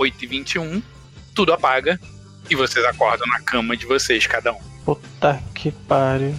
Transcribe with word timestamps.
8 0.00 0.24
e 0.24 0.26
21, 0.26 0.82
tudo 1.34 1.52
apaga 1.52 2.00
e 2.48 2.56
vocês 2.56 2.82
acordam 2.86 3.28
na 3.28 3.40
cama 3.40 3.76
de 3.76 3.84
vocês, 3.84 4.26
cada 4.26 4.50
um. 4.52 4.58
Puta 4.84 5.38
que 5.54 5.70
pariu. 5.70 6.34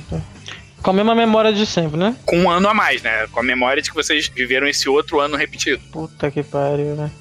Com 0.81 0.89
a 0.89 0.93
mesma 0.93 1.13
memória 1.13 1.53
de 1.53 1.65
sempre, 1.65 1.97
né? 1.97 2.15
Com 2.25 2.37
um 2.39 2.49
ano 2.49 2.67
a 2.67 2.73
mais, 2.73 3.01
né? 3.03 3.27
Com 3.31 3.39
a 3.39 3.43
memória 3.43 3.81
de 3.81 3.89
que 3.89 3.95
vocês 3.95 4.27
viveram 4.27 4.67
esse 4.67 4.89
outro 4.89 5.19
ano 5.19 5.37
repetido. 5.37 5.81
Puta 5.91 6.31
que 6.31 6.41
pariu, 6.41 6.95
né? 6.95 7.11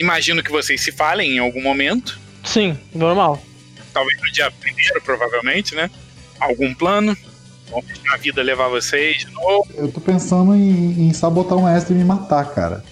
Imagino 0.00 0.42
que 0.42 0.50
vocês 0.50 0.80
se 0.80 0.90
falem 0.92 1.36
em 1.36 1.38
algum 1.38 1.62
momento, 1.62 2.18
Sim, 2.44 2.78
normal. 2.94 3.40
talvez 3.92 4.20
no 4.20 4.30
dia 4.32 4.50
primeiro, 4.50 5.00
provavelmente, 5.02 5.74
né? 5.74 5.90
Algum 6.40 6.74
plano. 6.74 7.16
Deixar 7.86 8.14
a 8.14 8.16
vida 8.16 8.42
levar 8.42 8.68
vocês 8.68 9.18
de 9.18 9.30
novo. 9.32 9.68
Eu 9.74 9.92
tô 9.92 10.00
pensando 10.00 10.54
em, 10.54 11.08
em 11.08 11.12
sabotar 11.12 11.58
o 11.58 11.64
mestre 11.64 11.94
e 11.94 11.98
me 11.98 12.04
matar, 12.04 12.44
cara. 12.54 12.82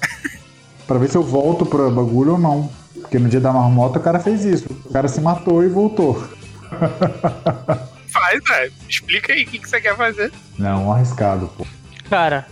pra 0.86 0.98
ver 0.98 1.10
se 1.10 1.16
eu 1.16 1.22
volto 1.22 1.66
pro 1.66 1.90
bagulho 1.90 2.32
ou 2.32 2.38
não. 2.38 2.70
Porque 3.00 3.18
no 3.18 3.28
dia 3.28 3.40
da 3.40 3.52
marmota 3.52 3.98
o 3.98 4.02
cara 4.02 4.18
fez 4.18 4.44
isso. 4.44 4.64
O 4.86 4.92
cara 4.92 5.06
se 5.08 5.20
matou 5.20 5.62
e 5.62 5.68
voltou. 5.68 6.26
Faz, 8.12 8.40
é. 8.50 8.70
Explica 8.88 9.32
aí 9.32 9.44
o 9.44 9.46
que, 9.46 9.58
que 9.58 9.68
você 9.68 9.80
quer 9.80 9.96
fazer. 9.96 10.30
Não, 10.58 10.92
arriscado, 10.92 11.50
pô. 11.56 11.66
Cara, 12.08 12.46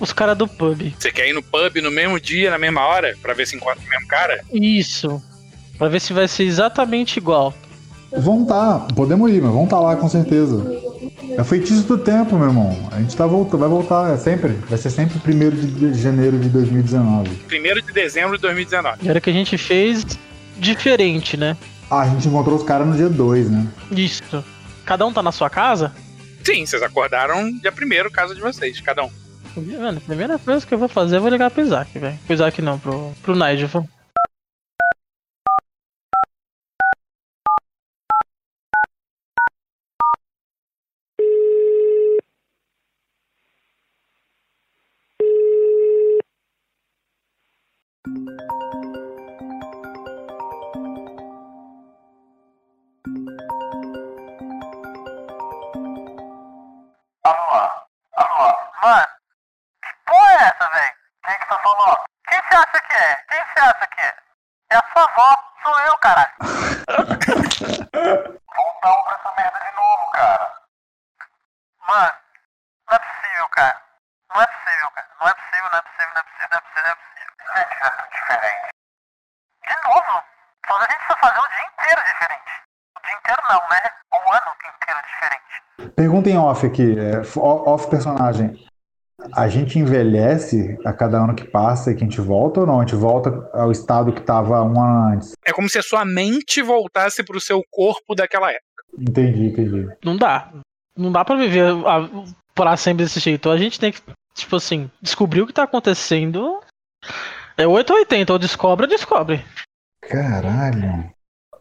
os 0.00 0.12
caras 0.12 0.36
do 0.36 0.48
pub. 0.48 0.94
Você 0.98 1.12
quer 1.12 1.28
ir 1.28 1.32
no 1.32 1.42
pub 1.42 1.76
no 1.82 1.90
mesmo 1.90 2.18
dia, 2.18 2.50
na 2.50 2.58
mesma 2.58 2.86
hora, 2.86 3.14
pra 3.20 3.34
ver 3.34 3.46
se 3.46 3.56
encontra 3.56 3.80
o 3.84 3.88
mesmo 3.88 4.06
cara? 4.06 4.42
Isso. 4.52 5.22
Pra 5.78 5.88
ver 5.88 6.00
se 6.00 6.12
vai 6.12 6.26
ser 6.26 6.44
exatamente 6.44 7.18
igual. 7.18 7.54
Vão 8.16 8.44
tá, 8.44 8.86
podemos 8.94 9.30
ir, 9.32 9.42
mas 9.42 9.52
vão 9.52 9.66
tá 9.66 9.78
lá 9.78 9.96
com 9.96 10.08
certeza. 10.08 10.64
É 11.36 11.40
o 11.40 11.44
feitiço 11.44 11.82
do 11.82 11.98
tempo, 11.98 12.36
meu 12.36 12.46
irmão. 12.46 12.88
A 12.92 13.00
gente 13.00 13.16
tá 13.16 13.26
voltando, 13.26 13.58
vai 13.60 13.68
voltar, 13.68 14.14
é 14.14 14.16
sempre. 14.16 14.52
Vai 14.68 14.78
ser 14.78 14.90
sempre 14.90 15.18
1 15.18 15.50
de 15.90 16.00
janeiro 16.00 16.38
de 16.38 16.48
2019. 16.48 17.28
1 17.52 17.86
de 17.86 17.92
dezembro 17.92 18.36
de 18.36 18.42
2019. 18.42 19.08
Era 19.08 19.20
que 19.20 19.30
a 19.30 19.32
gente 19.32 19.58
fez 19.58 20.06
diferente, 20.56 21.36
né? 21.36 21.56
Ah, 21.90 22.02
a 22.02 22.08
gente 22.08 22.28
encontrou 22.28 22.56
os 22.56 22.62
caras 22.62 22.86
no 22.86 22.96
dia 22.96 23.08
2, 23.08 23.50
né? 23.50 23.66
Isso. 23.90 24.44
Cada 24.84 25.06
um 25.06 25.12
tá 25.12 25.22
na 25.22 25.32
sua 25.32 25.48
casa? 25.48 25.92
Sim, 26.44 26.66
vocês 26.66 26.82
acordaram 26.82 27.50
dia 27.58 27.72
primeiro, 27.72 28.10
casa 28.10 28.34
de 28.34 28.40
vocês, 28.40 28.80
cada 28.80 29.04
um. 29.04 29.10
Mano, 29.56 29.98
a 29.98 30.00
primeira 30.00 30.38
coisa 30.38 30.66
que 30.66 30.74
eu 30.74 30.78
vou 30.78 30.88
fazer, 30.88 31.16
eu 31.16 31.20
vou 31.20 31.30
ligar 31.30 31.50
pro 31.50 31.62
Isaac, 31.62 31.98
velho. 31.98 32.18
Pro 32.26 32.34
Isaac 32.34 32.60
não, 32.60 32.78
pro, 32.78 33.12
pro 33.22 33.36
Nigel. 33.36 33.88
Inteiro 83.34 83.48
não, 83.50 83.60
né? 83.70 83.80
O 84.12 84.32
ano 84.32 84.52
inteiro 84.54 85.00
diferente. 85.06 85.94
Pergunta 85.96 86.30
em 86.30 86.38
off 86.38 86.66
aqui, 86.66 86.96
é, 86.98 87.22
o- 87.38 87.68
off 87.68 87.88
personagem. 87.90 88.64
A 89.32 89.48
gente 89.48 89.78
envelhece 89.78 90.76
a 90.84 90.92
cada 90.92 91.18
ano 91.18 91.34
que 91.34 91.44
passa 91.44 91.90
e 91.90 91.94
que 91.94 92.02
a 92.04 92.06
gente 92.06 92.20
volta 92.20 92.60
ou 92.60 92.66
não? 92.66 92.80
A 92.80 92.84
gente 92.84 92.94
volta 92.96 93.30
ao 93.54 93.70
estado 93.72 94.12
que 94.12 94.20
tava 94.20 94.62
um 94.62 94.78
ano 94.80 95.14
antes. 95.14 95.32
É 95.46 95.52
como 95.52 95.68
se 95.68 95.78
a 95.78 95.82
sua 95.82 96.04
mente 96.04 96.60
voltasse 96.62 97.22
pro 97.24 97.40
seu 97.40 97.62
corpo 97.70 98.14
daquela 98.14 98.50
época. 98.50 98.84
Entendi, 98.98 99.46
entendi. 99.46 99.88
Não 100.04 100.16
dá. 100.16 100.50
Não 100.96 101.10
dá 101.10 101.24
pra 101.24 101.36
viver 101.36 101.64
a, 101.86 102.08
pra 102.54 102.76
sempre 102.76 103.04
desse 103.04 103.18
jeito. 103.18 103.50
A 103.50 103.56
gente 103.56 103.80
tem 103.80 103.92
que, 103.92 104.00
tipo 104.34 104.56
assim, 104.56 104.90
descobrir 105.00 105.40
o 105.42 105.46
que 105.46 105.52
tá 105.54 105.62
acontecendo. 105.62 106.60
É 107.56 107.66
880, 107.66 108.32
ou 108.32 108.38
descobre 108.38 108.84
ou 108.84 108.90
descobre. 108.90 109.44
Caralho. 110.02 111.10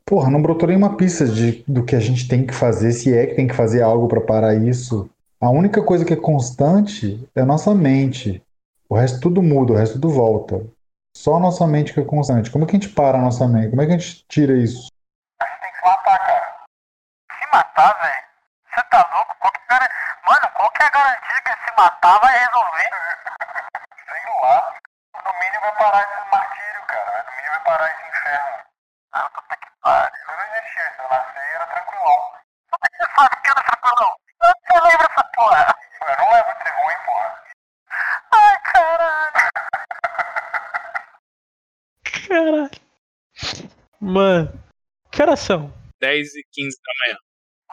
Porra, 0.05 0.29
não 0.29 0.41
brotou 0.41 0.67
nenhuma 0.67 0.97
pista 0.97 1.25
de, 1.25 1.63
do 1.67 1.83
que 1.85 1.95
a 1.95 1.99
gente 1.99 2.27
tem 2.27 2.45
que 2.45 2.53
fazer, 2.53 2.91
se 2.91 3.15
é 3.15 3.25
que 3.27 3.35
tem 3.35 3.47
que 3.47 3.53
fazer 3.55 3.81
algo 3.81 4.07
pra 4.07 4.21
parar 4.21 4.53
isso. 4.55 5.09
A 5.39 5.49
única 5.49 5.83
coisa 5.83 6.05
que 6.05 6.13
é 6.13 6.17
constante 6.17 7.27
é 7.35 7.41
a 7.41 7.45
nossa 7.45 7.73
mente. 7.73 8.41
O 8.89 8.95
resto 8.95 9.19
tudo 9.21 9.41
muda, 9.41 9.73
o 9.73 9.75
resto 9.75 9.93
tudo 9.93 10.09
volta. 10.09 10.65
Só 11.15 11.35
a 11.35 11.39
nossa 11.39 11.65
mente 11.67 11.93
que 11.93 11.99
é 11.99 12.05
constante. 12.05 12.51
Como 12.51 12.63
é 12.63 12.67
que 12.67 12.75
a 12.75 12.79
gente 12.79 12.89
para 12.93 13.17
a 13.17 13.21
nossa 13.21 13.47
mente? 13.47 13.69
Como 13.69 13.81
é 13.81 13.85
que 13.85 13.93
a 13.93 13.97
gente 13.97 14.25
tira 14.27 14.53
isso? 14.57 14.87
A 15.41 15.45
gente 15.45 15.59
tem 15.61 15.71
que 15.71 15.77
se 15.77 15.85
matar, 15.85 16.19
cara. 16.19 16.55
Se 17.39 17.47
matar, 17.51 17.93
velho? 18.01 18.23
Você 18.73 18.83
tá 18.89 19.09
louco? 19.15 19.35
Qual 19.39 19.53
é 19.53 19.67
gar- 19.69 19.89
Mano, 20.27 20.53
qual 20.55 20.71
que 20.71 20.83
é 20.83 20.85
a 20.85 20.89
garantia 20.89 21.41
que 21.43 21.53
se 21.53 21.77
matar 21.77 22.19
vai 22.19 22.39
resolver? 22.39 22.89
Sei 24.09 24.23
lá. 24.41 24.73
No 25.25 25.31
mínimo 25.39 25.61
vai 25.61 25.75
parar 25.77 26.01
esse 26.03 26.31
martírio, 26.31 26.81
cara. 26.87 27.23
No 27.23 27.31
mínimo 27.37 27.51
vai 27.53 27.63
parar 27.63 27.87
esse 27.89 28.03
inferno. 28.09 28.57
Ah, 29.13 29.29
puta 29.29 29.55
que 29.55 29.67
pariu. 29.83 30.23
Eu 30.23 30.37
não 30.37 30.45
existia, 30.55 30.87
se 30.95 30.99
eu 31.03 31.09
nasci 31.09 31.39
era 31.55 31.65
tranquilão. 31.67 32.19
Como 32.71 32.83
é 32.83 32.87
que 32.89 32.97
você 32.97 33.05
sabe 33.15 33.35
que 33.43 33.49
era 33.51 33.63
tranquilão? 33.63 34.11
Você 34.43 34.73
lembra 34.81 35.07
essa 35.13 35.23
porra? 35.35 35.61
Eu 36.03 36.17
não 36.17 36.29
lembro 36.33 36.51
de 36.53 36.63
ser 36.63 36.73
ruim, 36.73 36.99
porra. 37.05 37.29
Ai, 38.33 38.57
caralho. 38.73 39.43
Caralho. 42.27 42.69
Mano, 44.01 44.59
são? 45.43 45.67
10 45.99 46.35
e 46.35 46.43
15 46.51 46.77
da 46.79 46.93
manhã. 46.99 47.17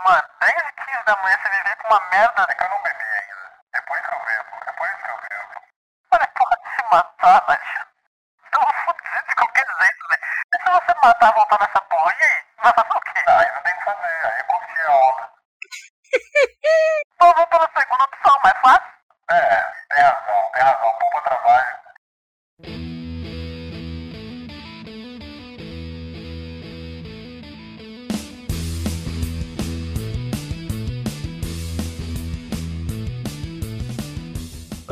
Mano, 0.04 0.28
10 0.40 0.52
e 0.52 0.72
15 0.90 1.04
da 1.06 1.16
manhã 1.22 1.36
você 1.40 1.48
viver 1.50 1.76
com 1.76 1.88
uma 1.88 2.10
merda 2.10 2.46
que 2.46 2.64
eu 2.64 2.68
não 2.68 2.82
bebi 2.82 3.02
ainda. 3.02 3.46
Depois 3.72 4.00
que 4.00 4.14
eu 4.14 4.20
bebo, 4.26 4.64
depois 4.66 4.90
que 4.90 5.10
eu 5.10 5.18
bebo. 5.22 5.54
Mano, 6.10 6.24
é 6.24 6.26
porra 6.26 6.56
de 6.56 6.68
se 6.74 6.82
matar, 6.90 7.46
velho. 7.46 7.70
Eu 8.52 8.60
vou 8.60 8.72
fudido 8.84 9.26
de 9.28 9.34
qualquer 9.36 9.66
jeito, 9.80 10.08
velho. 10.10 10.22
E 10.50 10.58
se 10.58 10.70
você 10.70 10.94
matar 11.06 11.32
voltar 11.32 11.58
nessa 11.60 11.79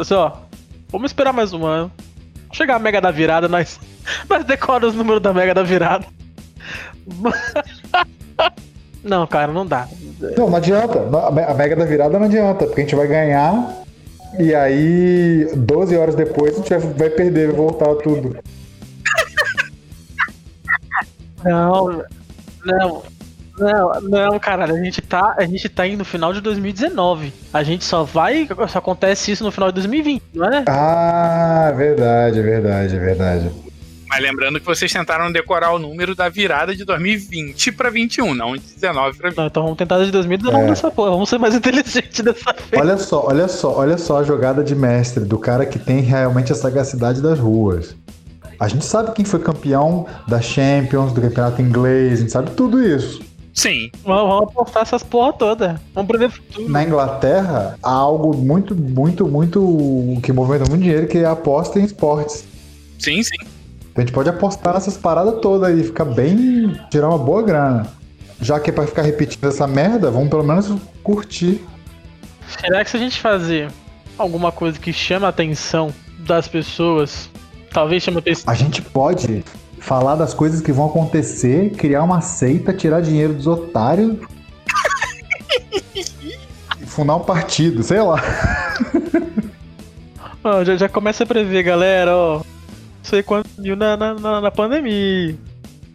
Assim, 0.09 0.15
ó. 0.15 0.33
Vamos 0.91 1.11
esperar 1.11 1.35
mais 1.35 1.53
um 1.53 1.67
ano. 1.67 1.93
Chegar 2.51 2.77
a 2.77 2.79
Mega 2.79 2.99
da 2.99 3.11
Virada, 3.11 3.47
nós, 3.47 3.79
nós 4.29 4.43
decoramos 4.43 4.95
os 4.95 4.95
números 4.95 5.21
da 5.21 5.35
Mega 5.35 5.53
da 5.53 5.63
Virada. 5.63 6.07
Não, 9.05 9.27
cara, 9.27 9.53
não 9.53 9.65
dá. 9.65 9.87
Não, 10.37 10.51
não 10.51 10.57
adianta. 10.57 10.99
A 11.01 11.31
me- 11.31 11.43
a 11.43 11.55
mega 11.55 11.77
da 11.77 11.85
virada 11.85 12.19
não 12.19 12.27
adianta, 12.27 12.67
porque 12.67 12.81
a 12.81 12.85
gente 12.85 12.97
vai 12.97 13.07
ganhar 13.07 13.85
e 14.39 14.53
aí 14.55 15.49
12 15.57 15.97
horas 15.97 16.15
depois 16.17 16.55
a 16.55 16.57
gente 16.59 16.69
vai, 16.71 16.81
vai 16.81 17.11
perder, 17.11 17.47
vai 17.47 17.57
voltar 17.57 17.95
tudo. 18.03 18.37
Não, 21.45 22.03
não, 22.67 23.03
não, 23.59 24.01
não, 24.03 24.39
caralho, 24.39 24.75
a 24.75 24.79
gente 24.85 25.01
tá, 25.03 25.35
a 25.37 25.45
gente 25.45 25.69
tá 25.69 25.87
indo 25.87 25.99
no 25.99 26.05
final 26.05 26.33
de 26.33 26.41
2019. 26.41 27.33
A 27.53 27.63
gente 27.63 27.85
só 27.85 28.05
vai, 28.05 28.49
só 28.69 28.79
acontece 28.79 29.33
isso 29.33 29.45
no 29.45 29.51
final 29.51 29.69
de 29.71 29.75
2020, 29.77 30.23
não 30.35 30.47
é? 30.47 30.65
Ah, 30.69 31.73
verdade, 31.77 32.39
é 32.39 32.43
verdade, 32.43 32.97
é 32.97 32.99
verdade. 32.99 33.51
Mas 34.11 34.23
lembrando 34.23 34.59
que 34.59 34.65
vocês 34.65 34.91
tentaram 34.91 35.31
decorar 35.31 35.73
o 35.73 35.79
número 35.79 36.15
da 36.15 36.31
virada 36.31 36.75
de 36.75 36.83
2020 36.83 37.73
pra 37.73 37.91
21, 37.91 38.35
não 38.35 38.57
de 38.57 38.63
19 38.63 39.19
pra 39.19 39.29
20. 39.29 39.37
Não, 39.39 39.47
então 39.47 39.63
vamos 39.65 39.77
tentar 39.77 40.03
de 40.03 40.11
2019 40.11 40.65
É. 40.65 40.69
nessa 40.71 40.91
porra. 40.91 41.11
Vamos 41.11 41.29
ser 41.29 41.39
mais 41.39 41.53
inteligentes 41.55 42.19
dessa 42.25 42.55
vez. 42.71 42.83
Olha 42.83 42.97
só, 42.97 43.27
olha 43.27 43.49
só, 43.49 43.77
olha 43.77 43.99
só 43.99 44.21
a 44.21 44.23
jogada 44.25 44.65
de 44.65 44.75
mestre 44.75 45.25
do 45.27 45.39
cara 45.39 45.67
que 45.67 45.79
tem 45.79 46.01
realmente 46.01 46.51
a 46.51 46.55
sagacidade 46.55 47.21
das 47.21 47.39
ruas. 47.39 47.95
A 48.59 48.67
gente 48.67 48.85
sabe 48.87 49.13
quem 49.13 49.27
foi 49.27 49.41
campeão 49.41 50.07
da 50.27 50.41
Champions, 50.41 51.13
do 51.13 51.21
campeonato 51.21 51.61
inglês, 51.61 52.15
a 52.15 52.17
gente 52.23 52.33
sabe 52.33 52.51
tudo 52.53 52.83
isso. 52.83 53.21
Sim, 53.59 53.91
Vamos, 54.05 54.29
vamos 54.29 54.49
apostar 54.51 54.83
essas 54.83 55.03
porra 55.03 55.33
toda. 55.33 55.81
Vamos 55.93 56.07
prever 56.07 56.31
futuro. 56.31 56.71
Na 56.71 56.85
Inglaterra, 56.85 57.77
há 57.83 57.91
algo 57.91 58.37
muito, 58.37 58.73
muito, 58.73 59.27
muito 59.27 60.21
que 60.23 60.33
movimenta 60.33 60.71
muito 60.71 60.83
dinheiro, 60.83 61.09
que 61.09 61.19
é 61.19 61.25
a 61.25 61.33
aposta 61.33 61.81
em 61.81 61.85
esportes. 61.85 62.45
sim, 63.01 63.21
sim. 63.21 63.35
Então 63.91 63.97
a 63.97 64.01
gente 64.03 64.13
pode 64.13 64.29
apostar 64.29 64.75
nessas 64.75 64.97
paradas 64.97 65.41
todas 65.41 65.77
e 65.77 65.83
ficar 65.83 66.05
bem. 66.05 66.81
tirar 66.89 67.09
uma 67.09 67.19
boa 67.19 67.43
grana. 67.43 67.89
Já 68.41 68.61
que 68.61 68.71
é 68.71 68.73
pra 68.73 68.87
ficar 68.87 69.03
repetindo 69.03 69.49
essa 69.49 69.67
merda, 69.67 70.09
vamos 70.09 70.29
pelo 70.29 70.45
menos 70.45 70.73
curtir. 71.03 71.61
Será 72.61 72.85
que 72.85 72.91
se 72.91 72.97
a 72.97 73.01
gente 73.01 73.21
fazer 73.21 73.73
alguma 74.17 74.53
coisa 74.53 74.79
que 74.79 74.93
chama 74.93 75.27
a 75.27 75.31
atenção 75.31 75.93
das 76.21 76.47
pessoas, 76.47 77.29
talvez 77.73 78.05
chame 78.05 78.19
a 78.19 78.21
atenção. 78.21 78.53
A 78.53 78.55
gente 78.55 78.81
pode 78.83 79.45
falar 79.89 80.17
das 80.17 80.35
coisas 80.35 80.61
que 80.61 80.71
vão 80.71 80.87
acontecer, 80.87 81.71
criar 81.71 82.03
uma 82.03 82.21
seita, 82.21 82.75
tirar 82.75 83.01
dinheiro 83.01 83.33
dos 83.33 83.47
otários. 83.47 84.19
e 86.79 86.85
fundar 86.85 87.17
um 87.17 87.21
partido, 87.21 87.83
sei 87.83 88.03
lá. 88.03 88.23
Ó, 90.45 90.63
já, 90.63 90.77
já 90.77 90.89
começa 90.89 91.25
a 91.25 91.27
prever, 91.27 91.63
galera, 91.63 92.15
ó. 92.15 92.37
Não 92.37 92.45
sei 93.03 93.23
quantos 93.23 93.57
mil 93.59 93.75
na, 93.75 93.97
na, 93.97 94.15
na, 94.15 94.41
na 94.41 94.51
pandemia. 94.51 95.37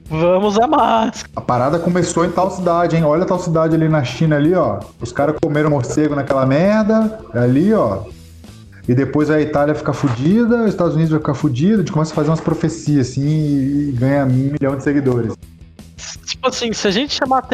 Vamos 0.10 0.60
a 0.60 0.68
máscara. 0.68 1.32
A 1.36 1.42
parada 1.42 1.80
começou 1.80 2.26
em 2.26 2.30
tal 2.30 2.52
cidade, 2.52 2.96
hein? 2.96 3.04
Olha 3.04 3.26
tal 3.26 3.40
cidade 3.40 3.74
ali 3.74 3.88
na 3.88 4.04
China 4.04 4.36
ali, 4.36 4.54
ó. 4.54 4.80
Os 5.00 5.12
caras 5.12 5.36
comeram 5.42 5.70
morcego 5.70 6.14
naquela 6.14 6.46
merda. 6.46 7.20
Ali, 7.34 7.74
ó. 7.74 8.04
E 8.88 8.94
depois 8.94 9.30
a 9.30 9.40
Itália 9.42 9.74
fica 9.74 9.94
fudida, 9.94 10.64
os 10.64 10.70
Estados 10.70 10.94
Unidos 10.94 11.12
vai 11.12 11.20
ficar 11.20 11.34
fudido, 11.34 11.76
a 11.76 11.78
gente 11.78 11.92
começa 11.92 12.12
a 12.12 12.16
fazer 12.16 12.30
umas 12.30 12.42
profecias 12.42 13.10
assim 13.10 13.26
e, 13.26 13.90
e 13.90 13.92
ganha 13.94 14.26
um 14.26 14.52
milhão 14.52 14.76
de 14.76 14.84
seguidores. 14.84 15.34
Tipo 16.26 16.48
assim, 16.48 16.74
se 16.74 16.88
a 16.88 16.92
gente 16.92 17.14
chamar 17.14 17.48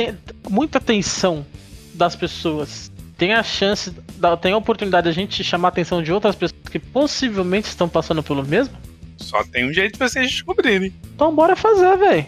muita 0.50 0.80
atenção 0.80 1.46
das 1.94 2.16
pessoas, 2.16 2.92
tem 3.18 3.34
a 3.34 3.44
chance, 3.44 3.94
tem 4.42 4.54
a 4.54 4.58
oportunidade 4.58 5.04
de 5.04 5.10
a 5.10 5.14
gente 5.14 5.44
chamar 5.44 5.68
a 5.68 5.70
atenção 5.70 6.02
de 6.02 6.12
outras 6.12 6.36
pessoas 6.36 6.62
que 6.72 6.80
possivelmente 6.80 7.68
estão 7.68 7.88
passando 7.88 8.24
pelo 8.24 8.44
mesmo? 8.44 8.74
Só 9.18 9.44
tem 9.44 9.70
um 9.70 9.74
jeito 9.74 9.94
de 9.94 10.00
vocês 10.00 10.31
descobrirem. 10.31 10.94
Então 11.14 11.36
bora 11.36 11.56
fazer, 11.56 11.98
velho. 11.98 12.26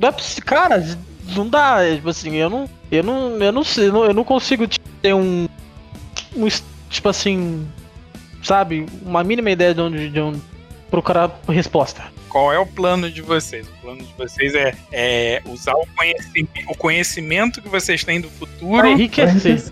É 0.00 0.40
Cara, 0.42 0.84
não 1.28 1.48
dá, 1.48 1.82
é, 1.82 1.96
tipo 1.96 2.08
assim, 2.08 2.34
eu 2.34 2.50
não. 2.50 2.68
Eu 2.90 3.02
não. 3.02 3.36
Eu 3.38 3.52
não 3.52 3.64
sei, 3.64 3.88
eu 3.88 4.12
não, 4.12 4.24
consigo 4.24 4.66
ter 5.00 5.14
um. 5.14 5.48
um 6.36 6.48
tipo 6.90 7.08
assim. 7.08 7.66
Sabe? 8.42 8.86
Uma 9.04 9.22
mínima 9.22 9.50
ideia 9.50 9.74
de 9.74 9.80
onde, 9.80 10.08
de 10.10 10.20
onde 10.20 10.40
procurar 10.90 11.30
resposta. 11.48 12.02
Qual 12.28 12.52
é 12.52 12.58
o 12.58 12.66
plano 12.66 13.10
de 13.10 13.22
vocês? 13.22 13.66
O 13.66 13.82
plano 13.82 14.02
de 14.02 14.14
vocês 14.16 14.54
é, 14.54 14.74
é 14.90 15.42
usar 15.46 15.74
o 15.74 15.86
conhecimento, 15.96 16.50
o 16.70 16.76
conhecimento 16.76 17.62
que 17.62 17.68
vocês 17.68 18.04
têm 18.04 18.20
do 18.20 18.28
futuro 18.28 18.78
Pra 18.78 18.90
enriquecer. 18.90 19.62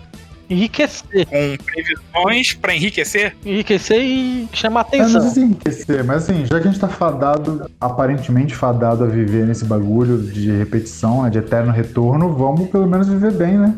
Enriquecer. 0.49 1.27
com 1.27 1.57
previsões 1.65 2.55
pra 2.55 2.75
enriquecer? 2.75 3.37
Enriquecer 3.47 4.01
e 4.03 4.49
chamar 4.53 4.83
não 4.85 4.91
sei 4.91 5.01
atenção. 5.01 5.31
se 5.31 5.41
enriquecer, 5.41 6.05
mas 6.05 6.25
assim, 6.29 6.45
já 6.45 6.61
que 6.61 6.67
a 6.69 6.71
gente 6.71 6.81
tá 6.81 6.89
fadado, 6.89 7.71
aparentemente 7.81 8.55
fadado 8.55 9.05
a 9.05 9.07
viver 9.07 9.47
nesse 9.47 9.65
bagulho 9.65 10.19
de 10.19 10.51
repetição, 10.51 11.23
né, 11.23 11.31
de 11.31 11.39
eterno 11.39 11.71
retorno, 11.73 12.35
vamos 12.35 12.69
pelo 12.69 12.87
menos 12.87 13.09
viver 13.09 13.33
bem, 13.33 13.59
né? 13.59 13.75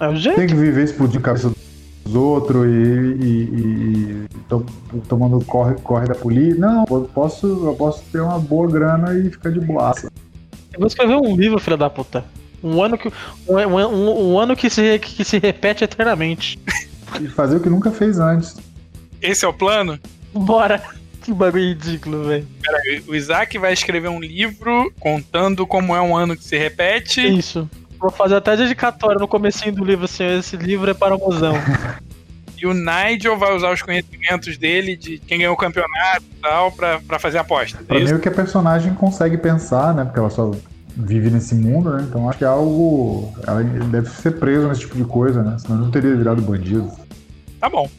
É 0.00 0.08
o 0.08 0.16
jeito. 0.16 0.36
Tem 0.36 0.48
que 0.48 0.54
viver 0.54 0.82
explodindo 0.84 1.20
a 1.20 1.22
cabeça 1.22 1.52
dos 2.04 2.14
outros 2.14 2.66
e, 2.66 2.68
e- 2.70 3.24
e- 3.24 4.24
e 4.24 4.38
to- 4.48 4.66
tomando 5.08 5.44
corre, 5.44 5.74
corre 5.82 6.06
da 6.06 6.14
polícia. 6.14 6.58
Não, 6.58 6.84
eu 6.90 7.08
posso, 7.14 7.46
eu 7.46 7.74
posso 7.74 8.02
ter 8.10 8.20
uma 8.20 8.38
boa 8.38 8.70
grana 8.70 9.14
e 9.18 9.30
ficar 9.30 9.50
de 9.50 9.60
boaça. 9.60 10.10
Eu 10.72 10.78
vou 10.80 10.86
escrever 10.86 11.14
um 11.16 11.36
livro, 11.36 11.58
filha 11.60 11.76
da 11.76 11.88
puta. 11.90 12.24
Um 12.62 12.82
ano 12.82 12.96
que, 12.96 13.08
um, 13.48 13.56
um- 13.56 14.32
um 14.32 14.38
ano 14.38 14.54
que, 14.56 14.70
se, 14.70 14.98
que 14.98 15.24
se 15.24 15.38
repete 15.38 15.84
eternamente. 15.84 16.58
E 17.20 17.28
fazer 17.28 17.56
o 17.56 17.60
que 17.60 17.68
nunca 17.68 17.90
fez 17.90 18.18
antes. 18.18 18.56
Esse 19.20 19.44
é 19.44 19.48
o 19.48 19.52
plano? 19.52 19.98
Bora. 20.32 20.82
Que 21.22 21.32
bagulho 21.32 21.68
ridículo, 21.68 22.24
velho. 22.24 22.46
O 23.06 23.14
Isaac 23.14 23.56
vai 23.56 23.72
escrever 23.72 24.08
um 24.08 24.18
livro 24.18 24.92
contando 24.98 25.64
como 25.64 25.94
é 25.94 26.00
um 26.02 26.16
ano 26.16 26.36
que 26.36 26.42
se 26.42 26.58
repete. 26.58 27.20
Isso. 27.20 27.70
Vou 28.02 28.10
fazer 28.10 28.34
até 28.34 28.56
dedicatória 28.56 29.20
no 29.20 29.28
comecinho 29.28 29.72
do 29.72 29.84
livro, 29.84 30.06
assim, 30.06 30.24
esse 30.38 30.56
livro 30.56 30.90
é 30.90 30.94
para 30.94 31.14
o 31.14 31.18
mozão. 31.18 31.54
E 32.60 32.66
o 32.66 32.72
Nigel 32.72 33.36
vai 33.36 33.56
usar 33.56 33.72
os 33.72 33.82
conhecimentos 33.82 34.56
dele 34.56 34.96
de 34.96 35.18
quem 35.18 35.38
ganhou 35.38 35.52
o 35.52 35.56
campeonato 35.56 36.22
e 36.22 36.40
tal 36.40 36.70
pra, 36.70 37.00
pra 37.00 37.18
fazer 37.18 37.38
aposta. 37.38 37.82
Pra 37.82 37.98
É 37.98 38.14
o 38.14 38.20
que 38.20 38.28
a 38.28 38.32
personagem 38.32 38.94
consegue 38.94 39.36
pensar, 39.36 39.92
né? 39.92 40.04
Porque 40.04 40.20
ela 40.20 40.30
só 40.30 40.52
vive 40.96 41.28
nesse 41.28 41.56
mundo, 41.56 41.90
né? 41.90 42.06
Então 42.08 42.28
acho 42.28 42.38
que 42.38 42.44
é 42.44 42.46
algo. 42.46 43.34
Ela 43.44 43.64
deve 43.64 44.08
ser 44.10 44.38
presa 44.38 44.68
nesse 44.68 44.82
tipo 44.82 44.94
de 44.94 45.02
coisa, 45.02 45.42
né? 45.42 45.56
Senão 45.58 45.76
não 45.76 45.90
teria 45.90 46.14
virado 46.14 46.40
bandido. 46.40 46.88
Tá 47.58 47.68
bom. 47.68 47.90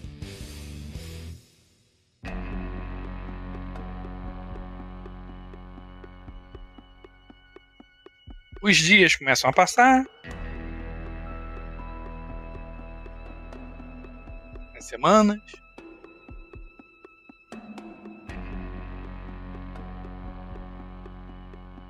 Os 8.63 8.77
dias 8.77 9.13
começam 9.17 9.49
a 9.49 9.53
passar. 9.53 10.05
As 14.73 14.85
semanas. 14.85 15.41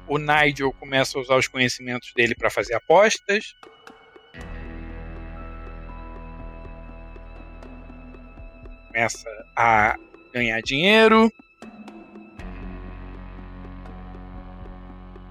O 0.07 0.17
Nigel 0.17 0.73
começa 0.73 1.15
a 1.15 1.21
usar 1.21 1.35
os 1.35 1.47
conhecimentos 1.47 2.11
dele 2.15 2.33
para 2.33 2.49
fazer 2.49 2.73
apostas. 2.73 3.55
Começa 8.87 9.29
a 9.55 9.95
ganhar 10.33 10.59
dinheiro. 10.61 11.31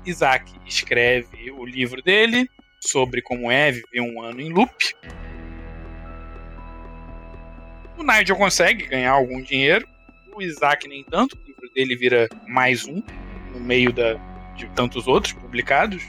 Isaac 0.05 0.53
escreve 0.67 1.51
o 1.51 1.65
livro 1.65 2.03
dele 2.03 2.49
sobre 2.81 3.23
como 3.23 3.51
é 3.51 3.71
viver 3.71 4.01
um 4.01 4.21
ano 4.21 4.41
em 4.41 4.53
loop. 4.53 4.95
O 7.97 8.03
Nigel 8.03 8.37
consegue 8.37 8.87
ganhar 8.87 9.13
algum 9.13 9.41
dinheiro. 9.41 9.87
O 10.35 10.43
Isaac 10.43 10.89
nem 10.89 11.05
tanto. 11.05 11.37
O 11.37 11.47
livro 11.47 11.71
dele 11.75 11.97
vira 11.97 12.29
mais 12.49 12.87
um 12.87 13.03
no 13.53 13.61
meio 13.61 13.93
da, 13.93 14.15
de 14.57 14.67
tantos 14.71 15.07
outros 15.07 15.33
publicados. 15.33 16.03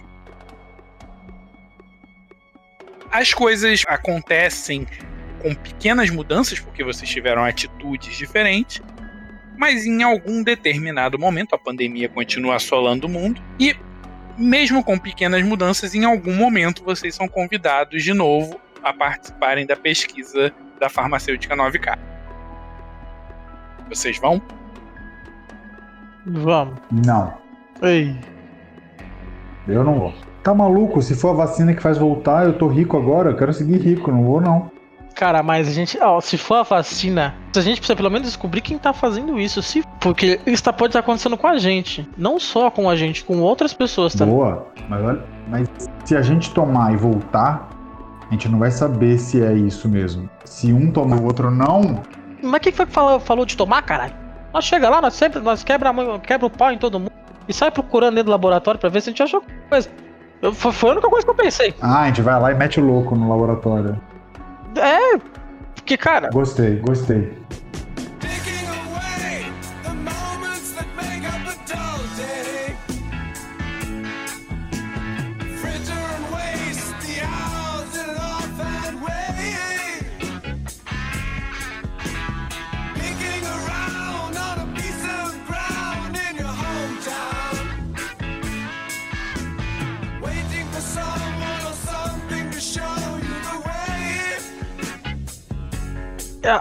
As 3.12 3.32
coisas 3.32 3.84
acontecem 3.88 4.88
com 5.40 5.54
pequenas 5.54 6.10
mudanças, 6.10 6.60
porque 6.60 6.84
vocês 6.84 7.08
tiveram 7.08 7.44
atitudes 7.44 8.18
diferentes, 8.18 8.82
mas 9.58 9.86
em 9.86 10.04
algum 10.04 10.44
determinado 10.44 11.18
momento 11.20 11.56
a 11.56 11.58
pandemia 11.58 12.10
continua 12.10 12.56
assolando 12.56 13.08
o 13.08 13.10
mundo 13.10 13.42
e 13.60 13.76
mesmo 14.38 14.84
com 14.84 14.98
pequenas 14.98 15.44
mudanças, 15.44 15.94
em 15.94 16.06
algum 16.06 16.36
momento 16.36 16.84
vocês 16.84 17.14
são 17.14 17.28
convidados 17.28 18.04
de 18.04 18.14
novo 18.14 18.60
a 18.82 18.92
participarem 18.92 19.66
da 19.66 19.76
pesquisa 19.76 20.52
da 20.80 20.90
farmacêutica 20.90 21.56
9K. 21.56 21.98
Vocês 23.90 24.18
vão? 24.18 24.42
Vamos. 26.26 26.80
Não, 27.06 27.38
Ei. 27.82 28.18
eu 29.68 29.84
não 29.84 30.00
vou. 30.00 30.14
Tá 30.42 30.54
maluco? 30.54 31.02
Se 31.02 31.16
for 31.16 31.30
a 31.30 31.46
vacina 31.46 31.74
que 31.74 31.82
faz 31.82 31.98
voltar, 31.98 32.46
eu 32.46 32.58
tô 32.58 32.68
rico 32.68 32.98
agora, 32.98 33.32
eu 33.32 33.38
quero 33.38 33.54
seguir 33.54 33.80
rico, 33.80 34.12
não 34.12 34.24
vou 34.24 34.42
não. 34.42 34.73
Cara, 35.16 35.44
mas 35.44 35.68
a 35.68 35.72
gente. 35.72 35.98
Ó, 36.02 36.20
se 36.20 36.38
for 36.38 36.56
a 36.56 36.64
vacina, 36.64 37.36
a 37.56 37.60
gente 37.62 37.78
precisa 37.78 37.96
pelo 37.96 38.10
menos 38.10 38.28
descobrir 38.28 38.62
quem 38.62 38.78
tá 38.78 38.92
fazendo 38.94 39.40
isso. 39.40 39.62
Se, 39.62 39.84
porque 40.02 40.40
isso 40.46 40.64
tá, 40.64 40.74
pode 40.74 40.90
estar 40.90 41.00
acontecendo 41.00 41.38
com 41.38 41.48
a 41.48 41.58
gente. 41.58 42.10
Não 42.18 42.40
só 42.40 42.72
com 42.72 42.90
a 42.90 42.96
gente, 42.96 43.24
com 43.24 43.40
outras 43.40 43.74
pessoas 43.74 44.14
também. 44.16 44.34
Boa, 44.34 44.68
mas 44.90 45.04
olha, 45.04 45.24
mas 45.48 45.68
se 46.04 46.16
a 46.18 46.22
gente 46.22 46.52
tomar 46.52 46.94
e 46.94 46.98
voltar, 46.98 47.70
a 48.28 48.32
gente 48.34 48.50
não 48.50 48.58
vai 48.58 48.72
saber 48.72 49.18
se 49.20 49.42
é 49.44 49.54
isso 49.54 49.88
mesmo. 49.88 50.28
Se 50.46 50.74
um 50.74 50.92
toma 50.92 51.16
o 51.16 51.24
outro 51.26 51.52
não, 51.52 52.02
Mas 52.42 52.60
quem 52.62 52.72
foi 52.74 52.86
que 52.86 52.92
falou, 52.92 53.20
falou 53.20 53.46
de 53.46 53.56
tomar, 53.56 53.82
caralho? 53.84 54.14
Nós 54.54 54.66
chega 54.66 54.90
lá, 54.90 55.02
nós 55.02 55.14
sempre 55.14 55.40
nós 55.40 55.64
quebra, 55.64 55.94
mão- 55.94 56.20
quebra 56.20 56.46
o 56.48 56.50
pau 56.50 56.72
em 56.72 56.78
todo 56.78 57.00
mundo 57.00 57.12
e 57.48 57.54
sai 57.54 57.70
procurando 57.72 58.16
dentro 58.16 58.26
do 58.26 58.32
laboratório 58.32 58.80
pra 58.80 58.90
ver 58.90 59.02
se 59.02 59.10
a 59.10 59.12
gente 59.12 59.22
achou 59.24 59.40
alguma 59.42 59.58
coisa. 59.70 59.90
Eu- 60.42 60.54
foi 60.54 60.90
a 60.90 60.94
única 60.94 61.08
coisa 61.10 61.26
que 61.26 61.30
eu 61.32 61.36
pensei. 61.36 61.74
ah, 61.82 62.02
a 62.02 62.08
gente 62.08 62.22
vai 62.22 62.40
lá 62.40 62.52
e 62.52 62.56
mete 62.56 62.80
o 62.80 62.86
louco 62.86 63.16
no 63.16 63.30
laboratório. 63.30 64.00
É, 64.76 65.18
porque, 65.76 65.98
cara, 65.98 66.30
Gostei, 66.30 66.78
gostei. 66.78 67.32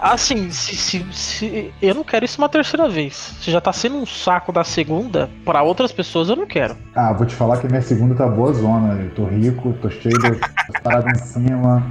Assim, 0.01 0.49
se, 0.49 0.75
se, 0.75 1.05
se- 1.11 1.73
eu 1.81 1.93
não 1.93 2.03
quero 2.03 2.23
isso 2.23 2.37
uma 2.39 2.47
terceira 2.49 2.87
vez. 2.87 3.35
Se 3.41 3.51
já 3.51 3.59
tá 3.59 3.73
sendo 3.73 3.97
um 3.97 4.05
saco 4.05 4.51
da 4.53 4.63
segunda, 4.63 5.29
pra 5.43 5.61
outras 5.61 5.91
pessoas 5.91 6.29
eu 6.29 6.35
não 6.35 6.45
quero. 6.45 6.75
Ah, 6.95 7.11
vou 7.11 7.25
te 7.27 7.35
falar 7.35 7.57
que 7.57 7.67
minha 7.67 7.81
segunda 7.81 8.15
tá 8.15 8.27
boa 8.27 8.53
zona. 8.53 8.93
Eu 9.01 9.09
tô 9.11 9.25
rico, 9.25 9.73
tô 9.81 9.89
cheio 9.89 10.17
das 10.21 10.37
paradas 10.81 11.19
em 11.21 11.25
cima, 11.47 11.83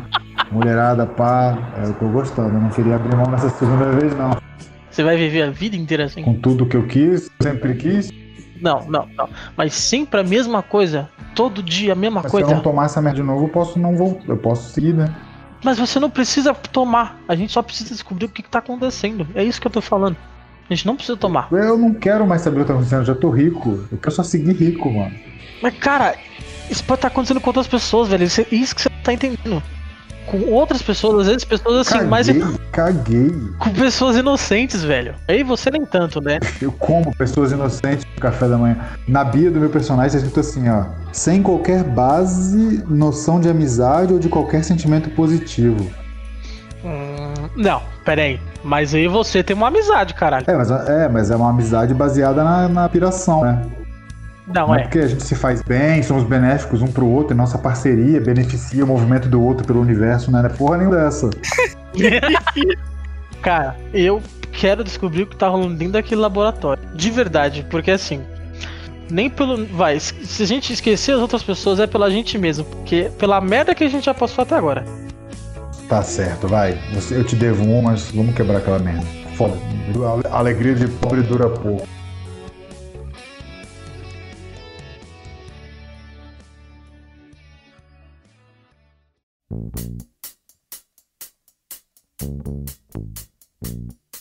mulherada, 0.50 1.06
pá. 1.06 1.58
É, 1.82 1.86
Eu 1.88 1.94
tô 1.94 2.08
gostando. 2.08 2.54
Eu 2.56 2.60
não 2.60 2.70
queria 2.70 2.96
abrir 2.96 3.14
mão 3.14 3.26
nessa 3.30 3.50
segunda 3.50 3.90
vez, 3.92 4.16
não. 4.16 4.36
Você 4.90 5.02
vai 5.02 5.16
viver 5.16 5.42
a 5.42 5.50
vida 5.50 5.76
inteira 5.76 6.04
assim? 6.04 6.22
Com 6.22 6.34
tudo 6.34 6.66
que 6.66 6.76
eu 6.76 6.86
quis, 6.86 7.30
sempre 7.42 7.74
quis. 7.74 8.10
Não, 8.60 8.80
não, 8.88 9.06
não. 9.16 9.28
Mas 9.56 9.74
sempre 9.74 10.20
a 10.20 10.22
mesma 10.24 10.62
coisa. 10.62 11.08
Todo 11.34 11.62
dia 11.62 11.92
a 11.92 11.96
mesma 11.96 12.20
Mas 12.22 12.30
se 12.30 12.36
eu 12.36 12.40
coisa. 12.42 12.54
não 12.54 12.62
tomar 12.62 12.84
essa 12.86 13.00
merda 13.02 13.16
de 13.16 13.22
novo, 13.22 13.44
eu 13.44 13.48
posso 13.48 13.78
não 13.78 13.96
voltar. 13.96 14.28
Eu 14.28 14.36
posso 14.36 14.70
seguir, 14.72 14.94
né? 14.94 15.12
Mas 15.62 15.78
você 15.78 16.00
não 16.00 16.10
precisa 16.10 16.52
tomar. 16.54 17.20
A 17.28 17.34
gente 17.34 17.52
só 17.52 17.62
precisa 17.62 17.90
descobrir 17.90 18.26
o 18.26 18.28
que, 18.28 18.42
que 18.42 18.48
tá 18.48 18.58
acontecendo. 18.58 19.26
É 19.34 19.44
isso 19.44 19.60
que 19.60 19.66
eu 19.66 19.70
tô 19.70 19.80
falando. 19.80 20.16
A 20.68 20.74
gente 20.74 20.86
não 20.86 20.96
precisa 20.96 21.16
tomar. 21.16 21.48
Eu 21.52 21.76
não 21.76 21.94
quero 21.94 22.26
mais 22.26 22.42
saber 22.42 22.58
o 22.58 22.60
que 22.60 22.68
tá 22.68 22.72
acontecendo, 22.72 23.00
eu 23.00 23.06
já 23.06 23.14
tô 23.14 23.30
rico. 23.30 23.86
Eu 23.90 23.98
quero 23.98 24.14
só 24.14 24.22
seguir 24.22 24.54
rico, 24.54 24.90
mano. 24.90 25.14
Mas, 25.62 25.74
cara, 25.78 26.16
isso 26.70 26.82
pode 26.84 26.98
estar 26.98 27.08
acontecendo 27.08 27.40
com 27.40 27.50
outras 27.50 27.66
pessoas, 27.66 28.08
velho. 28.08 28.24
Isso, 28.24 28.44
isso 28.50 28.74
que 28.74 28.82
você 28.82 28.88
não 28.88 29.02
tá 29.02 29.12
entendendo. 29.12 29.62
Com 30.26 30.40
outras 30.50 30.82
pessoas, 30.82 31.22
às 31.22 31.26
vezes 31.26 31.44
pessoas 31.44 31.86
assim, 31.86 31.94
caguei, 31.94 32.08
mais. 32.08 32.26
caguei. 32.70 33.30
Com 33.58 33.70
pessoas 33.70 34.16
inocentes, 34.16 34.82
velho. 34.82 35.14
Aí 35.28 35.42
você 35.42 35.70
nem 35.70 35.84
tanto, 35.84 36.20
né? 36.20 36.38
Eu 36.60 36.72
como 36.72 37.14
pessoas 37.16 37.52
inocentes 37.52 38.06
no 38.14 38.20
café 38.20 38.48
da 38.48 38.56
manhã. 38.56 38.76
Na 39.06 39.24
bio 39.24 39.50
do 39.50 39.60
meu 39.60 39.70
personagem 39.70 40.12
tá 40.12 40.18
escrito 40.18 40.40
assim, 40.40 40.68
ó. 40.68 40.84
Sem 41.12 41.42
qualquer 41.42 41.82
base, 41.82 42.82
noção 42.88 43.40
de 43.40 43.48
amizade 43.48 44.12
ou 44.12 44.18
de 44.18 44.28
qualquer 44.28 44.64
sentimento 44.64 45.10
positivo. 45.10 45.90
Hum, 46.84 47.48
não, 47.56 47.82
pera 48.04 48.22
aí. 48.22 48.40
Mas 48.64 48.94
aí 48.94 49.06
você 49.08 49.42
tem 49.42 49.54
uma 49.54 49.68
amizade, 49.68 50.14
caralho. 50.14 50.44
É, 50.48 50.56
mas 50.56 50.70
é, 50.70 51.08
mas 51.08 51.30
é 51.30 51.36
uma 51.36 51.50
amizade 51.50 51.92
baseada 51.94 52.42
na, 52.42 52.68
na 52.68 52.88
piração, 52.88 53.42
né? 53.42 53.62
Não, 54.46 54.68
Não 54.68 54.74
é 54.74 54.80
é. 54.80 54.82
porque 54.82 54.98
a 54.98 55.06
gente 55.06 55.22
se 55.22 55.34
faz 55.34 55.62
bem, 55.62 56.02
somos 56.02 56.24
benéficos 56.24 56.82
um 56.82 56.88
pro 56.88 57.06
outro, 57.06 57.34
e 57.34 57.36
nossa 57.36 57.56
parceria 57.58 58.20
beneficia 58.20 58.84
o 58.84 58.86
movimento 58.86 59.28
do 59.28 59.40
outro 59.40 59.64
pelo 59.66 59.80
universo, 59.80 60.30
né? 60.30 60.40
Não 60.40 60.48
é 60.48 60.52
porra 60.52 60.78
nenhuma 60.78 60.96
dessa. 60.96 61.30
Cara, 63.40 63.76
eu 63.92 64.22
quero 64.52 64.84
descobrir 64.84 65.22
o 65.22 65.26
que 65.26 65.36
tá 65.36 65.48
rolando 65.48 65.74
dentro 65.74 65.94
daquele 65.94 66.20
laboratório. 66.20 66.82
De 66.94 67.10
verdade, 67.10 67.66
porque 67.70 67.90
assim. 67.90 68.20
Nem 69.10 69.28
pelo. 69.28 69.66
Vai, 69.66 70.00
se 70.00 70.42
a 70.42 70.46
gente 70.46 70.72
esquecer 70.72 71.12
as 71.12 71.20
outras 71.20 71.42
pessoas, 71.42 71.78
é 71.78 71.86
pela 71.86 72.10
gente 72.10 72.38
mesmo. 72.38 72.64
Porque 72.64 73.10
pela 73.18 73.40
merda 73.40 73.74
que 73.74 73.84
a 73.84 73.88
gente 73.88 74.04
já 74.06 74.14
passou 74.14 74.42
até 74.42 74.54
agora. 74.54 74.84
Tá 75.88 76.02
certo, 76.02 76.48
vai. 76.48 76.78
Eu 77.10 77.22
te 77.24 77.36
devo 77.36 77.64
um, 77.64 77.82
mas 77.82 78.10
vamos 78.10 78.34
quebrar 78.34 78.58
aquela 78.58 78.78
merda. 78.78 79.04
Foda. 79.36 79.54
A 80.30 80.38
alegria 80.38 80.74
de 80.74 80.88
pobre 80.88 81.20
dura 81.22 81.48
pouco. 81.50 81.86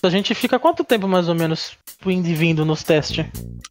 A 0.04 0.10
gente 0.10 0.34
fica 0.34 0.58
quanto 0.58 0.84
tempo 0.84 1.08
mais 1.08 1.30
ou 1.30 1.36
menos 1.36 1.78
indo 2.06 2.28
e 2.28 2.34
vindo 2.34 2.66
nos 2.66 2.84
testes? 2.84 3.24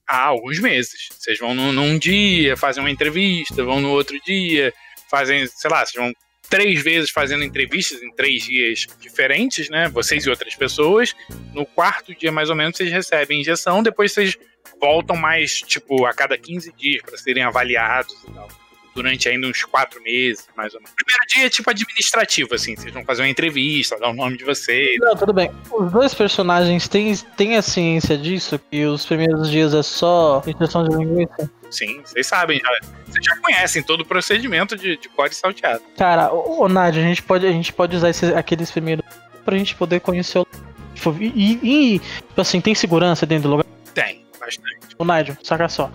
Há 0.07 0.27
alguns 0.27 0.61
meses. 0.61 1.09
Vocês 1.11 1.39
vão 1.39 1.55
num, 1.55 1.73
num 1.73 1.99
dia, 1.99 2.57
fazem 2.57 2.83
uma 2.83 2.91
entrevista, 2.91 3.65
vão 3.65 3.81
no 3.81 3.91
outro 3.91 4.17
dia, 4.25 4.73
fazem, 5.11 5.45
sei 5.49 5.69
lá, 5.69 5.85
vocês 5.85 6.03
vão 6.03 6.13
três 6.49 6.83
vezes 6.83 7.11
fazendo 7.11 7.43
entrevistas 7.43 8.01
em 8.03 8.13
três 8.13 8.45
dias 8.45 8.87
diferentes, 9.01 9.69
né? 9.71 9.89
Vocês 9.89 10.25
e 10.25 10.31
outras 10.31 10.55
pessoas. 10.55 11.15
No 11.53 11.67
quarto 11.67 12.15
dia, 12.15 12.31
mais 12.31 12.49
ou 12.49 12.57
menos, 12.57 12.77
vocês 12.77 12.93
recebem 12.93 13.41
injeção, 13.41 13.83
depois 13.83 14.13
vocês 14.13 14.37
voltam 14.81 15.17
mais, 15.17 15.61
tipo, 15.61 16.07
a 16.07 16.15
cada 16.15 16.39
15 16.39 16.73
dias 16.77 17.03
para 17.03 17.17
serem 17.17 17.43
avaliados 17.43 18.15
e 18.29 18.33
tal. 18.33 18.49
Durante 18.95 19.29
ainda 19.29 19.47
uns 19.47 19.65
quatro 19.65 20.03
meses, 20.03 20.49
mais 20.57 20.75
ou 20.75 20.81
menos. 20.81 20.95
Primeiro 20.97 21.25
dia 21.29 21.47
é 21.47 21.51
tipo 21.51 21.71
administrativo, 21.71 22.55
assim. 22.55 22.75
Vocês 22.75 22.93
vão 22.93 23.05
fazer 23.05 23.23
uma 23.23 23.29
entrevista, 23.29 23.99
dar 23.99 24.11
o 24.11 24.15
nome 24.15 24.37
de 24.37 24.45
vocês. 24.45 24.99
Não, 24.99 25.15
tudo 25.15 25.33
bem. 25.33 25.51
Os 25.71 25.93
dois 25.93 26.13
personagens 26.13 26.89
têm, 26.89 27.17
têm 27.37 27.57
a 27.57 27.63
ciência 27.63 28.19
disso? 28.19 28.61
Que 28.71 28.85
os 28.85 29.07
primeiros 29.07 29.51
dias 29.51 29.75
é 29.75 29.83
só 29.83 30.43
injeção 30.47 30.89
de 30.89 30.97
linguiça? 30.97 31.51
Sim, 31.71 32.01
vocês 32.05 32.27
sabem 32.27 32.59
já. 32.59 32.89
Vocês 33.07 33.25
já 33.25 33.37
conhecem 33.37 33.83
todo 33.83 34.01
o 34.01 34.05
procedimento 34.05 34.77
de, 34.77 34.97
de 34.97 35.09
core 35.09 35.35
salteado. 35.35 35.83
Cara, 35.97 36.33
ô, 36.33 36.65
ô 36.65 36.69
Nádia, 36.69 37.03
a 37.03 37.07
gente 37.07 37.23
pode, 37.23 37.47
a 37.47 37.53
gente 37.53 37.73
pode 37.73 37.97
usar 37.97 38.11
esses, 38.11 38.35
aqueles 38.35 38.71
primeiros 38.71 39.05
pra 39.45 39.57
gente 39.57 39.75
poder 39.75 40.01
conhecer 40.01 40.39
o. 40.39 40.47
Tipo, 40.95 41.17
e, 41.21 41.95
e, 41.95 41.99
tipo 41.99 42.41
assim, 42.41 42.61
tem 42.61 42.75
segurança 42.75 43.25
dentro 43.25 43.45
do 43.45 43.57
lugar? 43.57 43.67
Tem, 43.95 44.25
bastante. 44.39 44.79
Ô 44.99 45.05
Nádia, 45.05 45.39
saca 45.43 45.69
só. 45.69 45.91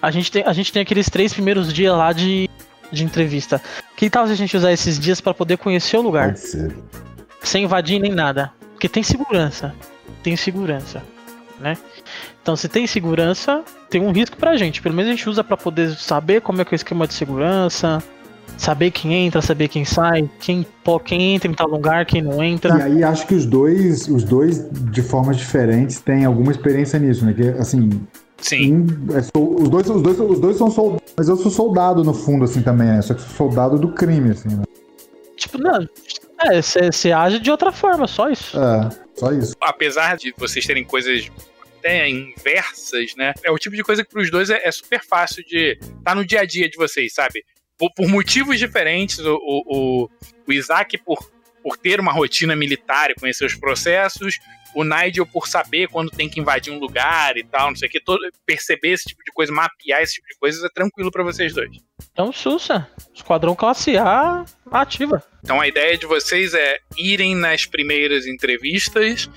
A 0.00 0.10
gente, 0.10 0.30
tem, 0.30 0.42
a 0.44 0.52
gente 0.52 0.72
tem 0.72 0.82
aqueles 0.82 1.08
três 1.08 1.32
primeiros 1.32 1.72
dias 1.72 1.96
lá 1.96 2.12
de, 2.12 2.48
de 2.92 3.04
entrevista. 3.04 3.60
Que 3.96 4.08
tal 4.10 4.26
se 4.26 4.32
a 4.32 4.36
gente 4.36 4.56
usar 4.56 4.72
esses 4.72 4.98
dias 4.98 5.20
pra 5.20 5.32
poder 5.34 5.56
conhecer 5.58 5.96
o 5.96 6.02
lugar? 6.02 6.28
Pode 6.28 6.40
ser. 6.40 6.76
sem 7.42 7.64
invadir 7.64 7.98
nem 8.00 8.12
nada. 8.12 8.52
Porque 8.72 8.88
tem 8.88 9.02
segurança. 9.02 9.74
Tem 10.22 10.36
segurança, 10.36 11.02
né? 11.58 11.76
Então, 12.42 12.54
se 12.54 12.68
tem 12.68 12.86
segurança, 12.86 13.62
tem 13.90 14.00
um 14.02 14.12
risco 14.12 14.36
pra 14.36 14.56
gente. 14.56 14.80
Pelo 14.82 14.94
menos 14.94 15.10
a 15.10 15.14
gente 15.16 15.28
usa 15.28 15.42
pra 15.42 15.56
poder 15.56 15.90
saber 15.96 16.40
como 16.42 16.60
é 16.60 16.64
que 16.64 16.74
é 16.74 16.74
o 16.74 16.76
esquema 16.76 17.06
de 17.06 17.14
segurança, 17.14 18.02
saber 18.56 18.90
quem 18.90 19.12
entra, 19.14 19.40
saber 19.42 19.68
quem 19.68 19.84
sai, 19.84 20.28
quem, 20.38 20.64
quem 21.04 21.34
entra 21.34 21.50
em 21.50 21.54
tal 21.54 21.68
lugar, 21.68 22.04
quem 22.06 22.22
não 22.22 22.42
E 22.44 22.48
entra. 22.48 22.84
aí 22.84 23.02
acho 23.02 23.26
que 23.26 23.34
os 23.34 23.46
dois, 23.46 24.06
os 24.08 24.22
dois 24.22 24.68
de 24.70 25.02
formas 25.02 25.36
diferentes 25.38 26.00
têm 26.00 26.24
alguma 26.24 26.52
experiência 26.52 26.98
nisso, 26.98 27.24
né? 27.24 27.32
Que 27.32 27.48
assim, 27.58 27.88
Sim. 28.38 28.72
um 28.72 29.16
é 29.16 29.18
os 29.18 29.68
dois, 29.68 29.88
os 29.88 30.02
dois, 30.02 30.20
os 30.20 30.40
dois 30.40 30.56
são 30.56 30.70
soldados, 30.70 31.12
mas 31.16 31.28
eu 31.28 31.36
sou 31.36 31.50
soldado 31.50 32.04
no 32.04 32.12
fundo 32.12 32.44
assim 32.44 32.62
também, 32.62 32.88
né? 32.88 33.02
Só 33.02 33.14
que 33.14 33.22
sou 33.22 33.30
soldado 33.30 33.78
do 33.78 33.92
crime 33.92 34.30
assim, 34.30 34.48
né? 34.48 34.64
Tipo, 35.36 35.58
não. 35.58 35.88
É, 36.40 36.60
você 36.60 37.12
age 37.12 37.38
de 37.38 37.50
outra 37.50 37.72
forma, 37.72 38.06
só 38.06 38.28
isso. 38.28 38.58
É, 38.58 38.90
só 39.14 39.32
isso. 39.32 39.54
Apesar 39.60 40.16
de 40.16 40.34
vocês 40.36 40.66
terem 40.66 40.84
coisas 40.84 41.30
até 41.78 42.08
inversas, 42.08 43.14
né? 43.16 43.32
É 43.44 43.50
o 43.50 43.58
tipo 43.58 43.76
de 43.76 43.82
coisa 43.82 44.04
que 44.04 44.10
pros 44.10 44.30
dois 44.30 44.50
é, 44.50 44.66
é 44.66 44.72
super 44.72 45.02
fácil 45.04 45.44
de 45.44 45.78
tá 46.04 46.14
no 46.14 46.24
dia 46.24 46.40
a 46.40 46.44
dia 46.44 46.68
de 46.68 46.76
vocês, 46.76 47.14
sabe? 47.14 47.44
Por, 47.78 47.92
por 47.94 48.08
motivos 48.08 48.58
diferentes, 48.58 49.18
o, 49.18 49.34
o, 49.34 49.62
o, 49.66 50.10
o 50.46 50.52
Isaac 50.52 50.98
por, 50.98 51.18
por 51.62 51.76
ter 51.76 52.00
uma 52.00 52.12
rotina 52.12 52.56
militar 52.56 53.10
e 53.10 53.14
conhecer 53.14 53.44
os 53.44 53.54
processos, 53.54 54.38
o 54.76 54.84
Nigel 54.84 55.26
por 55.26 55.48
saber 55.48 55.88
quando 55.88 56.10
tem 56.10 56.28
que 56.28 56.38
invadir 56.38 56.70
um 56.70 56.78
lugar 56.78 57.38
e 57.38 57.42
tal, 57.42 57.70
não 57.70 57.76
sei 57.76 57.88
o 57.88 57.90
que, 57.90 57.98
todo, 57.98 58.20
perceber 58.44 58.90
esse 58.90 59.04
tipo 59.04 59.24
de 59.24 59.32
coisa, 59.32 59.50
mapear 59.50 60.02
esse 60.02 60.16
tipo 60.16 60.28
de 60.28 60.36
coisas 60.38 60.62
é 60.62 60.68
tranquilo 60.68 61.10
pra 61.10 61.24
vocês 61.24 61.54
dois. 61.54 61.70
Então, 62.12 62.30
Sussa. 62.30 62.86
Esquadrão 63.14 63.54
classe 63.54 63.96
A 63.96 64.44
ativa. 64.70 65.24
Então 65.42 65.62
a 65.62 65.66
ideia 65.66 65.96
de 65.96 66.04
vocês 66.04 66.52
é 66.52 66.78
irem 66.98 67.34
nas 67.34 67.64
primeiras 67.64 68.26
entrevistas 68.26 69.30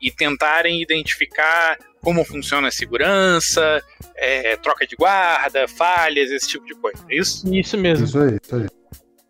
e 0.00 0.10
tentarem 0.10 0.80
identificar 0.80 1.76
como 2.00 2.24
funciona 2.24 2.68
a 2.68 2.70
segurança, 2.70 3.82
é, 4.16 4.56
troca 4.56 4.86
de 4.86 4.96
guarda, 4.96 5.68
falhas, 5.68 6.30
esse 6.30 6.48
tipo 6.48 6.64
de 6.64 6.74
coisa. 6.74 7.04
É 7.10 7.16
isso? 7.16 7.54
Isso 7.54 7.76
mesmo. 7.76 8.06
Isso 8.06 8.18
aí, 8.18 8.38
isso 8.42 8.56
aí. 8.56 8.66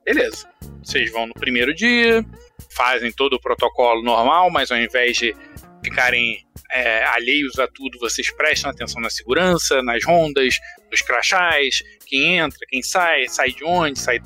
Beleza. 0.05 0.49
Vocês 0.85 1.11
vão 1.11 1.27
no 1.27 1.35
primeiro 1.35 1.75
dia, 1.75 2.25
fazem 2.71 3.13
todo 3.13 3.35
o 3.35 3.41
protocolo 3.41 4.03
normal, 4.03 4.51
mas 4.51 4.71
ao 4.71 4.79
invés 4.79 5.17
de 5.17 5.35
ficarem 5.85 6.45
é, 6.73 7.05
alheios 7.05 7.59
a 7.59 7.69
tudo, 7.69 7.99
vocês 7.99 8.31
prestam 8.35 8.71
atenção 8.71 9.01
na 9.01 9.11
segurança, 9.11 9.83
nas 9.83 10.05
rondas, 10.05 10.59
nos 10.91 11.01
crachás, 11.01 11.83
quem 12.07 12.39
entra, 12.39 12.59
quem 12.69 12.83
sai, 12.83 13.29
sai 13.29 13.51
de 13.51 13.65
onde, 13.65 13.99
sai 13.99 14.21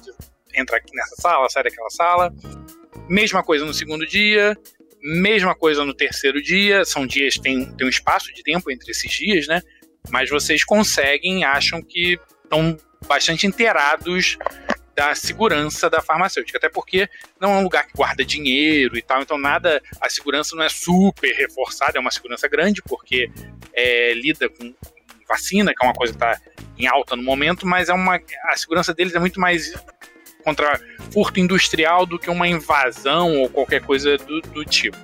entra 0.55 0.77
aqui 0.77 0.95
nessa 0.95 1.17
sala, 1.17 1.49
sai 1.49 1.65
daquela 1.65 1.91
sala. 1.91 2.33
Mesma 3.09 3.43
coisa 3.43 3.65
no 3.65 3.75
segundo 3.75 4.07
dia, 4.07 4.57
mesma 5.03 5.55
coisa 5.55 5.85
no 5.85 5.95
terceiro 5.95 6.43
dia. 6.43 6.85
São 6.85 7.07
dias, 7.07 7.35
tem, 7.35 7.71
tem 7.77 7.87
um 7.87 7.91
espaço 7.91 8.33
de 8.33 8.43
tempo 8.43 8.71
entre 8.71 8.91
esses 8.91 9.11
dias, 9.11 9.47
né? 9.47 9.61
Mas 10.09 10.31
vocês 10.31 10.65
conseguem, 10.65 11.45
acham 11.45 11.83
que 11.83 12.19
estão 12.45 12.77
bastante 13.07 13.47
inteirados 13.47 14.37
da 15.01 15.15
segurança 15.15 15.89
da 15.89 16.03
farmacêutica, 16.03 16.59
até 16.59 16.69
porque 16.69 17.09
não 17.41 17.55
é 17.55 17.57
um 17.57 17.63
lugar 17.63 17.87
que 17.87 17.95
guarda 17.95 18.23
dinheiro 18.23 18.99
e 18.99 19.01
tal, 19.01 19.23
então 19.23 19.39
nada, 19.39 19.83
a 19.99 20.11
segurança 20.11 20.55
não 20.55 20.63
é 20.63 20.69
super 20.69 21.35
reforçada, 21.35 21.97
é 21.97 22.01
uma 22.01 22.11
segurança 22.11 22.47
grande, 22.47 22.83
porque 22.83 23.31
é, 23.73 24.13
lida 24.13 24.47
com 24.51 24.75
vacina, 25.27 25.73
que 25.75 25.83
é 25.83 25.89
uma 25.89 25.95
coisa 25.95 26.13
que 26.13 26.19
está 26.23 26.39
em 26.77 26.87
alta 26.87 27.17
no 27.17 27.23
momento, 27.23 27.67
mas 27.67 27.89
é 27.89 27.95
uma, 27.95 28.21
a 28.51 28.57
segurança 28.59 28.93
deles 28.93 29.15
é 29.15 29.19
muito 29.19 29.41
mais 29.41 29.73
contra 30.45 30.79
furto 31.11 31.41
industrial 31.41 32.05
do 32.05 32.19
que 32.19 32.29
uma 32.29 32.47
invasão 32.47 33.39
ou 33.39 33.49
qualquer 33.49 33.81
coisa 33.81 34.19
do, 34.19 34.43
do 34.43 34.67
tipo. 34.67 34.99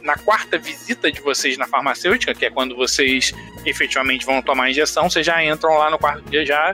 Na 0.00 0.16
quarta 0.16 0.56
visita 0.56 1.12
de 1.12 1.20
vocês 1.20 1.58
na 1.58 1.66
farmacêutica, 1.66 2.34
que 2.34 2.46
é 2.46 2.50
quando 2.50 2.74
vocês 2.74 3.34
efetivamente 3.66 4.24
vão 4.24 4.40
tomar 4.40 4.64
a 4.64 4.70
injeção, 4.70 5.10
vocês 5.10 5.26
já 5.26 5.44
entram 5.44 5.76
lá 5.76 5.90
no 5.90 5.98
quarto 5.98 6.22
dia 6.30 6.46
já 6.46 6.72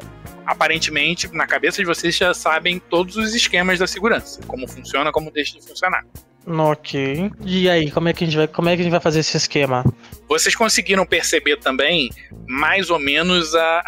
aparentemente, 0.51 1.29
na 1.33 1.47
cabeça 1.47 1.79
de 1.79 1.85
vocês 1.87 2.17
já 2.17 2.33
sabem 2.35 2.79
todos 2.79 3.17
os 3.17 3.35
esquemas 3.35 3.79
da 3.79 3.87
segurança, 3.87 4.41
como 4.47 4.67
funciona, 4.67 5.13
como 5.13 5.31
deixa 5.31 5.59
de 5.59 5.67
funcionar. 5.67 6.05
Ok. 6.47 7.31
E 7.45 7.69
aí, 7.69 7.91
como 7.91 8.09
é 8.09 8.13
que 8.15 8.25
a 8.25 8.27
gente 8.27 8.37
vai, 8.37 8.49
como 8.49 8.69
é 8.71 8.75
que 8.75 8.81
a 8.81 8.85
gente 8.85 8.91
vai 8.93 9.01
fazer 9.01 9.21
esse 9.21 9.37
esquema? 9.37 9.85
Vocês 10.27 10.57
conseguiram 10.57 11.05
perceber 11.05 11.59
também 11.59 12.09
mais 12.49 12.89
ou 12.89 12.99
menos 12.99 13.55
a, 13.55 13.81
a- 13.81 13.85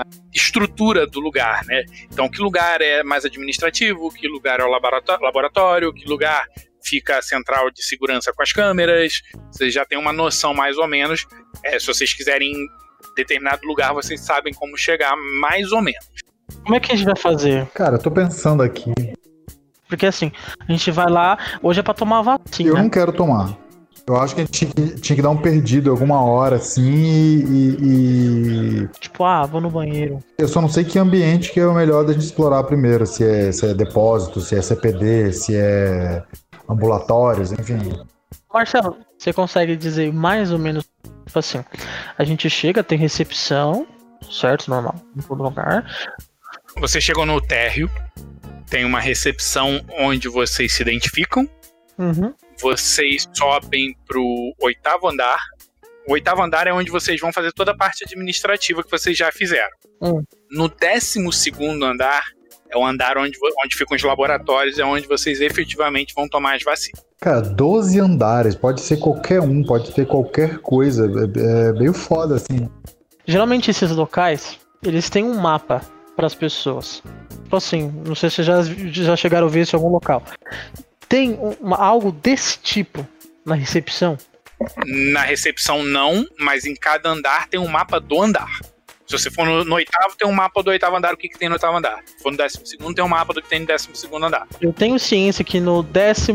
a 0.00 0.02
estrutura 0.34 1.06
do 1.06 1.18
lugar, 1.18 1.64
né? 1.64 1.82
Então, 2.12 2.28
que 2.28 2.42
lugar 2.42 2.82
é 2.82 3.02
mais 3.02 3.24
administrativo, 3.24 4.12
que 4.12 4.28
lugar 4.28 4.60
é 4.60 4.64
o 4.64 4.68
laboratório, 4.68 5.94
que 5.94 6.06
lugar 6.06 6.46
fica 6.84 7.16
a 7.18 7.22
central 7.22 7.70
de 7.70 7.82
segurança 7.82 8.30
com 8.34 8.42
as 8.42 8.52
câmeras. 8.52 9.22
Vocês 9.50 9.72
já 9.72 9.86
têm 9.86 9.96
uma 9.98 10.12
noção 10.12 10.52
mais 10.52 10.76
ou 10.76 10.86
menos. 10.86 11.26
É, 11.64 11.78
se 11.78 11.86
vocês 11.86 12.12
quiserem 12.12 12.52
em 12.52 12.66
determinado 13.14 13.66
lugar, 13.66 13.92
vocês 13.92 14.20
sabem 14.20 14.52
como 14.52 14.76
chegar 14.76 15.14
mais 15.40 15.72
ou 15.72 15.80
menos. 15.82 16.04
Como 16.62 16.74
é 16.74 16.80
que 16.80 16.92
a 16.92 16.96
gente 16.96 17.06
vai 17.06 17.16
fazer? 17.16 17.66
Cara, 17.74 17.96
eu 17.96 18.02
tô 18.02 18.10
pensando 18.10 18.62
aqui. 18.62 18.92
Porque 19.88 20.06
assim, 20.06 20.32
a 20.66 20.72
gente 20.72 20.90
vai 20.90 21.08
lá, 21.10 21.38
hoje 21.62 21.80
é 21.80 21.82
pra 21.82 21.94
tomar 21.94 22.22
vacina. 22.22 22.70
Eu 22.70 22.76
não 22.76 22.88
quero 22.90 23.12
tomar. 23.12 23.56
Eu 24.06 24.16
acho 24.16 24.34
que 24.34 24.42
a 24.42 24.44
gente 24.44 24.52
tinha 24.66 24.70
que, 24.70 25.00
tinha 25.00 25.16
que 25.16 25.22
dar 25.22 25.30
um 25.30 25.36
perdido 25.36 25.90
alguma 25.90 26.22
hora, 26.22 26.56
assim, 26.56 26.82
e, 26.92 27.76
e- 28.82 28.88
Tipo, 29.00 29.24
ah, 29.24 29.46
vou 29.46 29.62
no 29.62 29.70
banheiro. 29.70 30.18
Eu 30.36 30.46
só 30.46 30.60
não 30.60 30.68
sei 30.68 30.84
que 30.84 30.98
ambiente 30.98 31.50
que 31.50 31.58
é 31.58 31.66
o 31.66 31.72
melhor 31.74 32.04
da 32.04 32.12
gente 32.12 32.24
explorar 32.26 32.64
primeiro. 32.64 33.06
Se 33.06 33.24
é, 33.24 33.50
se 33.50 33.66
é 33.66 33.72
depósito, 33.72 34.40
se 34.42 34.56
é 34.56 34.60
CPD, 34.60 35.32
se 35.32 35.56
é 35.56 36.22
ambulatórios, 36.68 37.52
enfim. 37.52 37.78
Marcelo, 38.52 38.98
você 39.18 39.32
consegue 39.32 39.74
dizer 39.74 40.12
mais 40.12 40.52
ou 40.52 40.58
menos, 40.58 40.84
tipo 41.34 41.38
assim, 41.40 41.64
a 42.16 42.22
gente 42.22 42.48
chega, 42.48 42.84
tem 42.84 42.96
recepção, 42.96 43.86
certo? 44.30 44.68
Normal, 44.68 44.94
em 45.16 45.22
todo 45.22 45.42
lugar. 45.42 45.84
Vocês 46.76 47.02
chegam 47.02 47.26
no 47.26 47.40
térreo, 47.40 47.90
tem 48.70 48.84
uma 48.84 49.00
recepção 49.00 49.80
onde 49.98 50.28
vocês 50.28 50.72
se 50.72 50.82
identificam, 50.82 51.48
Uhum. 51.98 52.34
vocês 52.60 53.28
sobem 53.32 53.96
pro 54.06 54.24
oitavo 54.60 55.08
andar. 55.08 55.38
O 56.08 56.12
oitavo 56.12 56.42
andar 56.42 56.66
é 56.66 56.72
onde 56.72 56.90
vocês 56.90 57.20
vão 57.20 57.32
fazer 57.32 57.52
toda 57.52 57.70
a 57.72 57.76
parte 57.76 58.04
administrativa 58.04 58.82
que 58.82 58.90
vocês 58.90 59.16
já 59.16 59.30
fizeram. 59.32 59.76
Hum. 60.02 60.22
No 60.50 60.68
décimo 60.68 61.32
segundo 61.32 61.84
andar 61.84 62.22
é 62.70 62.76
o 62.76 62.84
andar 62.84 63.16
onde, 63.18 63.38
onde 63.64 63.76
ficam 63.76 63.96
os 63.96 64.02
laboratórios, 64.02 64.78
é 64.78 64.84
onde 64.84 65.06
vocês 65.06 65.40
efetivamente 65.40 66.12
vão 66.14 66.28
tomar 66.28 66.56
as 66.56 66.62
vacinas. 66.62 67.00
Cara, 67.20 67.40
12 67.40 68.00
andares, 68.00 68.54
pode 68.54 68.80
ser 68.80 68.98
qualquer 68.98 69.40
um, 69.40 69.62
pode 69.62 69.92
ter 69.92 70.06
qualquer 70.06 70.58
coisa. 70.58 71.06
É, 71.06 71.68
é 71.68 71.72
meio 71.72 71.92
foda, 71.94 72.36
assim. 72.36 72.68
Geralmente 73.26 73.70
esses 73.70 73.90
locais, 73.90 74.58
eles 74.82 75.08
têm 75.08 75.24
um 75.24 75.34
mapa 75.34 75.80
para 76.16 76.26
as 76.26 76.34
pessoas. 76.34 77.02
Tipo 77.44 77.56
assim, 77.56 77.92
não 78.06 78.14
sei 78.14 78.28
se 78.30 78.36
vocês 78.44 78.46
já, 78.46 78.62
já 79.04 79.16
chegaram 79.16 79.46
a 79.46 79.50
ver 79.50 79.62
isso 79.62 79.74
em 79.74 79.78
algum 79.78 79.90
local. 79.90 80.22
Tem 81.08 81.32
um- 81.32 81.56
uma- 81.60 81.76
algo 81.78 82.10
desse 82.12 82.58
tipo 82.58 83.06
na 83.44 83.54
recepção? 83.54 84.18
Na 84.86 85.22
recepção, 85.22 85.82
não, 85.82 86.26
mas 86.38 86.64
em 86.64 86.74
cada 86.74 87.08
andar 87.10 87.48
tem 87.48 87.58
um 87.60 87.68
mapa 87.68 87.98
do 88.00 88.20
andar. 88.22 88.60
Se 89.18 89.24
você 89.24 89.30
for 89.30 89.46
no, 89.46 89.64
no 89.64 89.76
oitavo, 89.76 90.16
tem 90.16 90.28
um 90.28 90.32
mapa 90.32 90.62
do 90.62 90.70
oitavo 90.70 90.96
andar, 90.96 91.14
o 91.14 91.16
que, 91.16 91.28
que 91.28 91.38
tem 91.38 91.48
no 91.48 91.54
oitavo 91.54 91.76
andar. 91.76 92.02
Se 92.04 92.22
for 92.22 92.32
no 92.32 92.36
décimo 92.36 92.66
segundo, 92.66 92.94
tem 92.94 93.04
um 93.04 93.08
mapa 93.08 93.32
do 93.32 93.40
que 93.40 93.48
tem 93.48 93.60
no 93.60 93.66
décimo 93.66 93.94
segundo 93.94 94.26
andar. 94.26 94.46
Eu 94.60 94.72
tenho 94.72 94.98
ciência 94.98 95.44
que 95.44 95.60
no 95.60 95.82
12 95.82 96.32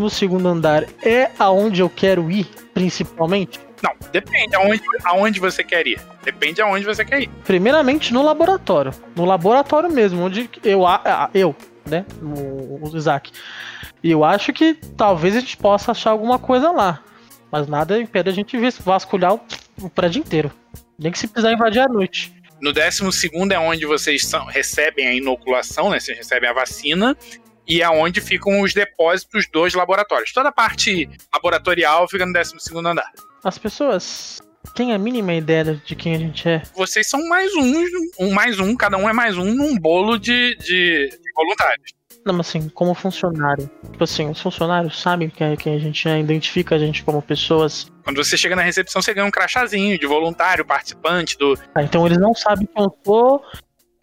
andar 0.47 0.85
é 1.03 1.29
aonde 1.37 1.81
eu 1.81 1.89
quero 1.89 2.31
ir, 2.31 2.45
principalmente. 2.73 3.59
Não, 3.83 3.91
depende 4.11 4.55
aonde, 4.55 4.81
aonde 5.03 5.39
você 5.39 5.63
quer 5.63 5.85
ir. 5.87 5.99
Depende 6.23 6.61
aonde 6.61 6.85
você 6.85 7.03
quer 7.03 7.23
ir. 7.23 7.29
Primeiramente 7.45 8.13
no 8.13 8.21
laboratório. 8.21 8.93
No 9.15 9.25
laboratório 9.25 9.91
mesmo, 9.91 10.21
onde 10.21 10.49
eu, 10.63 10.81
eu 11.33 11.55
né? 11.85 12.05
O, 12.21 12.89
o 12.89 12.97
Isaac. 12.97 13.31
E 14.01 14.11
eu 14.11 14.23
acho 14.23 14.53
que 14.53 14.73
talvez 14.95 15.35
a 15.35 15.39
gente 15.41 15.57
possa 15.57 15.91
achar 15.91 16.11
alguma 16.11 16.39
coisa 16.39 16.71
lá. 16.71 17.03
Mas 17.51 17.67
nada 17.67 17.99
impede 17.99 18.29
a 18.29 18.33
gente 18.33 18.57
vasculhar 18.81 19.33
o, 19.33 19.41
o 19.81 19.89
prédio 19.89 20.19
inteiro. 20.19 20.51
Nem 20.97 21.11
que 21.11 21.19
se 21.19 21.27
precisar 21.27 21.53
invadir 21.53 21.81
à 21.81 21.87
noite. 21.87 22.38
No 22.61 22.73
décimo 22.73 23.11
segundo 23.11 23.51
é 23.51 23.59
onde 23.59 23.85
vocês 23.85 24.25
são- 24.25 24.45
recebem 24.45 25.07
a 25.07 25.13
inoculação, 25.13 25.89
né? 25.89 25.99
Vocês 25.99 26.17
recebem 26.17 26.49
a 26.49 26.53
vacina. 26.53 27.15
E 27.67 27.81
é 27.83 27.89
onde 27.89 28.19
ficam 28.19 28.61
os 28.61 28.73
depósitos 28.73 29.45
dos 29.51 29.75
laboratórios. 29.75 30.33
Toda 30.33 30.49
a 30.49 30.51
parte 30.51 31.07
laboratorial 31.31 32.07
fica 32.09 32.25
no 32.25 32.33
décimo 32.33 32.59
segundo 32.59 32.87
andar. 32.87 33.11
As 33.43 33.59
pessoas 33.59 34.39
têm 34.75 34.91
a 34.91 34.97
mínima 34.97 35.33
ideia 35.35 35.79
de 35.85 35.95
quem 35.95 36.15
a 36.15 36.17
gente 36.17 36.49
é. 36.49 36.63
Vocês 36.75 37.07
são 37.07 37.23
mais 37.29 37.53
um, 37.55 37.83
um 38.19 38.31
mais 38.31 38.59
um, 38.59 38.75
cada 38.75 38.97
um 38.97 39.07
é 39.07 39.13
mais 39.13 39.37
um 39.37 39.53
num 39.53 39.77
bolo 39.77 40.17
de, 40.17 40.55
de, 40.55 41.09
de 41.09 41.31
voluntários. 41.35 41.91
Não, 42.29 42.37
mas 42.37 42.49
assim, 42.49 42.69
como 42.69 42.93
funcionário. 42.93 43.67
Tipo 43.91 44.03
assim, 44.03 44.29
os 44.29 44.39
funcionários 44.39 45.01
sabem 45.01 45.29
quem, 45.29 45.55
quem 45.55 45.75
a 45.75 45.79
gente 45.79 46.07
é, 46.07 46.19
identifica 46.19 46.75
a 46.75 46.77
gente 46.77 47.03
como 47.03 47.23
pessoas. 47.23 47.91
Quando 48.03 48.23
você 48.23 48.37
chega 48.37 48.55
na 48.55 48.61
recepção, 48.61 49.01
você 49.01 49.15
ganha 49.15 49.25
um 49.25 49.31
crachazinho 49.31 49.97
de 49.97 50.05
voluntário, 50.05 50.63
participante 50.63 51.35
do. 51.39 51.57
Ah, 51.73 51.81
então 51.81 52.05
eles 52.05 52.19
não 52.19 52.35
sabem 52.35 52.67
quem 52.67 52.83
eu 52.83 52.95
sou 53.03 53.43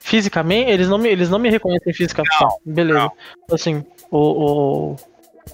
fisicamente, 0.01 0.71
eles 0.71 0.89
não 0.89 0.99
me, 0.99 1.09
eles 1.09 1.31
não 1.31 1.39
me 1.39 1.49
reconhecem 1.49 1.93
fisicamente. 1.93 2.37
Tá, 2.37 2.49
beleza. 2.65 2.99
não. 2.99 3.13
Assim, 3.53 3.85
o. 4.11 4.97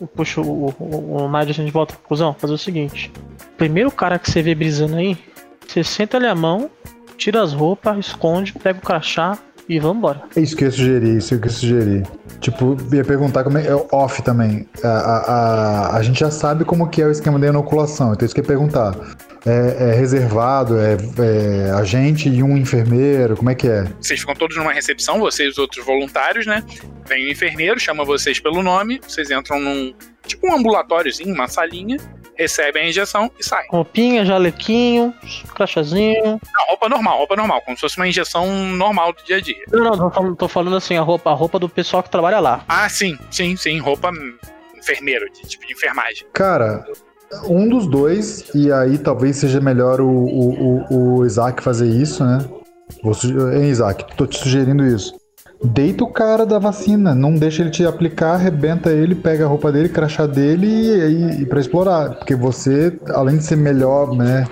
o 0.00 0.06
puxa 0.06 0.40
o, 0.40 0.74
o, 0.78 1.24
o 1.24 1.28
Nádia, 1.28 1.52
a 1.52 1.54
gente 1.54 1.70
volta 1.70 1.92
pra 1.92 2.02
conclusão, 2.02 2.32
fazer 2.32 2.54
o 2.54 2.58
seguinte. 2.58 3.12
Primeiro 3.58 3.90
cara 3.90 4.18
que 4.18 4.30
você 4.30 4.40
vê 4.40 4.54
brisando 4.54 4.96
aí, 4.96 5.18
você 5.66 5.84
senta 5.84 6.16
ali 6.16 6.26
a 6.26 6.34
mão, 6.34 6.70
tira 7.18 7.42
as 7.42 7.52
roupas, 7.52 7.98
esconde, 7.98 8.54
pega 8.54 8.78
o 8.78 8.82
crachá 8.82 9.38
e 9.68 9.78
vambora. 9.78 10.22
É 10.36 10.40
isso 10.40 10.56
que 10.56 10.64
eu 10.64 10.68
ia 10.68 10.72
sugerir, 10.72 11.16
isso 11.18 11.28
que 11.28 11.34
eu 11.34 11.50
ia 11.50 11.50
sugerir. 11.50 12.06
Tipo, 12.40 12.76
ia 12.92 13.04
perguntar 13.04 13.44
como 13.44 13.58
é, 13.58 13.66
é 13.66 13.74
off 13.92 14.22
também. 14.22 14.66
A, 14.82 14.88
a, 14.88 15.18
a, 15.18 15.96
a 15.96 16.02
gente 16.02 16.20
já 16.20 16.30
sabe 16.30 16.64
como 16.64 16.88
que 16.88 17.00
é 17.00 17.06
o 17.06 17.10
esquema 17.10 17.38
da 17.38 17.46
inoculação, 17.46 18.12
então 18.12 18.26
isso 18.26 18.34
que 18.34 18.40
eu 18.40 18.44
ia 18.44 18.48
perguntar. 18.48 18.96
É, 19.44 19.90
é 19.90 19.92
reservado, 19.94 20.78
é, 20.78 20.96
é 21.18 21.70
a 21.72 21.84
gente 21.84 22.28
e 22.28 22.42
um 22.42 22.56
enfermeiro, 22.56 23.36
como 23.36 23.50
é 23.50 23.54
que 23.54 23.66
é? 23.66 23.84
Vocês 24.00 24.20
ficam 24.20 24.34
todos 24.34 24.56
numa 24.56 24.72
recepção, 24.72 25.18
vocês 25.18 25.48
e 25.48 25.50
os 25.52 25.58
outros 25.58 25.84
voluntários, 25.84 26.46
né? 26.46 26.62
Vem 27.08 27.26
o 27.26 27.32
enfermeiro, 27.32 27.78
chama 27.80 28.04
vocês 28.04 28.38
pelo 28.38 28.62
nome, 28.62 29.00
vocês 29.06 29.30
entram 29.30 29.58
num. 29.58 29.92
Tipo 30.26 30.48
um 30.48 30.54
ambulatóriozinho, 30.54 31.34
uma 31.34 31.48
salinha, 31.48 31.96
recebem 32.36 32.84
a 32.84 32.88
injeção 32.88 33.30
e 33.38 33.44
saem. 33.44 33.68
Roupinha, 33.70 34.24
jalequinho, 34.24 35.14
crachazinho. 35.54 36.40
Não, 36.54 36.66
roupa 36.68 36.88
normal, 36.88 37.18
roupa 37.18 37.36
normal, 37.36 37.62
como 37.62 37.76
se 37.76 37.80
fosse 37.80 37.96
uma 37.96 38.08
injeção 38.08 38.46
normal 38.46 39.12
do 39.12 39.22
dia 39.24 39.36
a 39.36 39.40
dia. 39.40 39.64
Não, 39.70 39.96
não, 39.96 39.96
tô 39.96 40.10
falando, 40.10 40.36
tô 40.36 40.48
falando 40.48 40.76
assim, 40.76 40.96
a 40.96 41.02
roupa, 41.02 41.30
a 41.30 41.34
roupa 41.34 41.58
do 41.58 41.68
pessoal 41.68 42.02
que 42.02 42.10
trabalha 42.10 42.40
lá. 42.40 42.64
Ah, 42.68 42.88
sim, 42.88 43.18
sim, 43.30 43.56
sim, 43.56 43.78
roupa 43.78 44.10
enfermeiro, 44.76 45.26
de 45.32 45.42
tipo 45.42 45.66
de 45.66 45.72
enfermagem. 45.72 46.26
Cara, 46.32 46.84
um 47.44 47.68
dos 47.68 47.86
dois, 47.86 48.50
e 48.54 48.72
aí 48.72 48.98
talvez 48.98 49.36
seja 49.36 49.60
melhor 49.60 50.00
o, 50.00 50.08
o, 50.08 50.86
o, 50.90 51.18
o 51.18 51.26
Isaac 51.26 51.62
fazer 51.62 51.88
isso, 51.88 52.24
né? 52.24 52.44
Vou 53.02 53.14
Hein, 53.54 53.68
Isaac, 53.70 54.04
tô 54.16 54.26
te 54.26 54.38
sugerindo 54.38 54.84
isso. 54.84 55.14
Deita 55.64 56.02
o 56.02 56.08
cara 56.08 56.44
da 56.44 56.58
vacina, 56.58 57.14
não 57.14 57.34
deixa 57.34 57.62
ele 57.62 57.70
te 57.70 57.86
aplicar, 57.86 58.34
arrebenta 58.34 58.90
ele, 58.90 59.14
pega 59.14 59.44
a 59.44 59.48
roupa 59.48 59.70
dele, 59.70 59.88
crachá 59.88 60.26
dele 60.26 60.66
e, 60.66 61.42
e, 61.42 61.46
pra 61.46 61.60
explorar. 61.60 62.16
Porque 62.16 62.34
você, 62.34 62.98
além 63.10 63.36
de 63.36 63.44
ser 63.44 63.56
melhor, 63.56 64.12
né, 64.16 64.44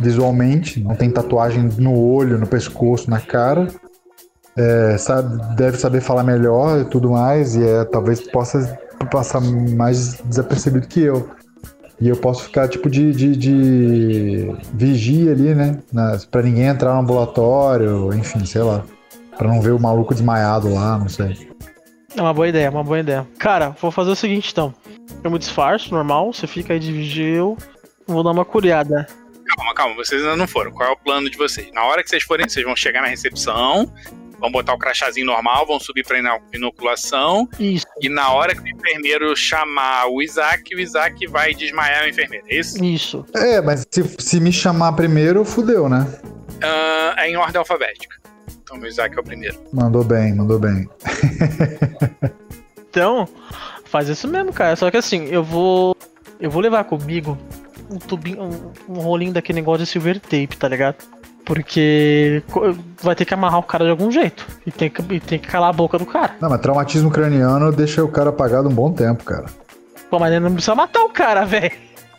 visualmente, 0.00 0.80
não 0.80 0.94
tem 0.94 1.10
tatuagem 1.10 1.68
no 1.78 1.98
olho, 1.98 2.38
no 2.38 2.46
pescoço, 2.46 3.10
na 3.10 3.20
cara, 3.20 3.66
é, 4.56 4.96
sabe, 4.96 5.56
deve 5.56 5.76
saber 5.76 6.00
falar 6.00 6.22
melhor 6.22 6.80
e 6.80 6.84
tudo 6.84 7.10
mais, 7.10 7.56
e 7.56 7.64
é, 7.66 7.84
talvez 7.84 8.20
possa 8.20 8.78
passar 9.10 9.40
mais 9.40 10.20
desapercebido 10.24 10.86
que 10.86 11.00
eu. 11.00 11.28
E 12.00 12.08
eu 12.08 12.16
posso 12.16 12.44
ficar 12.44 12.68
tipo 12.68 12.90
de, 12.90 13.12
de, 13.12 13.36
de 13.36 14.56
vigia 14.72 15.32
ali, 15.32 15.54
né? 15.54 15.78
Na, 15.92 16.18
pra 16.30 16.42
ninguém 16.42 16.64
entrar 16.64 16.94
no 16.94 17.00
ambulatório, 17.00 18.12
enfim, 18.14 18.44
sei 18.44 18.62
lá. 18.62 18.84
Pra 19.36 19.48
não 19.48 19.60
ver 19.60 19.72
o 19.72 19.80
maluco 19.80 20.14
desmaiado 20.14 20.72
lá, 20.72 20.98
não 20.98 21.08
sei. 21.08 21.50
É 22.16 22.20
uma 22.22 22.32
boa 22.32 22.48
ideia, 22.48 22.70
uma 22.70 22.84
boa 22.84 23.00
ideia. 23.00 23.26
Cara, 23.38 23.70
vou 23.80 23.90
fazer 23.90 24.10
o 24.10 24.16
seguinte 24.16 24.50
então. 24.52 24.72
Eu 25.22 25.30
me 25.30 25.38
disfarço, 25.38 25.92
normal, 25.92 26.32
você 26.32 26.46
fica 26.46 26.72
aí 26.72 26.78
de 26.78 26.92
vigil. 26.92 27.56
Vou 28.06 28.22
dar 28.22 28.30
uma 28.30 28.44
curiada. 28.44 29.06
Calma, 29.56 29.74
calma, 29.74 29.96
vocês 29.96 30.22
ainda 30.22 30.36
não 30.36 30.46
foram. 30.46 30.70
Qual 30.70 30.88
é 30.88 30.92
o 30.92 30.96
plano 30.96 31.28
de 31.28 31.36
vocês? 31.36 31.68
Na 31.72 31.84
hora 31.84 32.02
que 32.02 32.08
vocês 32.10 32.22
forem, 32.22 32.48
vocês 32.48 32.64
vão 32.64 32.76
chegar 32.76 33.02
na 33.02 33.08
recepção, 33.08 33.90
vão 34.38 34.50
botar 34.50 34.74
o 34.74 34.78
crachazinho 34.78 35.26
normal, 35.26 35.66
vão 35.66 35.78
subir 35.80 36.04
pra 36.06 36.18
ino- 36.18 36.40
inoculação, 36.52 37.48
Isso, 37.58 37.84
e 38.00 38.08
na 38.08 38.30
hora 38.30 38.54
que 38.54 38.60
o 38.62 38.68
enfermeiro 38.68 39.34
chamar 39.36 40.06
o 40.08 40.22
Isaac, 40.22 40.74
o 40.74 40.80
Isaac 40.80 41.26
vai 41.26 41.52
desmaiar 41.54 42.04
o 42.04 42.08
enfermeiro. 42.08 42.46
É 42.48 42.56
isso? 42.58 42.84
isso. 42.84 43.24
É, 43.34 43.60
mas 43.60 43.84
se, 43.90 44.02
se 44.18 44.40
me 44.40 44.52
chamar 44.52 44.92
primeiro, 44.92 45.44
fudeu, 45.44 45.88
né? 45.88 46.06
Ah, 46.62 47.14
é 47.18 47.28
em 47.30 47.36
ordem 47.36 47.58
alfabética. 47.58 48.16
Então 48.74 48.82
o 48.82 48.86
Isaac 48.86 49.16
é 49.16 49.20
o 49.20 49.24
primeiro. 49.24 49.56
Mandou 49.72 50.02
bem, 50.04 50.34
mandou 50.34 50.58
bem. 50.58 50.88
Então, 52.94 53.28
faz 53.86 54.08
isso 54.08 54.28
mesmo, 54.28 54.52
cara. 54.52 54.76
Só 54.76 54.88
que 54.88 54.96
assim, 54.96 55.24
eu 55.24 55.42
vou. 55.42 55.96
Eu 56.38 56.48
vou 56.48 56.62
levar 56.62 56.84
comigo 56.84 57.36
um 57.90 57.98
tubinho, 57.98 58.40
um, 58.40 58.72
um 58.88 59.00
rolinho 59.00 59.32
daquele 59.32 59.58
negócio 59.58 59.84
de 59.84 59.90
silver 59.90 60.20
tape, 60.20 60.56
tá 60.56 60.68
ligado? 60.68 60.94
Porque 61.44 62.40
vai 63.02 63.16
ter 63.16 63.24
que 63.24 63.34
amarrar 63.34 63.58
o 63.58 63.64
cara 63.64 63.84
de 63.84 63.90
algum 63.90 64.12
jeito. 64.12 64.46
E 64.64 64.70
tem 64.70 64.88
que, 64.88 65.02
e 65.12 65.18
tem 65.18 65.40
que 65.40 65.48
calar 65.48 65.70
a 65.70 65.72
boca 65.72 65.98
do 65.98 66.06
cara. 66.06 66.36
Não, 66.40 66.48
mas 66.48 66.60
traumatismo 66.60 67.10
craniano 67.10 67.72
deixa 67.72 68.04
o 68.04 68.08
cara 68.08 68.30
apagado 68.30 68.68
um 68.68 68.72
bom 68.72 68.92
tempo, 68.92 69.24
cara. 69.24 69.46
Pô, 70.08 70.20
mas 70.20 70.30
ele 70.30 70.44
não 70.44 70.52
precisa 70.52 70.76
matar 70.76 71.02
o 71.02 71.10
cara, 71.10 71.44
velho. 71.44 71.72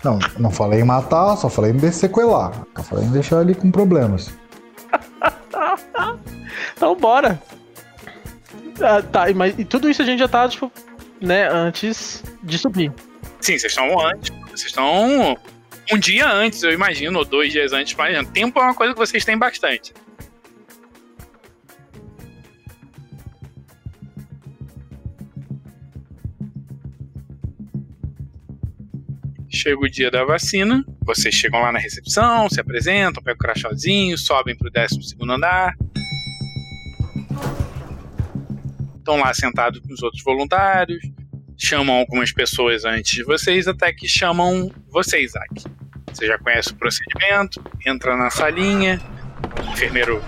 Não, 0.03 0.19
não 0.37 0.51
falei 0.51 0.81
em 0.81 0.83
matar, 0.83 1.37
só 1.37 1.47
falei 1.47 1.71
em 1.71 1.91
sequelar. 1.91 2.51
Só 2.75 2.83
falei 2.83 3.05
em 3.05 3.11
deixar 3.11 3.41
ele 3.41 3.55
com 3.55 3.71
problemas. 3.71 4.29
Então 6.75 6.95
bora. 6.95 7.41
Ah, 8.81 9.01
tá, 9.01 9.25
mas 9.33 9.57
e 9.57 9.65
tudo 9.65 9.89
isso 9.89 10.01
a 10.01 10.05
gente 10.05 10.19
já 10.19 10.27
tá, 10.27 10.47
tipo, 10.47 10.71
né, 11.21 11.47
antes 11.49 12.23
de 12.43 12.57
subir. 12.57 12.91
Sim, 13.41 13.57
vocês 13.57 13.71
estão 13.71 13.99
antes. 13.99 14.29
Vocês 14.51 14.65
estão 14.65 15.37
um 15.91 15.97
dia 15.97 16.29
antes, 16.29 16.63
eu 16.63 16.71
imagino, 16.71 17.19
ou 17.19 17.25
dois 17.25 17.51
dias 17.51 17.73
antes. 17.73 17.93
Mas 17.95 18.27
tempo 18.29 18.59
é 18.59 18.63
uma 18.63 18.73
coisa 18.73 18.93
que 18.93 18.99
vocês 18.99 19.23
têm 19.23 19.37
bastante. 19.37 19.93
Chega 29.65 29.79
o 29.79 29.89
dia 29.89 30.11
da 30.11 30.23
vacina, 30.23 30.85
vocês 31.01 31.33
chegam 31.33 31.59
lá 31.59 31.71
na 31.71 31.79
recepção, 31.79 32.47
se 32.47 32.61
apresentam, 32.61 33.23
pegam 33.23 33.33
o 33.33 33.39
crachazinho, 33.39 34.15
sobem 34.15 34.55
pro 34.55 34.69
12 34.69 35.15
andar. 35.27 35.73
Estão 38.95 39.17
lá 39.17 39.33
sentados 39.33 39.79
com 39.79 39.91
os 39.91 40.03
outros 40.03 40.21
voluntários, 40.23 40.99
chamam 41.57 41.95
algumas 41.95 42.31
pessoas 42.31 42.85
antes 42.85 43.13
de 43.13 43.23
vocês, 43.23 43.67
até 43.67 43.91
que 43.91 44.07
chamam 44.07 44.71
você, 44.87 45.23
Isaac. 45.23 45.63
Você 46.13 46.27
já 46.27 46.37
conhece 46.37 46.69
o 46.69 46.75
procedimento, 46.75 47.59
entra 47.87 48.15
na 48.15 48.29
salinha, 48.29 49.01
o 49.67 49.71
enfermeiro 49.73 50.23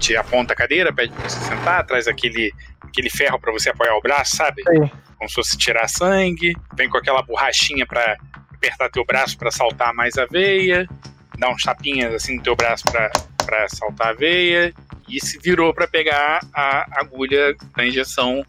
te 0.00 0.14
aponta 0.18 0.52
a 0.52 0.56
cadeira, 0.56 0.92
pede 0.92 1.14
pra 1.14 1.30
você 1.30 1.40
sentar, 1.40 1.86
traz 1.86 2.06
aquele, 2.06 2.52
aquele 2.82 3.08
ferro 3.08 3.40
para 3.40 3.52
você 3.52 3.70
apoiar 3.70 3.96
o 3.96 4.02
braço, 4.02 4.36
sabe? 4.36 4.62
Sim. 4.68 4.90
Como 5.16 5.30
se 5.30 5.34
fosse 5.34 5.56
tirar 5.56 5.88
sangue, 5.88 6.52
vem 6.76 6.90
com 6.90 6.98
aquela 6.98 7.22
borrachinha 7.22 7.86
para 7.86 8.18
apertar 8.62 8.88
teu 8.90 9.04
braço 9.04 9.36
para 9.36 9.50
saltar 9.50 9.92
mais 9.92 10.16
a 10.16 10.26
veia, 10.26 10.88
dá 11.36 11.50
uns 11.50 11.64
tapinhas 11.64 12.14
assim 12.14 12.36
no 12.36 12.42
teu 12.42 12.54
braço 12.54 12.84
para 12.84 13.68
saltar 13.68 14.08
a 14.08 14.12
veia, 14.12 14.72
e 15.08 15.20
se 15.20 15.38
virou 15.40 15.74
para 15.74 15.88
pegar 15.88 16.40
a 16.54 16.86
agulha 17.00 17.54
da 17.76 17.84
injeção 17.84 18.44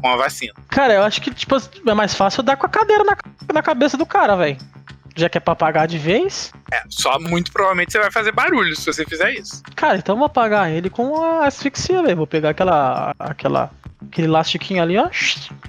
com 0.00 0.08
a 0.08 0.16
vacina. 0.16 0.52
Cara, 0.68 0.92
eu 0.92 1.02
acho 1.02 1.20
que, 1.20 1.32
tipo, 1.32 1.56
é 1.86 1.94
mais 1.94 2.14
fácil 2.14 2.42
dar 2.42 2.56
com 2.56 2.66
a 2.66 2.68
cadeira 2.68 3.02
na, 3.04 3.16
na 3.52 3.62
cabeça 3.62 3.96
do 3.96 4.04
cara, 4.04 4.36
velho. 4.36 4.58
Já 5.16 5.28
que 5.28 5.38
é 5.38 5.40
pra 5.40 5.52
apagar 5.52 5.86
de 5.86 5.96
vez. 5.96 6.52
É, 6.72 6.82
só 6.88 7.18
muito 7.20 7.52
provavelmente 7.52 7.92
você 7.92 7.98
vai 7.98 8.10
fazer 8.10 8.32
barulho 8.32 8.74
se 8.74 8.84
você 8.84 9.04
fizer 9.04 9.32
isso. 9.32 9.62
Cara, 9.76 9.96
então 9.96 10.14
eu 10.14 10.18
vou 10.18 10.26
apagar 10.26 10.70
ele 10.70 10.90
com 10.90 11.22
a 11.22 11.46
asfixia, 11.46 12.02
velho. 12.02 12.16
Vou 12.16 12.26
pegar 12.26 12.50
aquela. 12.50 13.14
aquela. 13.18 13.70
aquele 14.06 14.26
elastiquinho 14.26 14.82
ali, 14.82 14.98
ó. 14.98 15.08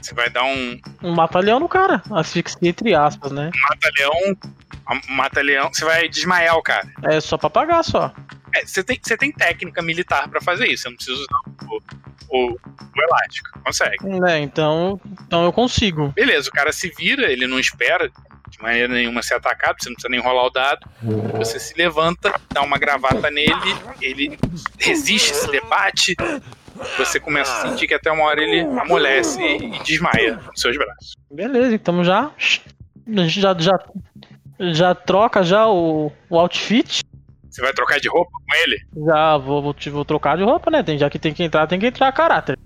Você 0.01 0.13
vai 0.15 0.29
dar 0.29 0.43
um 0.43 0.79
Um 1.03 1.13
mata-leão 1.13 1.59
no 1.59 1.69
cara. 1.69 2.01
Asfixia 2.11 2.69
entre 2.69 2.95
aspas, 2.95 3.31
né? 3.31 3.51
mata-leão, 3.69 4.37
mata-leão, 5.09 5.69
você 5.71 5.85
vai 5.85 6.09
desmaiar 6.09 6.57
o 6.57 6.63
cara. 6.63 6.87
É 7.03 7.19
só 7.19 7.37
pra 7.37 7.47
apagar 7.47 7.83
só. 7.83 8.11
É, 8.55 8.65
você 8.65 8.83
tem, 8.83 8.99
você 9.01 9.17
tem 9.17 9.31
técnica 9.31 9.81
militar 9.81 10.27
pra 10.29 10.41
fazer 10.41 10.67
isso, 10.67 10.83
você 10.83 10.89
não 10.89 10.95
precisa 10.95 11.17
usar 11.17 11.39
o, 11.67 11.81
o, 12.29 12.51
o 12.51 13.01
elástico, 13.01 13.59
consegue. 13.63 13.97
É, 14.27 14.39
então. 14.39 14.99
Então 15.25 15.43
eu 15.43 15.51
consigo. 15.51 16.07
Beleza, 16.15 16.49
o 16.49 16.53
cara 16.53 16.71
se 16.71 16.89
vira, 16.89 17.31
ele 17.31 17.47
não 17.47 17.59
espera 17.59 18.09
de 18.55 18.63
maneira 18.63 18.93
nenhuma 18.93 19.21
ser 19.21 19.35
atacado, 19.35 19.75
você 19.79 19.89
não 19.89 19.95
precisa 19.95 20.09
nem 20.09 20.19
rolar 20.19 20.45
o 20.45 20.49
dado. 20.49 20.87
Você 21.37 21.59
se 21.59 21.77
levanta, 21.77 22.33
dá 22.53 22.61
uma 22.61 22.77
gravata 22.77 23.29
nele, 23.29 23.75
ele 24.01 24.37
resiste, 24.79 25.35
se 25.35 25.51
debate. 25.51 26.15
Você 26.97 27.19
começa 27.19 27.51
a 27.51 27.69
sentir 27.69 27.87
que 27.87 27.93
até 27.93 28.11
uma 28.11 28.23
hora 28.23 28.41
ele 28.41 28.61
amolece 28.79 29.41
e 29.41 29.83
desmaia 29.83 30.35
nos 30.35 30.61
seus 30.61 30.77
braços. 30.77 31.15
Beleza, 31.29 31.75
então 31.75 32.03
já. 32.03 32.31
A 33.07 33.21
gente 33.21 33.41
já, 33.41 33.55
já, 33.57 33.77
já 34.59 34.95
troca 34.95 35.43
já 35.43 35.67
o, 35.67 36.11
o 36.29 36.39
outfit. 36.39 37.03
Você 37.49 37.61
vai 37.61 37.73
trocar 37.73 37.99
de 37.99 38.09
roupa 38.09 38.31
com 38.31 38.55
ele? 38.55 39.05
Já 39.05 39.37
vou, 39.37 39.61
vou, 39.61 39.75
vou 39.91 40.05
trocar 40.05 40.37
de 40.37 40.43
roupa, 40.43 40.69
né? 40.69 40.83
Tem, 40.83 40.97
já 40.97 41.09
que 41.09 41.19
tem 41.19 41.33
que 41.33 41.43
entrar, 41.43 41.67
tem 41.67 41.79
que 41.79 41.87
entrar 41.87 42.07
a 42.07 42.11
caráter. 42.11 42.57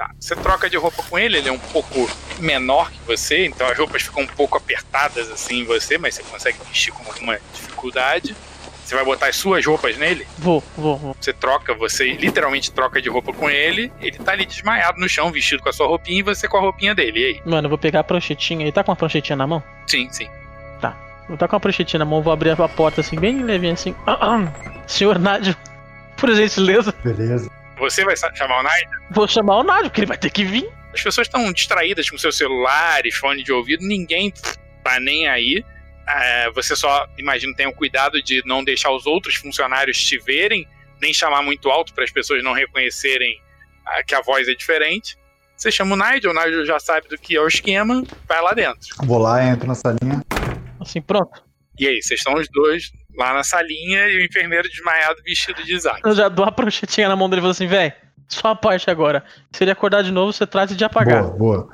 Tá. 0.00 0.10
Você 0.18 0.34
troca 0.34 0.70
de 0.70 0.78
roupa 0.78 1.02
com 1.02 1.18
ele, 1.18 1.36
ele 1.36 1.50
é 1.50 1.52
um 1.52 1.58
pouco 1.58 2.10
menor 2.38 2.90
que 2.90 2.98
você, 3.06 3.44
então 3.44 3.68
as 3.68 3.76
roupas 3.76 4.00
ficam 4.00 4.22
um 4.22 4.26
pouco 4.26 4.56
apertadas 4.56 5.30
assim 5.30 5.60
em 5.60 5.64
você, 5.64 5.98
mas 5.98 6.14
você 6.14 6.22
consegue 6.22 6.56
vestir 6.66 6.90
com 6.90 7.04
alguma 7.06 7.38
dificuldade. 7.52 8.34
Você 8.82 8.94
vai 8.94 9.04
botar 9.04 9.26
as 9.26 9.36
suas 9.36 9.64
roupas 9.66 9.98
nele, 9.98 10.26
Vou, 10.38 10.64
vou, 10.74 10.96
vou. 10.96 11.16
você 11.20 11.34
troca, 11.34 11.74
você 11.74 12.14
literalmente 12.14 12.72
troca 12.72 13.02
de 13.02 13.10
roupa 13.10 13.30
com 13.34 13.50
ele, 13.50 13.92
ele 14.00 14.16
tá 14.16 14.32
ali 14.32 14.46
desmaiado 14.46 14.98
no 14.98 15.06
chão, 15.06 15.30
vestido 15.30 15.62
com 15.62 15.68
a 15.68 15.72
sua 15.72 15.86
roupinha 15.86 16.20
e 16.20 16.22
você 16.22 16.48
com 16.48 16.56
a 16.56 16.60
roupinha 16.60 16.94
dele. 16.94 17.20
E 17.20 17.24
aí? 17.26 17.42
Mano, 17.44 17.66
eu 17.66 17.68
vou 17.68 17.76
pegar 17.78 18.00
a 18.00 18.04
pranchetinha. 18.04 18.62
Ele 18.62 18.72
tá 18.72 18.82
com 18.82 18.92
a 18.92 18.96
pranchetinha 18.96 19.36
na 19.36 19.46
mão? 19.46 19.62
Sim, 19.86 20.08
sim. 20.10 20.30
Vou 21.28 21.34
estar 21.34 21.46
com 21.46 21.54
a 21.56 21.60
pranchetinha 21.60 21.98
na 21.98 22.04
mão, 22.04 22.22
vou 22.22 22.32
abrir 22.32 22.50
a 22.50 22.68
porta 22.68 23.02
assim, 23.02 23.16
bem 23.16 23.42
levinho 23.44 23.74
assim. 23.74 23.94
Senhor 24.88 25.16
Nádio, 25.18 25.54
por 26.16 26.34
gentileza, 26.34 26.92
Beleza. 27.04 27.59
Você 27.80 28.04
vai 28.04 28.14
chamar 28.16 28.60
o 28.60 28.62
Nigel? 28.62 28.90
vou 29.10 29.26
chamar 29.26 29.58
o 29.58 29.62
Nádio, 29.64 29.84
porque 29.84 30.00
ele 30.00 30.06
vai 30.06 30.18
ter 30.18 30.30
que 30.30 30.44
vir. 30.44 30.70
As 30.92 31.02
pessoas 31.02 31.26
estão 31.26 31.50
distraídas 31.52 32.10
com 32.10 32.18
seus 32.18 32.36
celulares, 32.36 33.16
fone 33.16 33.42
de 33.42 33.52
ouvido, 33.52 33.86
ninguém 33.86 34.32
tá 34.84 35.00
nem 35.00 35.26
aí. 35.26 35.64
É, 36.06 36.50
você 36.50 36.76
só, 36.76 37.06
imagino, 37.16 37.54
tenha 37.54 37.68
o 37.68 37.74
cuidado 37.74 38.22
de 38.22 38.42
não 38.44 38.62
deixar 38.62 38.90
os 38.90 39.06
outros 39.06 39.36
funcionários 39.36 39.98
te 39.98 40.18
verem, 40.18 40.68
nem 41.00 41.14
chamar 41.14 41.42
muito 41.42 41.70
alto 41.70 41.94
para 41.94 42.04
as 42.04 42.10
pessoas 42.10 42.42
não 42.44 42.52
reconhecerem 42.52 43.40
ah, 43.86 44.02
que 44.02 44.14
a 44.14 44.20
voz 44.20 44.46
é 44.46 44.54
diferente. 44.54 45.16
Você 45.56 45.70
chama 45.70 45.94
o 45.94 45.96
Nigel, 45.96 46.32
o 46.32 46.34
Nigel 46.34 46.66
já 46.66 46.78
sabe 46.78 47.08
do 47.08 47.16
que 47.16 47.36
é 47.36 47.40
o 47.40 47.46
esquema, 47.46 48.02
vai 48.28 48.42
lá 48.42 48.52
dentro. 48.52 48.88
Vou 49.04 49.18
lá, 49.18 49.44
entro 49.44 49.66
na 49.66 49.74
salinha. 49.74 50.22
Assim, 50.80 51.00
pronto. 51.00 51.42
E 51.78 51.86
aí, 51.86 52.02
vocês 52.02 52.20
estão 52.20 52.34
os 52.34 52.48
dois 52.50 52.90
lá 53.16 53.34
na 53.34 53.44
salinha 53.44 54.08
e 54.08 54.18
o 54.18 54.24
enfermeiro 54.24 54.68
desmaiado 54.68 55.22
vestido 55.24 55.62
de 55.62 55.74
Isaac. 55.74 56.00
Eu 56.04 56.14
já 56.14 56.28
dou 56.28 56.44
a 56.44 56.52
pranchetinha 56.52 57.08
na 57.08 57.16
mão 57.16 57.28
dele 57.28 57.40
e 57.40 57.42
falo 57.42 57.52
assim, 57.52 57.66
véi, 57.66 57.92
só 58.28 58.48
a 58.48 58.56
parte 58.56 58.90
agora. 58.90 59.24
Se 59.52 59.64
ele 59.64 59.70
acordar 59.70 60.02
de 60.02 60.12
novo, 60.12 60.32
você 60.32 60.46
trata 60.46 60.74
de 60.74 60.84
apagar. 60.84 61.24
Boa, 61.24 61.36
boa. 61.36 61.68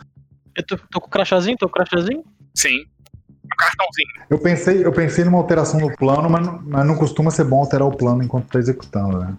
Eu 0.55 0.64
tô, 0.64 0.77
tô 0.90 1.01
com 1.01 1.07
o 1.07 1.11
crachazinho, 1.11 1.57
tô 1.59 1.68
com 1.68 1.81
o 1.81 1.85
crachazinho. 1.85 2.25
Sim. 2.55 2.85
Um 3.44 3.57
cartãozinho. 3.57 4.27
Eu 4.31 4.38
pensei, 4.38 4.85
eu 4.85 4.92
pensei 4.92 5.25
numa 5.25 5.38
alteração 5.38 5.79
no 5.79 5.94
plano, 5.96 6.29
mas 6.29 6.46
não, 6.46 6.62
mas 6.64 6.87
não 6.87 6.96
costuma 6.96 7.31
ser 7.31 7.44
bom 7.44 7.59
alterar 7.59 7.87
o 7.87 7.96
plano 7.96 8.22
enquanto 8.22 8.49
tá 8.49 8.59
executando, 8.59 9.18
né? 9.18 9.35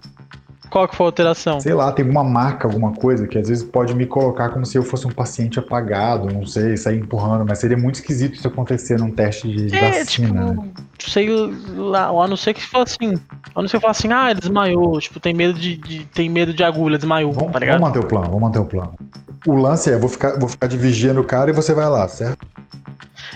Qual 0.69 0.87
que 0.87 0.95
foi 0.95 1.05
a 1.05 1.07
alteração? 1.09 1.59
Sei 1.59 1.73
lá, 1.73 1.91
tem 1.91 2.03
alguma 2.03 2.23
marca, 2.23 2.67
alguma 2.67 2.91
coisa 2.93 3.25
que 3.27 3.37
às 3.37 3.47
vezes 3.47 3.63
pode 3.63 3.95
me 3.95 4.05
colocar 4.05 4.49
como 4.49 4.65
se 4.65 4.77
eu 4.77 4.83
fosse 4.83 5.07
um 5.07 5.11
paciente 5.11 5.57
apagado, 5.59 6.27
não 6.31 6.45
sei, 6.45 6.75
sair 6.77 6.99
empurrando, 6.99 7.45
mas 7.47 7.59
seria 7.59 7.77
muito 7.77 7.95
esquisito 7.95 8.35
isso 8.35 8.47
acontecer 8.47 8.99
num 8.99 9.11
teste 9.11 9.47
de 9.47 9.75
É, 9.75 9.79
vacina, 10.03 10.45
né? 10.53 10.69
tipo, 10.97 11.11
sei 11.11 11.29
lá, 11.75 12.07
a 12.09 12.27
não 12.27 12.35
ser 12.37 12.53
que 12.53 12.61
for 12.61 12.81
assim. 12.81 13.15
A 13.55 13.61
não 13.61 13.67
ser 13.67 13.77
que 13.77 13.81
for 13.85 13.89
assim, 13.91 14.11
ah, 14.11 14.29
ele 14.31 14.39
desmaiou, 14.39 14.99
tipo, 14.99 15.19
tem 15.19 15.33
medo 15.33 15.53
de, 15.57 15.77
de- 15.77 16.05
tem 16.05 16.29
medo 16.29 16.53
de 16.53 16.63
agulha, 16.63 16.97
desmaiou, 16.97 17.31
Vamos, 17.31 17.51
tá 17.53 17.59
ligado? 17.59 17.79
vamos 17.79 17.87
manter 17.89 17.99
o 18.05 18.07
plano, 18.07 18.25
vamos 18.27 18.41
manter 18.41 18.59
o 18.59 18.65
plano. 18.65 18.93
O 19.45 19.55
lance 19.55 19.89
é, 19.89 19.97
vou 19.97 20.09
ficar, 20.09 20.37
vou 20.37 20.49
ficar 20.49 20.67
de 20.67 20.77
vigia 20.77 21.13
no 21.13 21.23
cara 21.23 21.49
e 21.49 21.53
você 21.53 21.73
vai 21.73 21.87
lá, 21.89 22.07
certo? 22.07 22.45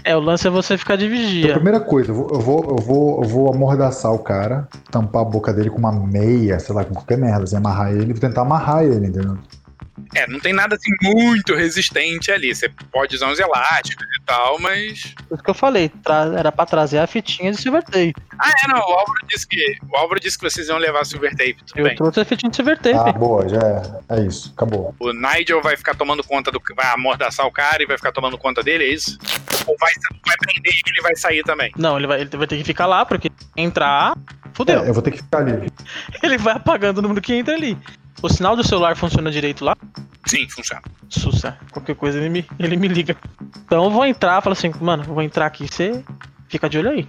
É, 0.03 0.15
o 0.15 0.19
lance 0.19 0.47
é 0.47 0.49
você 0.49 0.77
ficar 0.77 0.95
de 0.95 1.05
Então, 1.05 1.17
vigia. 1.17 1.53
primeira 1.53 1.79
coisa, 1.79 2.11
eu 2.11 2.15
vou, 2.15 2.29
eu 2.31 2.39
vou, 2.39 2.69
eu 2.69 2.77
vou, 2.77 3.23
eu 3.23 3.29
vou 3.29 3.53
amordaçar 3.53 4.11
o 4.13 4.19
cara, 4.19 4.67
tampar 4.89 5.21
a 5.21 5.25
boca 5.25 5.53
dele 5.53 5.69
com 5.69 5.77
uma 5.79 5.91
meia, 5.91 6.59
sei 6.59 6.73
lá, 6.73 6.83
com 6.83 6.93
qualquer 6.93 7.17
merda, 7.17 7.43
assim, 7.43 7.55
amarrar 7.57 7.91
ele, 7.91 8.13
vou 8.13 8.21
tentar 8.21 8.41
amarrar 8.41 8.83
ele, 8.83 9.07
entendeu? 9.07 9.37
É, 10.15 10.27
não 10.27 10.39
tem 10.39 10.51
nada 10.53 10.75
assim 10.75 10.91
muito 11.03 11.53
resistente 11.55 12.31
ali. 12.31 12.53
Você 12.53 12.69
pode 12.91 13.15
usar 13.15 13.27
uns 13.27 13.39
elásticos 13.39 14.05
e 14.05 14.21
tal, 14.25 14.59
mas. 14.59 15.13
Por 15.27 15.35
isso 15.35 15.43
que 15.43 15.49
eu 15.49 15.53
falei, 15.53 15.89
tra- 15.89 16.33
era 16.37 16.51
pra 16.51 16.65
trazer 16.65 16.97
a 16.99 17.07
fitinha 17.07 17.51
de 17.51 17.57
silver 17.57 17.83
tape. 17.83 18.13
Ah, 18.39 18.49
é, 18.63 18.67
não. 18.67 18.77
O 18.79 18.91
Álvaro 18.91 19.25
disse 19.27 19.47
que. 19.47 19.77
O 19.91 19.97
Álvaro 19.97 20.19
disse 20.19 20.37
que 20.37 20.49
vocês 20.49 20.67
iam 20.67 20.77
levar 20.77 21.05
silver 21.05 21.31
tape, 21.31 21.57
tudo 21.65 21.79
Eu 21.79 21.83
bem. 21.85 21.95
trouxe 21.95 22.19
a 22.19 22.25
fitinha 22.25 22.49
de 22.49 22.55
silver 22.55 22.77
tape. 22.79 22.97
Ah, 22.97 23.11
boa, 23.13 23.47
já 23.47 23.59
é, 24.09 24.17
é 24.17 24.25
isso, 24.25 24.51
acabou. 24.55 24.93
O 24.99 25.13
Nigel 25.13 25.61
vai 25.61 25.77
ficar 25.77 25.95
tomando 25.95 26.23
conta 26.23 26.51
do. 26.51 26.61
Vai 26.75 26.87
amordaçar 26.93 27.45
o 27.45 27.51
cara 27.51 27.81
e 27.83 27.85
vai 27.85 27.97
ficar 27.97 28.11
tomando 28.11 28.37
conta 28.37 28.61
dele, 28.63 28.83
é 28.85 28.93
isso? 28.93 29.17
Ou 29.67 29.75
vai, 29.79 29.91
vai 30.25 30.35
prender 30.37 30.73
e 30.73 30.81
ele 30.89 31.01
vai 31.01 31.15
sair 31.15 31.43
também? 31.43 31.71
Não, 31.77 31.97
ele 31.97 32.07
vai, 32.07 32.21
ele 32.21 32.29
vai 32.37 32.47
ter 32.47 32.57
que 32.57 32.63
ficar 32.63 32.85
lá, 32.87 33.05
porque 33.05 33.29
entrar, 33.55 34.17
fudeu. 34.53 34.83
É, 34.83 34.89
eu 34.89 34.93
vou 34.93 35.03
ter 35.03 35.11
que 35.11 35.17
ficar 35.17 35.39
ali. 35.39 35.71
Ele 36.23 36.37
vai 36.37 36.55
apagando 36.55 36.97
o 36.97 37.01
número 37.01 37.21
que 37.21 37.33
entra 37.33 37.53
ali. 37.53 37.77
O 38.21 38.29
sinal 38.29 38.55
do 38.55 38.63
celular 38.65 38.95
funciona 38.95 39.31
direito 39.31 39.65
lá? 39.65 39.75
Sim, 40.25 40.47
funciona. 40.49 40.81
Sussa, 41.09 41.57
qualquer 41.71 41.95
coisa 41.95 42.19
ele 42.19 42.29
me, 42.29 42.45
ele 42.59 42.77
me 42.77 42.87
liga. 42.87 43.17
Então 43.65 43.85
eu 43.85 43.89
vou 43.89 44.05
entrar, 44.05 44.41
falo 44.41 44.53
assim, 44.53 44.71
mano, 44.79 45.03
eu 45.03 45.13
vou 45.13 45.23
entrar 45.23 45.45
aqui, 45.47 45.67
você 45.67 46.03
fica 46.47 46.69
de 46.69 46.77
olho 46.77 46.89
aí. 46.91 47.07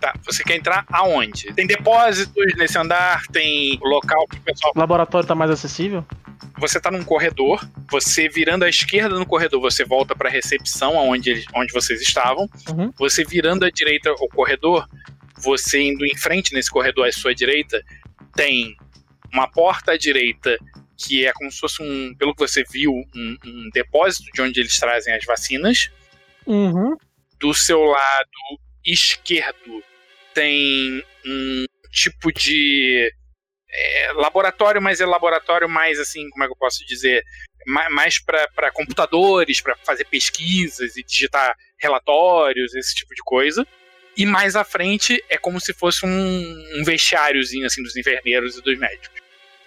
Tá, 0.00 0.12
você 0.24 0.42
quer 0.44 0.56
entrar 0.56 0.84
aonde? 0.92 1.52
Tem 1.54 1.66
depósitos 1.66 2.44
nesse 2.56 2.76
andar, 2.76 3.22
tem 3.28 3.78
local 3.82 4.26
pro 4.28 4.40
pessoal. 4.40 4.72
O 4.74 4.78
laboratório 4.78 5.26
tá 5.26 5.34
mais 5.34 5.50
acessível? 5.50 6.04
Você 6.58 6.78
tá 6.80 6.90
num 6.90 7.02
corredor, 7.02 7.66
você 7.90 8.28
virando 8.28 8.64
à 8.64 8.68
esquerda 8.68 9.18
no 9.18 9.26
corredor, 9.26 9.60
você 9.60 9.84
volta 9.84 10.14
pra 10.14 10.28
recepção 10.30 10.96
aonde, 10.98 11.30
eles- 11.30 11.46
onde 11.54 11.72
vocês 11.72 12.00
estavam. 12.00 12.48
Uhum. 12.68 12.92
Você 12.98 13.24
virando 13.24 13.64
à 13.64 13.70
direita 13.70 14.12
o 14.12 14.28
corredor, 14.28 14.86
Você 15.44 15.80
indo 15.80 16.04
em 16.04 16.16
frente 16.16 16.54
nesse 16.54 16.70
corredor 16.70 17.06
à 17.06 17.12
sua 17.12 17.34
direita, 17.34 17.82
tem 18.34 18.74
uma 19.32 19.50
porta 19.50 19.92
à 19.92 19.96
direita 19.96 20.56
que 20.96 21.26
é 21.26 21.32
como 21.32 21.50
se 21.50 21.58
fosse 21.58 21.82
um, 21.82 22.14
pelo 22.14 22.34
que 22.34 22.46
você 22.46 22.62
viu, 22.70 22.92
um, 22.92 23.36
um 23.44 23.70
depósito 23.72 24.30
de 24.32 24.40
onde 24.40 24.60
eles 24.60 24.76
trazem 24.78 25.12
as 25.12 25.24
vacinas. 25.24 25.90
Uhum. 26.46 26.96
Do 27.38 27.52
seu 27.52 27.80
lado 27.82 28.60
esquerdo 28.84 29.82
tem 30.32 31.02
um 31.26 31.64
tipo 31.90 32.32
de 32.32 33.10
é, 33.70 34.12
laboratório, 34.12 34.80
mas 34.80 35.00
é 35.00 35.06
laboratório 35.06 35.68
mais 35.68 35.98
assim, 35.98 36.28
como 36.30 36.44
é 36.44 36.46
que 36.46 36.52
eu 36.52 36.58
posso 36.58 36.84
dizer? 36.86 37.22
Ma- 37.66 37.90
Mais 37.90 38.22
para 38.22 38.70
computadores, 38.72 39.60
para 39.60 39.76
fazer 39.76 40.04
pesquisas 40.04 40.96
e 40.96 41.02
digitar 41.02 41.54
relatórios, 41.78 42.74
esse 42.74 42.94
tipo 42.94 43.14
de 43.14 43.22
coisa. 43.24 43.66
E 44.16 44.24
mais 44.24 44.54
à 44.54 44.64
frente 44.64 45.22
é 45.28 45.36
como 45.36 45.60
se 45.60 45.72
fosse 45.72 46.06
um, 46.06 46.80
um 46.80 46.84
vestiáriozinho 46.84 47.66
assim 47.66 47.82
dos 47.82 47.96
enfermeiros 47.96 48.56
e 48.56 48.62
dos 48.62 48.78
médicos. 48.78 49.20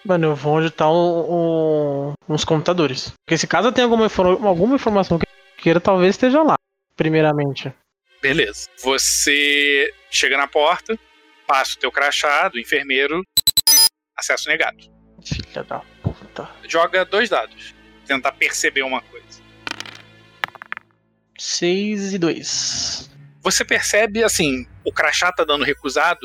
Mano, 0.04 0.28
eu 0.28 0.34
vou 0.34 0.54
onde 0.54 0.70
tá 0.70 0.86
os 0.90 2.44
computadores. 2.44 3.12
Porque 3.24 3.36
se 3.36 3.46
caso 3.46 3.72
tem 3.72 3.84
alguma, 3.84 4.06
alguma 4.46 4.76
informação 4.76 5.18
que 5.18 5.26
queira, 5.58 5.80
talvez 5.80 6.14
esteja 6.14 6.42
lá. 6.42 6.56
Primeiramente. 6.96 7.72
Beleza. 8.22 8.68
Você 8.82 9.92
chega 10.10 10.36
na 10.36 10.48
porta, 10.48 10.98
passa 11.46 11.74
o 11.74 11.78
teu 11.78 11.92
crachá 11.92 12.48
do 12.48 12.58
enfermeiro, 12.58 13.22
acesso 14.16 14.48
negado. 14.48 14.78
Filha 15.24 15.62
da 15.62 15.80
puta. 16.02 16.48
Joga 16.66 17.04
dois 17.04 17.28
dados. 17.28 17.74
Tentar 18.06 18.32
perceber 18.32 18.82
uma 18.82 19.02
coisa. 19.02 19.42
6 21.38 22.14
e 22.14 22.18
2. 22.18 23.10
Você 23.42 23.64
percebe, 23.64 24.24
assim, 24.24 24.66
o 24.84 24.92
crachá 24.92 25.32
tá 25.32 25.44
dando 25.44 25.64
recusado, 25.64 26.20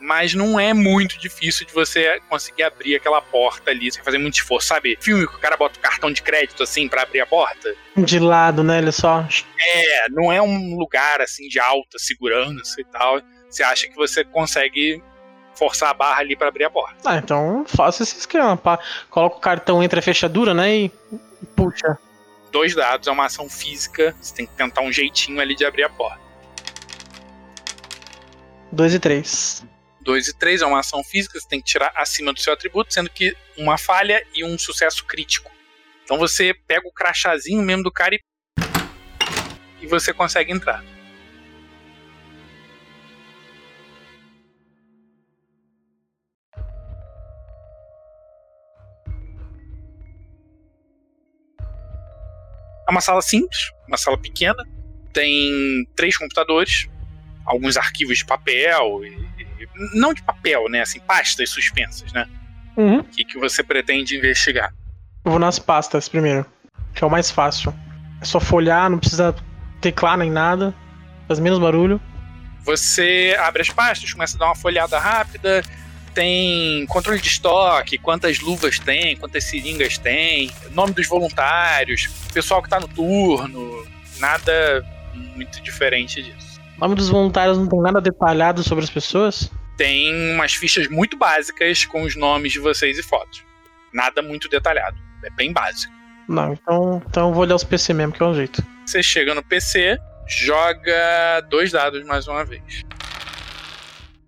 mas 0.00 0.34
não 0.34 0.58
é 0.58 0.72
muito 0.72 1.18
difícil 1.18 1.66
de 1.66 1.72
você 1.72 2.20
conseguir 2.28 2.62
abrir 2.62 2.96
aquela 2.96 3.20
porta 3.20 3.70
ali 3.70 3.90
sem 3.90 4.02
fazer 4.02 4.18
muito 4.18 4.34
esforço, 4.34 4.68
sabe? 4.68 4.96
Filme 5.00 5.26
que 5.26 5.34
o 5.34 5.38
cara 5.38 5.56
bota 5.56 5.78
o 5.78 5.82
cartão 5.82 6.12
de 6.12 6.22
crédito 6.22 6.62
assim 6.62 6.88
pra 6.88 7.02
abrir 7.02 7.20
a 7.20 7.26
porta. 7.26 7.74
De 7.96 8.18
lado, 8.18 8.62
né? 8.62 8.78
Ele 8.78 8.92
só. 8.92 9.26
É, 9.58 10.08
não 10.10 10.32
é 10.32 10.40
um 10.40 10.76
lugar 10.76 11.20
assim 11.20 11.48
de 11.48 11.58
alta 11.58 11.98
segurança 11.98 12.80
e 12.80 12.84
tal. 12.84 13.20
Você 13.50 13.62
acha 13.62 13.88
que 13.88 13.96
você 13.96 14.24
consegue 14.24 15.02
forçar 15.54 15.90
a 15.90 15.94
barra 15.94 16.20
ali 16.20 16.36
pra 16.36 16.48
abrir 16.48 16.64
a 16.64 16.70
porta. 16.70 16.96
Ah, 17.04 17.16
então 17.16 17.64
faça 17.66 18.02
esse 18.02 18.18
esquema. 18.18 18.56
Pá. 18.56 18.78
Coloca 19.10 19.36
o 19.36 19.40
cartão 19.40 19.82
entre 19.82 19.98
a 19.98 20.02
fechadura, 20.02 20.54
né? 20.54 20.76
E 20.76 20.92
puxa. 21.56 21.98
Dois 22.52 22.74
dados 22.74 23.08
é 23.08 23.10
uma 23.10 23.26
ação 23.26 23.48
física, 23.48 24.14
você 24.20 24.34
tem 24.34 24.46
que 24.46 24.54
tentar 24.54 24.80
um 24.80 24.90
jeitinho 24.90 25.38
ali 25.40 25.54
de 25.54 25.66
abrir 25.66 25.82
a 25.82 25.90
porta. 25.90 26.27
2 28.72 28.94
e 28.94 29.00
3. 29.00 29.66
2 30.02 30.28
e 30.28 30.38
3 30.38 30.62
é 30.62 30.66
uma 30.66 30.80
ação 30.80 31.02
física, 31.02 31.38
você 31.38 31.48
tem 31.48 31.60
que 31.60 31.66
tirar 31.66 31.92
acima 31.94 32.32
do 32.32 32.40
seu 32.40 32.52
atributo, 32.52 32.92
sendo 32.92 33.10
que 33.10 33.36
uma 33.56 33.76
falha 33.76 34.24
e 34.34 34.44
um 34.44 34.58
sucesso 34.58 35.04
crítico. 35.04 35.50
Então 36.04 36.18
você 36.18 36.54
pega 36.66 36.86
o 36.88 36.92
crachazinho 36.92 37.62
mesmo 37.62 37.82
do 37.82 37.92
cara 37.92 38.14
e. 38.14 38.20
E 39.80 39.86
você 39.86 40.12
consegue 40.12 40.52
entrar. 40.52 40.82
É 52.88 52.90
uma 52.90 53.02
sala 53.02 53.20
simples, 53.20 53.70
uma 53.86 53.98
sala 53.98 54.18
pequena, 54.18 54.64
tem 55.12 55.86
três 55.94 56.16
computadores, 56.16 56.88
alguns 57.48 57.76
arquivos 57.76 58.18
de 58.18 58.24
papel, 58.24 59.04
e- 59.04 59.28
e- 59.38 59.68
não 59.98 60.12
de 60.14 60.22
papel, 60.22 60.68
né? 60.68 60.82
Assim, 60.82 61.00
pastas 61.00 61.50
suspensas, 61.50 62.12
né? 62.12 62.26
Uhum. 62.76 63.02
Que, 63.02 63.24
que 63.24 63.38
você 63.38 63.62
pretende 63.62 64.16
investigar? 64.16 64.72
Eu 65.24 65.32
vou 65.32 65.40
nas 65.40 65.58
pastas 65.58 66.08
primeiro. 66.08 66.46
Que 66.94 67.02
é 67.02 67.06
o 67.06 67.10
mais 67.10 67.30
fácil. 67.30 67.74
É 68.20 68.24
só 68.24 68.38
folhar, 68.40 68.88
não 68.90 68.98
precisa 68.98 69.34
teclar 69.80 70.16
nem 70.16 70.30
nada. 70.30 70.74
Faz 71.26 71.38
menos 71.40 71.58
barulho. 71.58 72.00
Você 72.64 73.36
abre 73.38 73.62
as 73.62 73.70
pastas, 73.70 74.12
começa 74.12 74.36
a 74.36 74.40
dar 74.40 74.46
uma 74.46 74.54
folhada 74.54 74.98
rápida, 74.98 75.62
tem 76.14 76.84
controle 76.86 77.20
de 77.20 77.28
estoque, 77.28 77.96
quantas 77.98 78.40
luvas 78.40 78.78
tem, 78.78 79.16
quantas 79.16 79.44
seringas 79.44 79.96
tem, 79.96 80.50
nome 80.72 80.92
dos 80.92 81.06
voluntários, 81.06 82.08
pessoal 82.32 82.62
que 82.62 82.68
tá 82.68 82.78
no 82.80 82.88
turno, 82.88 83.86
nada 84.18 84.84
muito 85.14 85.62
diferente 85.62 86.22
disso. 86.22 86.57
O 86.78 86.80
nome 86.80 86.94
dos 86.94 87.08
voluntários 87.08 87.58
não 87.58 87.66
tem 87.66 87.80
nada 87.80 88.00
detalhado 88.00 88.62
sobre 88.62 88.84
as 88.84 88.90
pessoas. 88.90 89.50
Tem 89.76 90.32
umas 90.32 90.54
fichas 90.54 90.86
muito 90.86 91.18
básicas 91.18 91.84
com 91.84 92.02
os 92.02 92.14
nomes 92.14 92.52
de 92.52 92.60
vocês 92.60 92.96
e 92.96 93.02
fotos. 93.02 93.42
Nada 93.92 94.22
muito 94.22 94.48
detalhado, 94.48 94.96
é 95.24 95.30
bem 95.30 95.52
básico. 95.52 95.92
Não, 96.28 96.52
então, 96.52 97.02
então 97.04 97.28
eu 97.28 97.34
vou 97.34 97.42
olhar 97.42 97.56
os 97.56 97.64
PC 97.64 97.92
mesmo, 97.92 98.12
que 98.12 98.22
é 98.22 98.26
o 98.26 98.32
jeito. 98.32 98.64
Você 98.86 99.02
chega 99.02 99.34
no 99.34 99.42
PC, 99.42 99.98
joga 100.28 101.40
dois 101.50 101.72
dados 101.72 102.06
mais 102.06 102.28
uma 102.28 102.44
vez. 102.44 102.84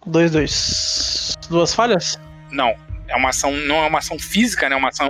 2, 0.04 0.32
2. 0.32 1.34
Duas 1.48 1.72
falhas? 1.72 2.18
Não, 2.50 2.74
é 3.06 3.14
uma 3.14 3.28
ação, 3.28 3.52
não 3.52 3.76
é 3.76 3.86
uma 3.86 3.98
ação 3.98 4.18
física, 4.18 4.68
né? 4.68 4.74
É 4.74 4.78
uma 4.78 4.88
ação 4.88 5.08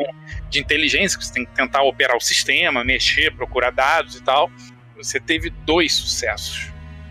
de 0.51 0.59
inteligência 0.59 1.19
que 1.19 1.25
você 1.25 1.33
tem 1.33 1.47
que 1.47 1.53
tentar 1.53 1.85
operar 1.85 2.19
o 2.19 2.21
sistema, 2.21 2.85
mexer, 2.85 3.35
procurar 3.35 3.71
dados 3.71 4.17
e 4.17 4.23
tal. 4.23 4.51
Você 4.97 5.19
teve 5.19 5.49
dois 5.49 5.95
sucessos. 5.95 6.71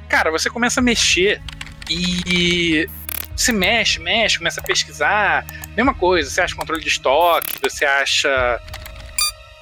Cara, 0.09 0.31
você 0.31 0.49
começa 0.49 0.79
a 0.79 0.83
mexer 0.83 1.39
e 1.87 2.89
você 3.35 3.51
mexe, 3.51 3.99
mexe, 3.99 4.39
começa 4.39 4.59
a 4.59 4.63
pesquisar. 4.63 5.45
Mesma 5.77 5.93
coisa, 5.93 6.29
você 6.29 6.41
acha 6.41 6.55
controle 6.55 6.81
de 6.81 6.89
estoque, 6.89 7.59
você 7.61 7.85
acha 7.85 8.59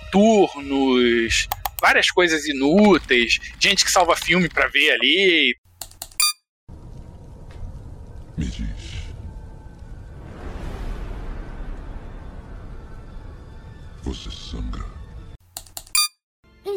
turnos, 0.10 1.48
várias 1.82 2.10
coisas 2.10 2.46
inúteis, 2.48 3.40
gente 3.60 3.84
que 3.84 3.92
salva 3.92 4.16
filme 4.16 4.48
pra 4.48 4.68
ver 4.68 4.92
ali. 4.92 5.56
Me 8.38 8.46
diz. 8.46 8.68
Você 14.02 14.32
sangra. 14.32 14.87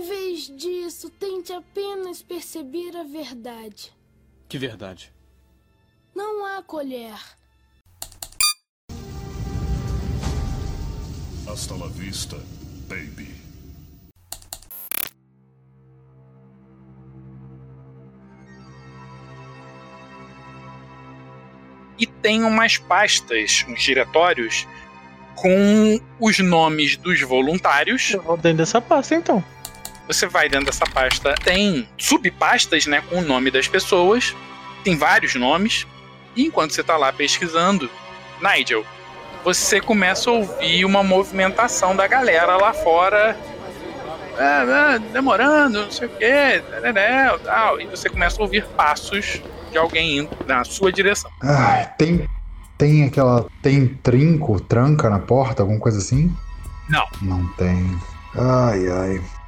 Em 0.01 0.03
vez 0.03 0.47
disso, 0.57 1.11
tente 1.11 1.53
apenas 1.53 2.23
perceber 2.23 2.97
a 2.97 3.03
verdade. 3.03 3.93
Que 4.49 4.57
verdade. 4.57 5.13
Não 6.15 6.47
há 6.47 6.63
colher. 6.63 7.21
Hasta 11.47 11.75
la 11.75 11.87
vista, 11.89 12.37
baby. 12.89 13.29
e 21.99 22.07
tem 22.07 22.43
umas 22.43 22.79
pastas, 22.79 23.67
uns 23.69 23.83
diretórios 23.83 24.67
com 25.35 26.01
os 26.19 26.39
nomes 26.39 26.97
dos 26.97 27.21
voluntários. 27.21 28.15
Eu 28.15 28.23
vou 28.23 28.39
dentro 28.39 28.57
dessa 28.57 28.81
pasta 28.81 29.15
então. 29.15 29.45
Você 30.11 30.27
vai 30.27 30.49
dentro 30.49 30.67
dessa 30.67 30.85
pasta, 30.87 31.37
tem 31.37 31.89
subpastas, 31.97 32.85
né, 32.85 33.01
com 33.09 33.19
o 33.19 33.23
nome 33.23 33.49
das 33.49 33.69
pessoas. 33.69 34.35
Tem 34.83 34.97
vários 34.97 35.37
nomes. 35.37 35.87
E 36.35 36.47
enquanto 36.47 36.73
você 36.73 36.83
tá 36.83 36.97
lá 36.97 37.13
pesquisando, 37.13 37.89
Nigel, 38.43 38.85
você 39.45 39.81
começa 39.81 40.29
a 40.29 40.33
ouvir 40.33 40.85
uma 40.85 41.05
movimentação 41.05 41.95
da 41.95 42.09
galera 42.09 42.57
lá 42.57 42.73
fora. 42.73 43.39
Ah, 44.37 44.95
ah, 44.95 44.99
demorando, 44.99 45.83
não 45.85 45.91
sei 45.93 46.09
o 46.09 46.11
quê, 46.11 46.61
né, 46.83 47.39
tal. 47.45 47.81
E 47.81 47.87
você 47.87 48.11
começa 48.11 48.41
a 48.41 48.43
ouvir 48.43 48.67
passos 48.71 49.41
de 49.71 49.79
alguém 49.79 50.19
indo 50.19 50.31
na 50.45 50.65
sua 50.65 50.91
direção. 50.91 51.31
Ai, 51.41 51.89
tem, 51.97 52.29
tem 52.77 53.05
aquela. 53.05 53.47
Tem 53.63 53.87
trinco, 53.87 54.59
tranca 54.59 55.09
na 55.09 55.21
porta, 55.21 55.63
alguma 55.63 55.79
coisa 55.79 55.99
assim? 55.99 56.35
Não. 56.89 57.07
Não 57.23 57.47
tem. 57.53 57.97
Ai, 58.35 58.89
ai. 58.89 59.40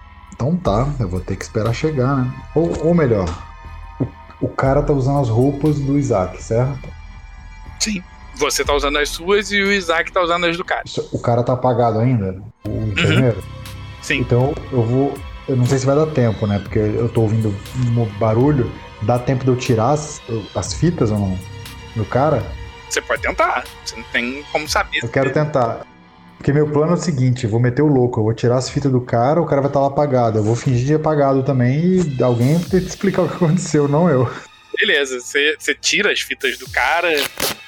Então 0.42 0.57
tá, 0.57 0.92
eu 0.98 1.09
vou 1.09 1.20
ter 1.20 1.37
que 1.37 1.44
esperar 1.44 1.72
chegar, 1.72 2.16
né? 2.16 2.33
Ou, 2.52 2.88
ou 2.88 2.92
melhor, 2.92 3.28
o, 4.00 4.46
o 4.46 4.48
cara 4.48 4.83
tá 4.83 4.92
usando 4.92 5.20
as 5.20 5.28
roupas 5.28 5.78
do 5.78 5.96
Isaac, 5.96 6.42
certo? 6.42 6.88
Sim. 7.78 8.02
Você 8.35 8.64
tá 8.64 8.74
usando 8.74 8.98
as 8.98 9.11
suas 9.11 9.52
e 9.52 9.62
o 9.62 9.70
Isaac 9.70 10.11
tá 10.11 10.20
usando 10.20 10.46
as 10.46 10.57
do 10.57 10.64
cara. 10.64 10.83
O 11.12 11.18
cara 11.20 11.44
tá 11.44 11.52
apagado 11.52 12.00
ainda? 12.00 12.42
O 12.66 12.88
enfermeiro? 12.88 13.40
Sim. 14.02 14.18
Então 14.18 14.52
eu 14.72 14.83
vou. 14.83 15.14
Eu 15.46 15.57
não 15.57 15.64
sei 15.64 15.78
se 15.78 15.87
vai 15.87 15.94
dar 15.94 16.07
tempo, 16.07 16.44
né? 16.44 16.59
Porque 16.59 16.81
eu 16.81 17.09
tô 17.09 17.20
ouvindo 17.20 17.55
um 17.76 18.05
barulho. 18.18 18.68
Dá 19.02 19.20
tempo 19.20 19.44
de 19.44 19.50
eu 19.50 19.57
tirar 19.57 19.90
as, 19.90 20.20
as 20.57 20.74
fitas 20.74 21.12
ou 21.12 21.20
não? 21.20 21.38
Do 21.94 22.05
cara? 22.05 22.42
Você 22.88 23.00
pode 23.00 23.22
tentar. 23.22 23.62
Você 23.85 23.94
não 23.94 24.05
tem 24.05 24.42
como 24.50 24.68
saber. 24.68 24.98
Eu 25.05 25.09
quero 25.09 25.33
tentar. 25.33 25.87
Porque 26.42 26.52
meu 26.52 26.66
plano 26.66 26.90
é 26.90 26.94
o 26.96 26.98
seguinte: 26.98 27.46
vou 27.46 27.61
meter 27.61 27.83
o 27.83 27.87
louco, 27.87 28.18
eu 28.18 28.24
vou 28.24 28.35
tirar 28.35 28.57
as 28.57 28.68
fitas 28.68 28.90
do 28.90 29.00
cara, 29.00 29.40
o 29.40 29.46
cara 29.46 29.61
vai 29.61 29.70
estar 29.70 29.78
lá 29.78 29.87
apagado. 29.87 30.38
Eu 30.38 30.42
vou 30.42 30.57
fingir 30.57 30.85
de 30.85 30.94
apagado 30.94 31.44
também 31.44 32.00
e 32.00 32.20
alguém 32.20 32.59
tem 32.59 32.81
que 32.81 32.88
explicar 32.88 33.22
o 33.22 33.28
que 33.28 33.37
aconteceu, 33.37 33.87
não 33.87 34.11
eu. 34.11 34.28
Beleza, 34.76 35.20
você, 35.20 35.57
tira 35.81 36.11
as 36.11 36.20
fitas 36.20 36.59
do 36.59 36.68
cara, 36.68 37.09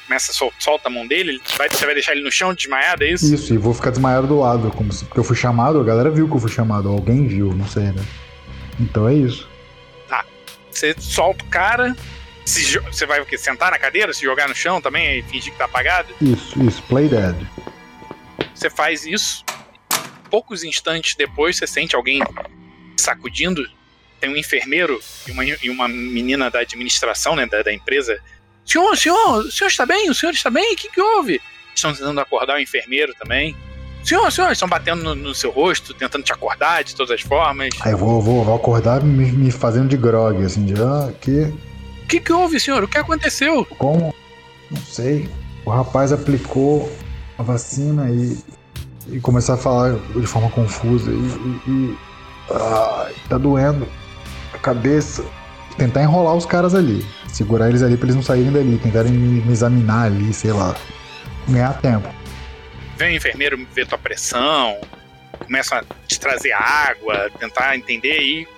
começa 0.08 0.32
solta 0.58 0.88
a 0.88 0.90
mão 0.90 1.06
dele, 1.06 1.30
ele 1.30 1.42
vai, 1.56 1.68
você 1.68 1.84
vai 1.84 1.94
deixar 1.94 2.12
ele 2.12 2.24
no 2.24 2.32
chão 2.32 2.52
desmaiado, 2.52 3.04
é 3.04 3.12
isso? 3.12 3.32
Isso, 3.32 3.54
e 3.54 3.58
vou 3.58 3.72
ficar 3.72 3.90
desmaiado 3.90 4.26
do 4.26 4.40
lado, 4.40 4.72
como 4.72 4.92
se, 4.92 5.04
porque 5.04 5.20
eu 5.20 5.24
fui 5.24 5.37
chamado, 5.37 5.78
a 5.78 5.84
galera 5.84 6.10
viu 6.10 6.26
que 6.26 6.34
eu 6.34 6.40
fui 6.40 6.50
chamado, 6.50 6.88
alguém 6.88 7.28
viu, 7.28 7.54
não 7.54 7.68
sei, 7.68 7.84
né? 7.84 8.04
Então 8.80 9.06
é 9.08 9.14
isso. 9.14 9.48
Você 10.68 10.96
solta 10.98 11.44
o 11.44 11.48
cara, 11.48 11.94
você 12.44 13.06
vai 13.06 13.20
o 13.20 13.24
quê? 13.24 13.38
Sentar 13.38 13.70
na 13.70 13.78
cadeira, 13.78 14.12
se 14.12 14.22
jogar 14.22 14.48
no 14.48 14.54
chão 14.54 14.80
também 14.80 15.20
e 15.20 15.22
fingir 15.22 15.52
que 15.52 15.58
tá 15.58 15.66
apagado? 15.66 16.08
Isso, 16.20 16.60
isso, 16.64 16.82
play 16.88 17.08
dead. 17.08 17.37
Você 18.64 18.70
faz 18.70 19.05
isso. 19.05 19.44
Poucos 20.31 20.64
instantes 20.64 21.14
depois, 21.14 21.59
você 21.59 21.66
sente 21.66 21.94
alguém 21.94 22.22
sacudindo. 22.96 23.62
Tem 24.18 24.31
um 24.31 24.37
enfermeiro 24.38 24.98
e 25.29 25.33
uma, 25.33 25.44
e 25.44 25.68
uma 25.68 25.87
menina 25.87 26.50
da 26.50 26.61
administração, 26.61 27.37
né, 27.37 27.44
da, 27.44 27.61
da 27.61 27.70
empresa. 27.70 28.18
Senhor, 28.64 28.96
senhor, 28.96 29.40
o 29.40 29.50
senhor 29.50 29.68
está 29.68 29.85
bem? 29.85 30.09
O 30.09 30.14
senhor 30.14 30.33
está 30.33 30.48
bem? 30.48 30.72
O 30.72 30.77
que, 30.77 30.88
que 30.88 30.98
houve? 30.98 31.42
Estão 31.74 31.92
tentando 31.92 32.18
acordar 32.20 32.57
o 32.57 32.59
enfermeiro 32.59 33.12
também. 33.18 33.55
Senhor, 34.03 34.33
senhor, 34.33 34.50
estão 34.50 34.66
batendo 34.66 35.03
no, 35.03 35.14
no 35.14 35.35
seu 35.35 35.50
rosto, 35.50 35.92
tentando 35.92 36.24
te 36.24 36.33
acordar 36.33 36.85
de 36.85 36.96
todas 36.96 37.11
as 37.11 37.20
formas. 37.20 37.68
Aí 37.83 37.92
eu 37.92 37.98
vou, 37.98 38.22
vou, 38.22 38.44
vou 38.44 38.57
acordar 38.57 39.05
me, 39.05 39.31
me 39.31 39.50
fazendo 39.50 39.90
de 39.90 39.98
grog, 39.98 40.42
assim, 40.42 40.64
de 40.64 40.72
ah, 40.81 41.12
que. 41.20 41.53
O 42.03 42.07
que, 42.09 42.18
que 42.18 42.33
houve, 42.33 42.59
senhor? 42.59 42.83
O 42.83 42.88
que 42.88 42.96
aconteceu? 42.96 43.66
Como? 43.77 44.14
Não 44.70 44.81
sei. 44.81 45.29
O 45.66 45.70
rapaz 45.70 46.12
aplicou 46.12 46.90
a 47.38 47.42
vacina 47.42 48.11
e, 48.11 48.38
e 49.09 49.20
começou 49.20 49.55
a 49.55 49.59
falar 49.59 49.94
de 49.94 50.27
forma 50.27 50.51
confusa 50.51 51.11
e. 51.11 51.70
e, 51.70 51.70
e 51.70 53.29
tá 53.29 53.38
doendo 53.38 53.88
a 54.53 54.59
cabeça. 54.59 55.25
Tentar 55.77 56.03
enrolar 56.03 56.35
os 56.35 56.47
caras 56.47 56.75
ali. 56.75 57.05
Segurar 57.29 57.68
eles 57.68 57.83
ali 57.83 57.97
pra 57.97 58.07
eles 58.07 58.14
não 58.14 58.23
saírem 58.23 58.53
dali. 58.53 58.79
Tentarem 58.79 59.12
me, 59.12 59.40
me 59.40 59.53
examinar 59.53 60.07
ali, 60.07 60.33
sei 60.33 60.53
lá. 60.53 60.77
Ganhar 61.49 61.81
tempo. 61.81 62.09
Vem 62.97 63.14
o 63.14 63.16
enfermeiro 63.16 63.66
ver 63.73 63.87
tua 63.87 63.99
pressão, 63.99 64.81
começa 65.38 65.79
a 65.79 65.85
te 66.07 66.18
trazer 66.20 66.53
água, 66.53 67.29
tentar 67.38 67.77
entender 67.77 68.20
e 68.20 68.49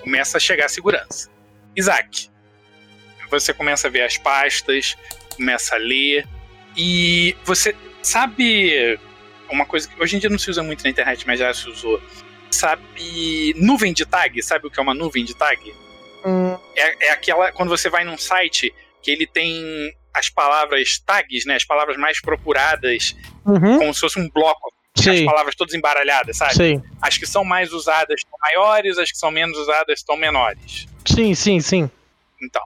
começa 0.00 0.38
a 0.38 0.40
chegar 0.40 0.66
a 0.66 0.68
segurança. 0.68 1.28
Isaac, 1.76 2.30
você 3.30 3.52
começa 3.52 3.88
a 3.88 3.90
ver 3.90 4.02
as 4.02 4.16
pastas, 4.16 4.96
começa 5.36 5.74
a 5.74 5.78
ler 5.78 6.26
e 6.76 7.36
você 7.44 7.74
sabe 8.02 8.98
uma 9.50 9.66
coisa 9.66 9.88
que 9.88 10.02
hoje 10.02 10.16
em 10.16 10.18
dia 10.18 10.30
não 10.30 10.38
se 10.38 10.50
usa 10.50 10.62
muito 10.62 10.82
na 10.84 10.90
internet, 10.90 11.26
mas 11.26 11.38
já 11.38 11.52
se 11.54 11.68
usou. 11.68 12.00
Sabe 12.50 13.54
nuvem 13.56 13.92
de 13.92 14.04
tag? 14.04 14.42
Sabe 14.42 14.66
o 14.66 14.70
que 14.70 14.78
é 14.78 14.82
uma 14.82 14.94
nuvem 14.94 15.24
de 15.24 15.34
tag? 15.34 15.74
Hum, 16.24 16.56
É, 16.76 17.06
é 17.08 17.10
aquela 17.12 17.50
quando 17.52 17.68
você 17.68 17.88
vai 17.88 18.04
num 18.04 18.18
site 18.18 18.72
que 19.02 19.10
ele 19.10 19.26
tem 19.26 19.92
as 20.14 20.28
palavras 20.28 20.98
tags, 21.04 21.44
né? 21.46 21.56
As 21.56 21.64
palavras 21.64 21.96
mais 21.96 22.20
procuradas 22.20 23.16
uhum, 23.46 23.78
como 23.78 23.94
se 23.94 24.00
fosse 24.00 24.20
um 24.20 24.28
bloco, 24.28 24.72
as 24.96 25.02
sei, 25.04 25.24
palavras 25.24 25.54
todas 25.54 25.74
embaralhadas, 25.74 26.36
sabe? 26.36 26.54
sei. 26.54 26.80
As 27.00 27.16
que 27.16 27.26
são 27.26 27.44
mais 27.44 27.72
usadas 27.72 28.16
estão 28.20 28.38
maiores, 28.40 28.98
as 28.98 29.10
que 29.10 29.16
são 29.18 29.30
menos 29.30 29.56
usadas 29.58 29.98
estão 30.00 30.16
menores. 30.16 30.86
Sim, 31.06 31.34
sim, 31.34 31.60
sim. 31.60 31.90
Então, 32.40 32.62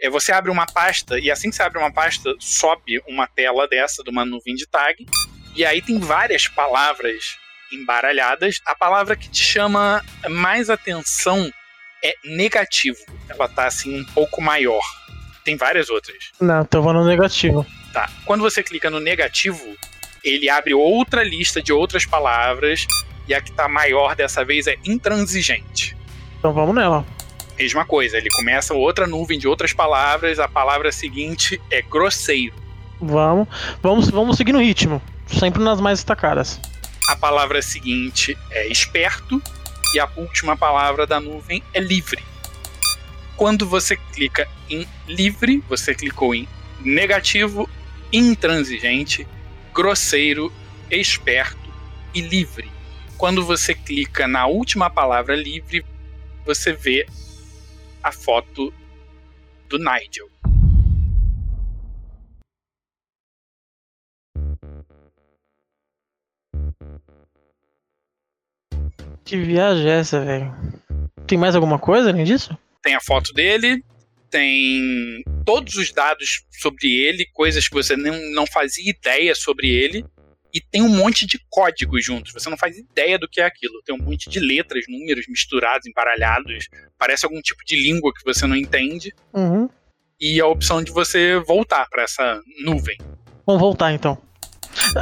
é, 0.00 0.10
você 0.10 0.32
abre 0.32 0.50
uma 0.50 0.66
pasta 0.66 1.18
e 1.18 1.30
assim 1.30 1.50
que 1.50 1.56
você 1.56 1.62
abre 1.62 1.78
uma 1.78 1.92
pasta, 1.92 2.34
sobe 2.38 3.00
uma 3.06 3.26
tela 3.26 3.66
dessa 3.66 4.02
de 4.02 4.10
uma 4.10 4.24
nuvem 4.24 4.54
de 4.54 4.66
tag 4.66 5.06
e 5.54 5.64
aí 5.64 5.80
tem 5.80 5.98
várias 5.98 6.48
palavras 6.48 7.36
embaralhadas. 7.72 8.60
A 8.64 8.74
palavra 8.74 9.16
que 9.16 9.28
te 9.28 9.42
chama 9.42 10.04
mais 10.28 10.68
atenção 10.70 11.50
é 12.04 12.14
negativo. 12.24 12.98
Ela 13.28 13.48
tá 13.48 13.66
assim 13.66 14.00
um 14.00 14.04
pouco 14.04 14.40
maior. 14.42 14.82
Tem 15.44 15.56
várias 15.56 15.88
outras. 15.88 16.30
Não, 16.40 16.62
então 16.62 16.82
vou 16.82 16.92
no 16.92 17.04
negativo. 17.04 17.64
Tá. 17.92 18.10
Quando 18.24 18.42
você 18.42 18.62
clica 18.62 18.90
no 18.90 19.00
negativo, 19.00 19.76
ele 20.22 20.50
abre 20.50 20.74
outra 20.74 21.22
lista 21.22 21.62
de 21.62 21.72
outras 21.72 22.04
palavras 22.04 22.86
e 23.26 23.34
a 23.34 23.40
que 23.40 23.52
tá 23.52 23.68
maior 23.68 24.14
dessa 24.14 24.44
vez 24.44 24.66
é 24.66 24.76
intransigente. 24.84 25.96
Então 26.38 26.52
vamos 26.52 26.74
nela. 26.74 27.06
Mesma 27.58 27.84
coisa, 27.84 28.18
ele 28.18 28.28
começa 28.30 28.74
outra 28.74 29.06
nuvem 29.06 29.38
de 29.38 29.48
outras 29.48 29.72
palavras, 29.72 30.38
a 30.38 30.46
palavra 30.46 30.92
seguinte 30.92 31.60
é 31.70 31.80
grosseiro. 31.80 32.54
Vamos, 33.00 33.48
vamos, 33.82 34.10
vamos 34.10 34.36
seguir 34.36 34.52
no 34.52 34.60
ritmo. 34.60 35.00
Sempre 35.26 35.62
nas 35.62 35.80
mais 35.80 35.98
destacadas. 35.98 36.60
A 37.08 37.16
palavra 37.16 37.62
seguinte 37.62 38.36
é 38.50 38.68
esperto 38.68 39.40
e 39.94 40.00
a 40.00 40.08
última 40.16 40.56
palavra 40.56 41.06
da 41.06 41.20
nuvem 41.20 41.62
é 41.72 41.80
livre. 41.80 42.22
Quando 43.36 43.66
você 43.66 43.96
clica 43.96 44.48
em 44.68 44.86
livre, 45.06 45.62
você 45.68 45.94
clicou 45.94 46.34
em 46.34 46.48
negativo, 46.80 47.68
intransigente, 48.12 49.26
grosseiro, 49.74 50.52
esperto 50.90 51.70
e 52.14 52.20
livre. 52.20 52.70
Quando 53.16 53.44
você 53.44 53.74
clica 53.74 54.26
na 54.26 54.46
última 54.46 54.90
palavra 54.90 55.34
livre, 55.34 55.84
você 56.44 56.72
vê 56.72 57.06
a 58.06 58.12
foto 58.12 58.72
do 59.68 59.78
Nigel. 59.78 60.30
Que 69.24 69.36
viagem 69.36 69.88
é 69.88 69.98
essa, 69.98 70.24
velho? 70.24 70.54
Tem 71.26 71.36
mais 71.36 71.56
alguma 71.56 71.80
coisa 71.80 72.10
além 72.10 72.24
disso? 72.24 72.56
tem 72.86 72.94
a 72.94 73.00
foto 73.00 73.32
dele, 73.32 73.82
tem 74.30 75.24
todos 75.44 75.74
os 75.74 75.92
dados 75.92 76.44
sobre 76.52 76.86
ele, 76.86 77.26
coisas 77.32 77.66
que 77.66 77.74
você 77.74 77.96
não, 77.96 78.16
não 78.32 78.46
fazia 78.46 78.88
ideia 78.88 79.34
sobre 79.34 79.68
ele, 79.68 80.04
e 80.56 80.60
tem 80.70 80.80
um 80.80 80.88
monte 80.88 81.26
de 81.26 81.38
códigos 81.50 82.02
juntos. 82.02 82.32
Você 82.32 82.48
não 82.48 82.56
faz 82.56 82.78
ideia 82.78 83.18
do 83.18 83.28
que 83.28 83.42
é 83.42 83.44
aquilo. 83.44 83.82
Tem 83.84 83.94
um 83.94 84.02
monte 84.02 84.30
de 84.30 84.40
letras, 84.40 84.86
números 84.88 85.26
misturados, 85.28 85.86
embaralhados. 85.86 86.66
Parece 86.98 87.26
algum 87.26 87.42
tipo 87.42 87.62
de 87.66 87.76
língua 87.76 88.10
que 88.14 88.24
você 88.24 88.46
não 88.46 88.56
entende. 88.56 89.12
Uhum. 89.34 89.68
E 90.18 90.40
a 90.40 90.46
opção 90.46 90.82
de 90.82 90.90
você 90.90 91.38
voltar 91.40 91.86
para 91.90 92.04
essa 92.04 92.40
nuvem. 92.64 92.96
Vamos 93.44 93.60
voltar 93.60 93.92
então. 93.92 94.16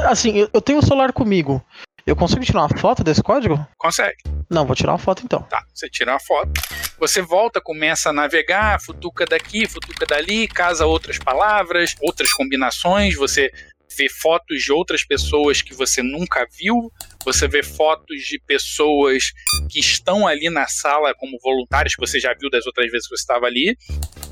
Assim, 0.09 0.37
eu, 0.37 0.51
eu 0.53 0.61
tenho 0.61 0.81
o 0.81 0.85
celular 0.85 1.13
comigo. 1.13 1.65
Eu 2.05 2.17
consigo 2.17 2.45
tirar 2.45 2.63
uma 2.63 2.79
foto 2.81 3.05
desse 3.05 3.23
código? 3.23 3.65
Consegue. 3.79 4.17
Não, 4.51 4.67
vou 4.67 4.75
tirar 4.75 4.93
uma 4.93 4.99
foto 4.99 5.23
então. 5.25 5.41
Tá, 5.43 5.65
você 5.73 5.89
tira 5.89 6.13
uma 6.13 6.21
foto. 6.21 6.51
Você 6.99 7.23
volta, 7.23 7.61
começa 7.61 8.11
a 8.11 8.13
navegar, 8.13 8.81
futuca 8.83 9.25
daqui, 9.25 9.69
futuca 9.69 10.05
dali, 10.05 10.49
casa 10.49 10.85
outras 10.85 11.17
palavras, 11.17 11.95
outras 12.03 12.33
combinações. 12.33 13.15
Você 13.15 13.51
vê 13.97 14.09
fotos 14.09 14.63
de 14.63 14.73
outras 14.73 15.05
pessoas 15.05 15.63
que 15.63 15.75
você 15.75 16.03
nunca 16.03 16.47
viu. 16.59 16.93
Você 17.25 17.47
vê 17.49 17.63
fotos 17.63 18.23
de 18.23 18.39
pessoas 18.39 19.33
que 19.71 19.79
estão 19.81 20.27
ali 20.27 20.51
na 20.51 20.67
sala 20.67 21.15
como 21.15 21.39
voluntários, 21.43 21.95
que 21.95 22.01
você 22.01 22.19
já 22.19 22.35
viu 22.35 22.51
das 22.51 22.67
outras 22.67 22.91
vezes 22.91 23.09
que 23.09 23.17
você 23.17 23.23
estava 23.23 23.47
ali. 23.47 23.77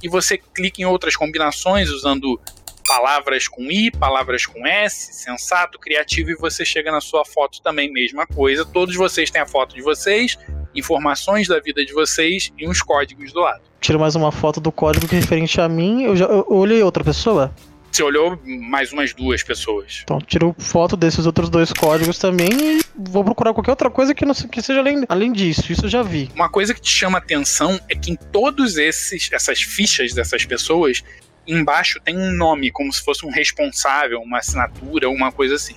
E 0.03 0.09
você 0.09 0.37
clica 0.37 0.83
em 0.83 0.85
outras 0.85 1.17
combinações 1.17 1.89
usando 1.91 2.41
palavras 2.87 3.49
com 3.49 3.71
I, 3.71 3.91
palavras 3.91 4.45
com 4.45 4.67
S, 4.67 5.15
sensato, 5.15 5.79
criativo, 5.79 6.31
e 6.31 6.35
você 6.35 6.65
chega 6.65 6.91
na 6.91 7.01
sua 7.01 7.25
foto 7.25 7.63
também, 7.63 7.91
mesma 7.91 8.27
coisa. 8.27 8.65
Todos 8.65 8.95
vocês 8.97 9.31
têm 9.31 9.41
a 9.41 9.47
foto 9.47 9.75
de 9.75 9.83
vocês, 9.83 10.37
informações 10.75 11.49
da 11.49 11.61
vida 11.61 11.85
de 11.85 11.93
vocês 11.93 12.53
e 12.59 12.69
uns 12.69 12.83
códigos 12.83 13.33
do 13.33 13.41
lado. 13.41 13.63
Tiro 13.81 13.99
mais 13.99 14.15
uma 14.15 14.31
foto 14.31 14.61
do 14.61 14.71
código 14.71 15.09
que 15.09 15.15
é 15.15 15.19
referente 15.19 15.61
a 15.61 15.69
mim. 15.69 16.03
Eu 16.05 16.17
já 16.17 16.27
eu 16.27 16.47
olhei 16.49 16.83
outra 16.83 17.03
pessoa. 17.03 17.55
Você 17.93 18.03
olhou 18.03 18.41
mais 18.45 18.91
umas 18.91 19.13
duas 19.13 19.43
pessoas. 19.43 20.01
Então, 20.05 20.19
tiro 20.19 20.57
foto 20.59 20.97
desses 20.97 21.27
outros 21.27 21.51
dois 21.51 21.75
códigos 21.75 22.17
também 22.19 22.49
e 22.51 22.81
vou 22.97 23.23
procurar 23.23 23.53
qualquer 23.53 23.71
outra 23.71 23.91
coisa 23.91 24.15
que, 24.15 24.25
não, 24.25 24.33
que 24.35 24.63
seja 24.63 24.81
além, 24.81 25.05
além 25.11 25.31
disso. 25.31 25.71
Isso 25.71 25.85
eu 25.85 25.91
já 25.91 26.03
vi. 26.03 26.31
Uma 26.35 26.49
coisa 26.49 26.73
que 26.73 26.81
te 26.81 26.89
chama 26.89 27.19
atenção 27.19 27.79
é 27.91 27.95
que 27.95 28.11
em 28.11 28.17
todos 28.17 28.79
esses 28.79 29.29
essas 29.31 29.61
fichas 29.61 30.15
dessas 30.15 30.47
pessoas, 30.47 31.05
embaixo 31.47 32.01
tem 32.03 32.17
um 32.17 32.33
nome, 32.33 32.71
como 32.71 32.91
se 32.91 33.05
fosse 33.05 33.27
um 33.27 33.31
responsável, 33.31 34.23
uma 34.23 34.39
assinatura, 34.39 35.11
uma 35.11 35.31
coisa 35.31 35.57
assim. 35.57 35.77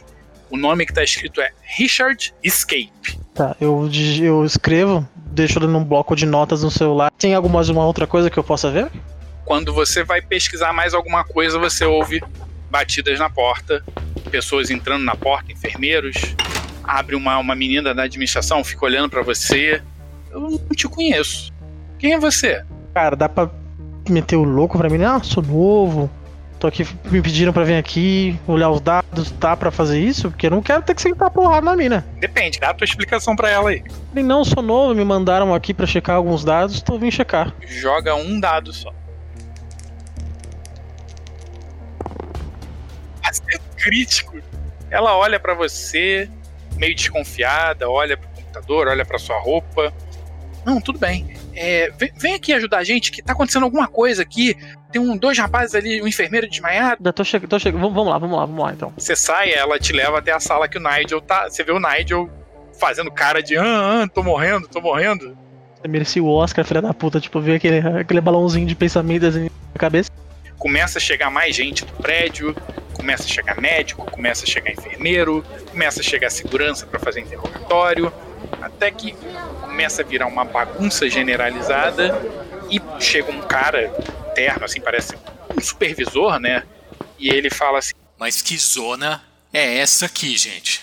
O 0.50 0.56
nome 0.56 0.86
que 0.86 0.94
está 0.94 1.04
escrito 1.04 1.42
é 1.42 1.52
Richard 1.78 2.34
Escape. 2.42 3.20
Tá, 3.34 3.58
eu, 3.60 3.90
eu 4.22 4.46
escrevo, 4.46 5.06
deixo 5.16 5.60
ele 5.60 5.68
num 5.68 5.84
bloco 5.84 6.16
de 6.16 6.26
notas 6.26 6.64
no 6.64 6.72
celular. 6.72 7.12
Tem 7.18 7.34
alguma 7.34 7.62
uma 7.62 7.86
outra 7.86 8.08
coisa 8.08 8.30
que 8.30 8.38
eu 8.38 8.44
possa 8.44 8.72
ver? 8.72 8.90
Quando 9.46 9.72
você 9.72 10.04
vai 10.04 10.22
pesquisar 10.22 10.74
mais 10.74 10.94
alguma 10.96 11.24
coisa, 11.24 11.60
você 11.60 11.86
ouve 11.86 12.22
batidas 12.70 13.20
na 13.20 13.30
porta, 13.30 13.84
pessoas 14.32 14.72
entrando 14.72 15.06
na 15.06 15.16
porta, 15.16 15.52
enfermeiros. 15.52 16.16
Abre 16.84 17.16
uma, 17.16 17.38
uma 17.38 17.56
menina 17.56 17.94
da 17.94 18.04
administração, 18.04 18.64
fica 18.64 18.86
olhando 18.86 19.10
pra 19.10 19.22
você. 19.22 19.82
Eu 20.32 20.42
não 20.42 20.58
te 20.76 20.88
conheço. 20.88 21.54
Quem 22.00 22.14
é 22.14 22.20
você? 22.20 22.66
Cara, 22.94 23.16
dá 23.16 23.30
pra 23.30 23.50
meter 24.10 24.36
o 24.36 24.44
louco 24.44 24.78
pra 24.78 24.90
mim? 24.90 25.04
Ah, 25.04 25.22
sou 25.24 25.44
novo. 25.44 26.10
Tô 26.60 26.68
aqui, 26.68 26.88
me 27.06 27.22
pediram 27.22 27.54
pra 27.54 27.64
vir 27.64 27.76
aqui, 27.76 28.40
olhar 28.48 28.70
os 28.70 28.82
dados, 28.82 29.30
dá 29.32 29.56
pra 29.56 29.70
fazer 29.70 30.00
isso? 30.00 30.32
Porque 30.32 30.48
eu 30.48 30.52
não 30.52 30.62
quero 30.62 30.82
ter 30.82 30.96
que 30.96 31.02
sentar 31.02 31.30
porrada 31.30 31.66
na 31.66 31.76
mina. 31.76 32.06
Depende, 32.20 32.60
dá 32.60 32.70
a 32.70 32.74
tua 32.74 32.86
explicação 32.86 33.36
pra 33.36 33.50
ela 33.50 33.70
aí. 33.70 33.84
Falei, 34.10 34.24
não, 34.24 34.44
sou 34.44 34.64
novo, 34.64 34.96
me 34.96 35.04
mandaram 35.04 35.54
aqui 35.54 35.74
pra 35.74 35.86
checar 35.86 36.16
alguns 36.16 36.44
dados, 36.44 36.82
tô 36.82 36.98
vindo 36.98 37.12
checar. 37.12 37.54
Joga 37.68 38.16
um 38.16 38.40
dado 38.40 38.72
só. 38.74 38.92
acerto 43.30 43.66
crítico. 43.78 44.40
Ela 44.90 45.16
olha 45.18 45.40
pra 45.40 45.54
você, 45.54 46.30
meio 46.76 46.96
desconfiada, 46.96 47.90
olha 47.90 48.18
pro 48.18 48.28
computador, 48.30 48.88
olha 48.88 49.06
pra 49.06 49.18
sua 49.18 49.40
roupa. 49.40 49.94
Não, 50.66 50.82
tudo 50.82 50.98
bem. 50.98 51.36
É, 51.54 51.92
vem, 51.92 52.12
vem 52.16 52.34
aqui 52.34 52.52
ajudar 52.52 52.80
a 52.80 52.84
gente, 52.84 53.12
que 53.12 53.22
tá 53.22 53.34
acontecendo 53.34 53.64
alguma 53.64 53.88
coisa 53.88 54.24
aqui. 54.24 54.58
Tem 54.92 55.02
um, 55.02 55.16
dois 55.16 55.38
rapazes 55.38 55.76
ali, 55.76 56.02
um 56.02 56.08
enfermeiro 56.08 56.50
desmaiado. 56.50 57.14
Tô 57.14 57.24
chegando, 57.24 57.50
tô 57.50 57.60
chegando. 57.60 57.82
Vamos, 57.82 57.96
vamos 57.96 58.12
lá, 58.12 58.18
vamos 58.18 58.38
lá, 58.38 58.46
vamos 58.46 58.66
lá 58.66 58.74
então. 58.74 58.94
Você 58.98 59.16
sai, 59.16 59.54
ela 59.54 59.78
te 59.78 59.94
leva 59.94 60.18
até 60.18 60.32
a 60.32 60.40
sala 60.40 60.68
que 60.68 60.78
o 60.78 60.82
Nigel 60.82 61.22
tá. 61.22 61.50
Você 61.50 61.64
vê 61.64 61.72
o 61.72 61.80
Nigel 61.80 62.30
fazendo 62.80 63.12
cara 63.12 63.42
de 63.42 63.58
ah, 63.58 64.04
ah, 64.04 64.08
tô 64.08 64.24
morrendo, 64.24 64.68
tô 64.68 64.82
morrendo. 64.82 65.38
Você 65.80 65.88
merecia 65.88 66.24
o 66.24 66.28
Oscar, 66.28 66.66
filha 66.66 66.82
da 66.82 66.94
puta, 66.94 67.20
tipo, 67.20 67.40
ver 67.40 67.56
aquele, 67.56 67.80
aquele 67.80 68.22
balãozinho 68.22 68.66
de 68.66 68.76
pensamento 68.76 69.26
assim 69.26 69.44
na 69.44 69.80
cabeça. 69.80 70.10
Começa 70.58 70.98
a 70.98 71.02
chegar 71.02 71.30
mais 71.30 71.56
gente 71.56 71.86
do 71.86 71.94
prédio, 71.94 72.56
começa 73.06 73.24
a 73.24 73.28
chegar 73.28 73.62
médico, 73.62 74.04
começa 74.10 74.46
a 74.46 74.48
chegar 74.48 74.72
enfermeiro, 74.72 75.46
começa 75.70 76.00
a 76.00 76.04
chegar 76.04 76.32
segurança 76.32 76.88
para 76.88 77.00
fazer 77.00 77.22
interrogatório, 77.22 78.12
até 78.60 78.90
que 78.90 79.16
começa 79.62 80.02
a 80.02 80.06
virar 80.06 80.26
uma 80.26 80.44
bagunça 80.44 81.08
generalizada 81.08 82.20
e 82.68 82.82
chega 83.00 83.32
um 83.32 83.44
cara 83.44 83.90
terno, 84.34 84.66
assim, 84.66 84.82
parece 84.82 85.16
um 85.56 85.62
supervisor, 85.62 86.40
né? 86.40 86.64
E 87.20 87.30
ele 87.30 87.52
fala 87.52 87.78
assim: 87.78 87.94
Mas 88.18 88.42
que 88.42 88.58
zona 88.58 89.24
é 89.54 89.78
essa 89.78 90.08
aqui, 90.08 90.36
gente? 90.36 90.82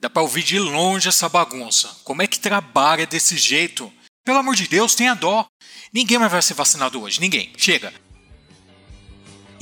Dá 0.00 0.08
pra 0.08 0.22
ouvir 0.22 0.42
de 0.42 0.58
longe 0.58 1.06
essa 1.06 1.28
bagunça. 1.28 1.90
Como 2.02 2.22
é 2.22 2.26
que 2.26 2.40
trabalha 2.40 3.06
desse 3.06 3.36
jeito? 3.36 3.92
Pelo 4.24 4.38
amor 4.38 4.54
de 4.54 4.66
Deus, 4.66 4.94
tenha 4.94 5.12
dó. 5.14 5.46
Ninguém 5.92 6.18
mais 6.18 6.32
vai 6.32 6.40
ser 6.40 6.54
vacinado 6.54 7.02
hoje, 7.02 7.20
ninguém. 7.20 7.52
Chega. 7.58 7.92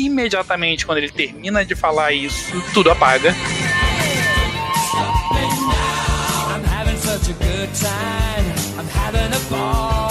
Imediatamente 0.06 0.86
quando 0.86 0.98
ele 0.98 1.10
termina 1.10 1.64
de 1.64 1.74
falar 1.74 2.12
isso, 2.12 2.62
tudo 2.72 2.90
apaga. 2.90 3.34
I'm 6.52 6.64
having 6.64 6.96
such 6.96 7.30
a 7.30 7.34
good 7.34 7.74
time. 7.74 8.44
I'm 8.78 8.88
having 8.88 9.32
a 9.32 9.50
ball. 9.50 10.09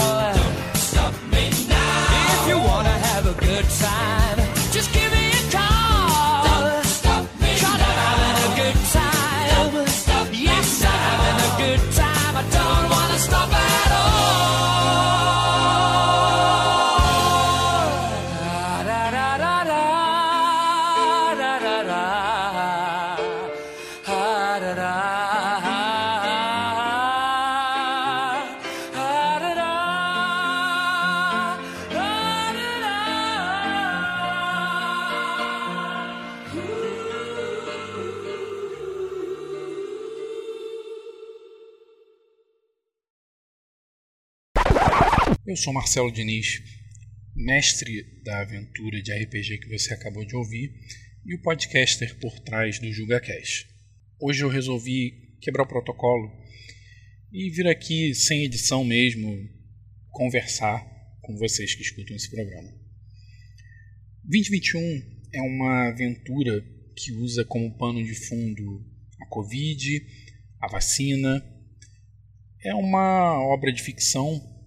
Eu 45.50 45.56
sou 45.56 45.74
Marcelo 45.74 46.12
Diniz, 46.12 46.62
mestre 47.36 48.04
da 48.24 48.42
aventura 48.42 49.02
de 49.02 49.12
RPG 49.12 49.58
que 49.58 49.68
você 49.68 49.96
acabou 49.96 50.24
de 50.24 50.36
ouvir 50.36 50.72
e 51.26 51.34
o 51.34 51.42
podcaster 51.42 52.20
por 52.20 52.40
trás 52.42 52.78
do 52.78 52.94
JugaCast. 52.94 53.68
Hoje 54.22 54.44
eu 54.44 54.48
resolvi 54.48 55.36
quebrar 55.42 55.64
o 55.64 55.68
protocolo 55.68 56.32
e 57.34 57.50
vir 57.50 57.66
aqui 57.66 58.14
sem 58.14 58.44
edição 58.44 58.84
mesmo 58.84 59.50
conversar 60.12 60.86
com 61.20 61.36
vocês 61.36 61.74
que 61.74 61.82
escutam 61.82 62.16
esse 62.16 62.30
programa. 62.30 62.72
2021 64.26 65.02
é 65.34 65.42
uma 65.42 65.88
aventura 65.88 66.64
que 66.96 67.12
usa 67.12 67.44
como 67.44 67.76
pano 67.76 68.04
de 68.04 68.14
fundo 68.14 68.86
a 69.20 69.26
Covid, 69.26 70.06
a 70.62 70.68
vacina. 70.68 71.44
É 72.64 72.76
uma 72.76 73.42
obra 73.42 73.74
de 73.74 73.82
ficção 73.82 74.59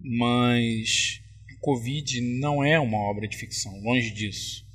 mas 0.00 1.20
a 1.50 1.60
Covid 1.60 2.20
não 2.20 2.64
é 2.64 2.78
uma 2.78 2.98
obra 2.98 3.26
de 3.26 3.36
ficção, 3.36 3.80
longe 3.80 4.10
disso. 4.10 4.66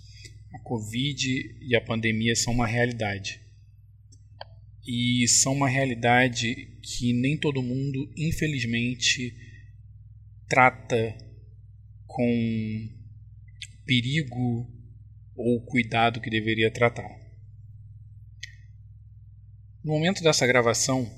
A 0.53 0.59
Covid 0.59 1.57
e 1.61 1.75
a 1.75 1.81
pandemia 1.81 2.35
são 2.35 2.53
uma 2.53 2.67
realidade. 2.67 3.41
E 4.85 5.27
são 5.27 5.53
uma 5.53 5.69
realidade 5.69 6.77
que 6.81 7.13
nem 7.13 7.37
todo 7.37 7.63
mundo, 7.63 8.11
infelizmente, 8.17 9.33
trata 10.47 11.17
com 12.05 12.89
perigo 13.85 14.69
ou 15.35 15.61
cuidado 15.65 16.21
que 16.21 16.29
deveria 16.29 16.69
tratar. 16.69 17.09
No 19.83 19.93
momento 19.93 20.21
dessa 20.21 20.45
gravação, 20.45 21.09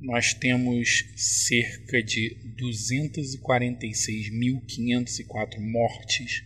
nós 0.00 0.32
temos 0.34 1.04
cerca 1.16 2.02
de 2.02 2.36
246.504 2.58 5.58
mortes 5.58 6.44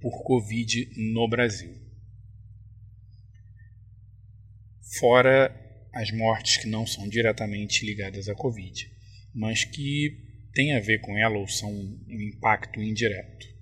por 0.00 0.22
Covid 0.22 0.90
no 0.96 1.28
Brasil. 1.28 1.76
Fora 4.98 5.54
as 5.92 6.10
mortes 6.12 6.58
que 6.58 6.68
não 6.68 6.86
são 6.86 7.08
diretamente 7.08 7.84
ligadas 7.84 8.28
à 8.28 8.34
Covid, 8.34 8.88
mas 9.34 9.64
que 9.64 10.22
têm 10.52 10.74
a 10.74 10.80
ver 10.80 11.00
com 11.00 11.18
ela 11.18 11.38
ou 11.38 11.48
são 11.48 11.72
um 11.72 12.20
impacto 12.20 12.80
indireto. 12.80 13.52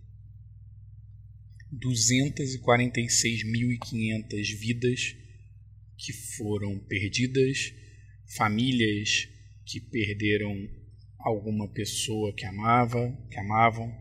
246.500 1.72 4.59
vidas 4.59 5.16
que 5.97 6.12
foram 6.12 6.78
perdidas 6.80 7.72
famílias 8.37 9.28
que 9.64 9.80
perderam 9.80 10.68
alguma 11.18 11.68
pessoa 11.68 12.35
que 12.35 12.45
amava, 12.45 13.16
que 13.30 13.39
amavam, 13.39 13.93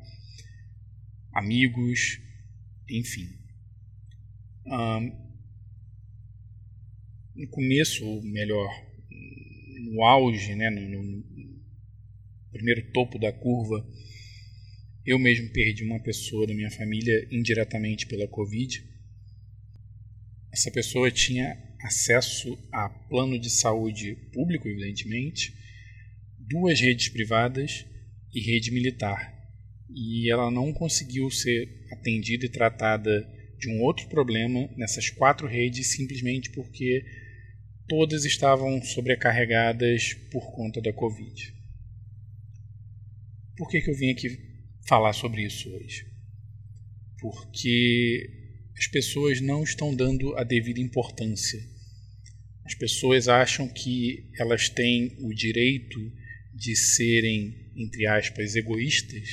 amigos, 1.33 2.19
enfim. 2.89 3.27
Um, 4.65 5.31
no 7.35 7.47
começo, 7.49 8.05
ou 8.05 8.21
melhor, 8.23 8.69
no 9.91 10.03
auge, 10.03 10.55
né, 10.55 10.69
no, 10.69 11.03
no 11.03 11.61
primeiro 12.51 12.91
topo 12.91 13.17
da 13.17 13.31
curva, 13.31 13.87
eu 15.05 15.17
mesmo 15.17 15.51
perdi 15.51 15.83
uma 15.83 15.99
pessoa 16.01 16.45
da 16.45 16.53
minha 16.53 16.69
família 16.71 17.27
indiretamente 17.31 18.07
pela 18.07 18.27
Covid. 18.27 18.83
Essa 20.51 20.69
pessoa 20.69 21.09
tinha 21.09 21.70
acesso 21.83 22.57
a 22.71 22.89
plano 22.89 23.39
de 23.39 23.49
saúde 23.49 24.15
público, 24.33 24.67
evidentemente, 24.67 25.53
duas 26.39 26.79
redes 26.79 27.09
privadas 27.09 27.85
e 28.33 28.39
rede 28.39 28.71
militar. 28.71 29.33
E 29.89 30.31
ela 30.31 30.49
não 30.49 30.73
conseguiu 30.73 31.29
ser 31.29 31.67
atendida 31.91 32.45
e 32.45 32.49
tratada 32.49 33.27
de 33.57 33.69
um 33.69 33.81
outro 33.81 34.07
problema 34.07 34.69
nessas 34.75 35.09
quatro 35.09 35.47
redes 35.47 35.93
simplesmente 35.93 36.49
porque 36.51 37.03
todas 37.87 38.25
estavam 38.25 38.81
sobrecarregadas 38.81 40.13
por 40.31 40.51
conta 40.55 40.81
da 40.81 40.93
Covid. 40.93 41.53
Por 43.57 43.69
que, 43.69 43.81
que 43.81 43.91
eu 43.91 43.95
vim 43.95 44.11
aqui 44.11 44.29
falar 44.87 45.13
sobre 45.13 45.43
isso 45.43 45.69
hoje? 45.69 46.05
Porque 47.19 48.29
as 48.77 48.87
pessoas 48.87 49.39
não 49.41 49.61
estão 49.61 49.95
dando 49.95 50.35
a 50.37 50.43
devida 50.43 50.79
importância. 50.79 51.59
As 52.71 52.75
pessoas 52.75 53.27
acham 53.27 53.67
que 53.67 54.29
elas 54.39 54.69
têm 54.69 55.17
o 55.19 55.33
direito 55.33 55.99
de 56.55 56.73
serem, 56.73 57.53
entre 57.75 58.07
aspas, 58.07 58.55
egoístas 58.55 59.27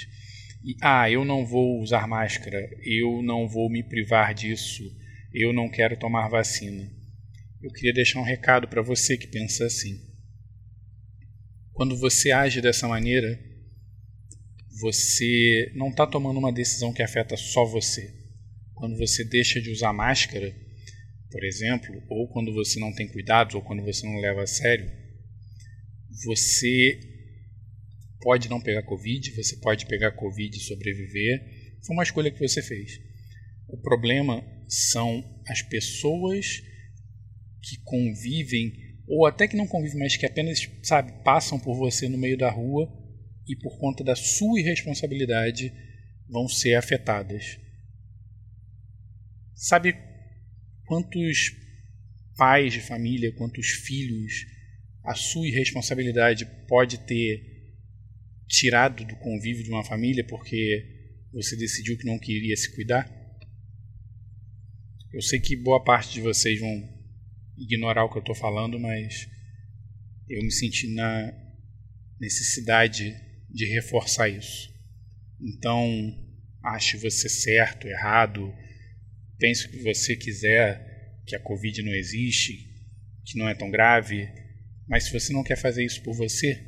e, 0.64 0.74
ah, 0.82 1.08
eu 1.08 1.24
não 1.24 1.46
vou 1.46 1.80
usar 1.80 2.08
máscara, 2.08 2.68
eu 2.82 3.22
não 3.22 3.46
vou 3.46 3.70
me 3.70 3.80
privar 3.80 4.34
disso, 4.34 4.82
eu 5.32 5.52
não 5.52 5.70
quero 5.70 5.96
tomar 5.96 6.26
vacina. 6.26 6.90
Eu 7.62 7.70
queria 7.70 7.92
deixar 7.92 8.18
um 8.18 8.24
recado 8.24 8.66
para 8.66 8.82
você 8.82 9.16
que 9.16 9.28
pensa 9.28 9.64
assim. 9.64 10.04
Quando 11.72 11.96
você 11.96 12.32
age 12.32 12.60
dessa 12.60 12.88
maneira, 12.88 13.38
você 14.80 15.70
não 15.76 15.90
está 15.90 16.08
tomando 16.08 16.38
uma 16.38 16.52
decisão 16.52 16.92
que 16.92 17.04
afeta 17.04 17.36
só 17.36 17.64
você. 17.64 18.12
Quando 18.74 18.96
você 18.96 19.22
deixa 19.24 19.60
de 19.60 19.70
usar 19.70 19.92
máscara, 19.92 20.52
por 21.30 21.44
exemplo, 21.44 22.02
ou 22.08 22.28
quando 22.28 22.52
você 22.52 22.80
não 22.80 22.94
tem 22.94 23.08
cuidados, 23.08 23.54
ou 23.54 23.62
quando 23.62 23.82
você 23.82 24.06
não 24.06 24.18
leva 24.18 24.42
a 24.42 24.46
sério, 24.46 24.90
você 26.24 26.98
pode 28.20 28.48
não 28.48 28.60
pegar 28.60 28.82
Covid, 28.82 29.30
você 29.32 29.56
pode 29.56 29.86
pegar 29.86 30.12
Covid 30.12 30.56
e 30.56 30.60
sobreviver. 30.60 31.78
Foi 31.84 31.94
uma 31.94 32.02
escolha 32.02 32.30
que 32.30 32.40
você 32.40 32.62
fez. 32.62 33.00
O 33.68 33.76
problema 33.76 34.42
são 34.66 35.22
as 35.46 35.62
pessoas 35.62 36.62
que 37.62 37.76
convivem, 37.84 38.72
ou 39.06 39.26
até 39.26 39.46
que 39.46 39.56
não 39.56 39.66
convivem, 39.66 39.98
mas 39.98 40.16
que 40.16 40.26
apenas, 40.26 40.68
sabe, 40.82 41.12
passam 41.22 41.60
por 41.60 41.74
você 41.76 42.08
no 42.08 42.18
meio 42.18 42.38
da 42.38 42.50
rua 42.50 42.90
e 43.46 43.54
por 43.56 43.78
conta 43.78 44.02
da 44.02 44.16
sua 44.16 44.60
irresponsabilidade 44.60 45.72
vão 46.28 46.48
ser 46.48 46.74
afetadas. 46.74 47.58
Sabe 49.54 50.07
quantos 50.88 51.52
pais 52.34 52.72
de 52.72 52.80
família, 52.80 53.32
quantos 53.32 53.68
filhos 53.68 54.46
a 55.04 55.14
sua 55.14 55.46
irresponsabilidade 55.46 56.46
pode 56.66 56.98
ter 57.06 57.42
tirado 58.48 59.04
do 59.04 59.14
convívio 59.16 59.62
de 59.62 59.70
uma 59.70 59.84
família 59.84 60.24
porque 60.26 60.96
você 61.32 61.56
decidiu 61.56 61.96
que 61.98 62.06
não 62.06 62.18
queria 62.18 62.56
se 62.56 62.74
cuidar? 62.74 63.06
Eu 65.12 65.20
sei 65.20 65.38
que 65.38 65.56
boa 65.56 65.84
parte 65.84 66.14
de 66.14 66.22
vocês 66.22 66.58
vão 66.58 66.98
ignorar 67.56 68.04
o 68.04 68.10
que 68.10 68.16
eu 68.16 68.22
estou 68.22 68.34
falando, 68.34 68.78
mas 68.78 69.28
eu 70.28 70.42
me 70.42 70.50
senti 70.50 70.92
na 70.94 71.32
necessidade 72.18 73.14
de 73.50 73.66
reforçar 73.66 74.28
isso. 74.28 74.68
Então, 75.40 75.86
ache 76.62 76.96
você 76.96 77.28
certo, 77.28 77.86
errado, 77.86 78.52
pense 79.38 79.66
o 79.66 79.70
que 79.70 79.82
você 79.82 80.16
quiser, 80.16 81.22
que 81.26 81.36
a 81.36 81.40
Covid 81.40 81.82
não 81.82 81.94
existe, 81.94 82.68
que 83.24 83.38
não 83.38 83.48
é 83.48 83.54
tão 83.54 83.70
grave, 83.70 84.28
mas 84.88 85.04
se 85.04 85.12
você 85.12 85.32
não 85.32 85.44
quer 85.44 85.56
fazer 85.56 85.84
isso 85.84 86.02
por 86.02 86.14
você, 86.14 86.66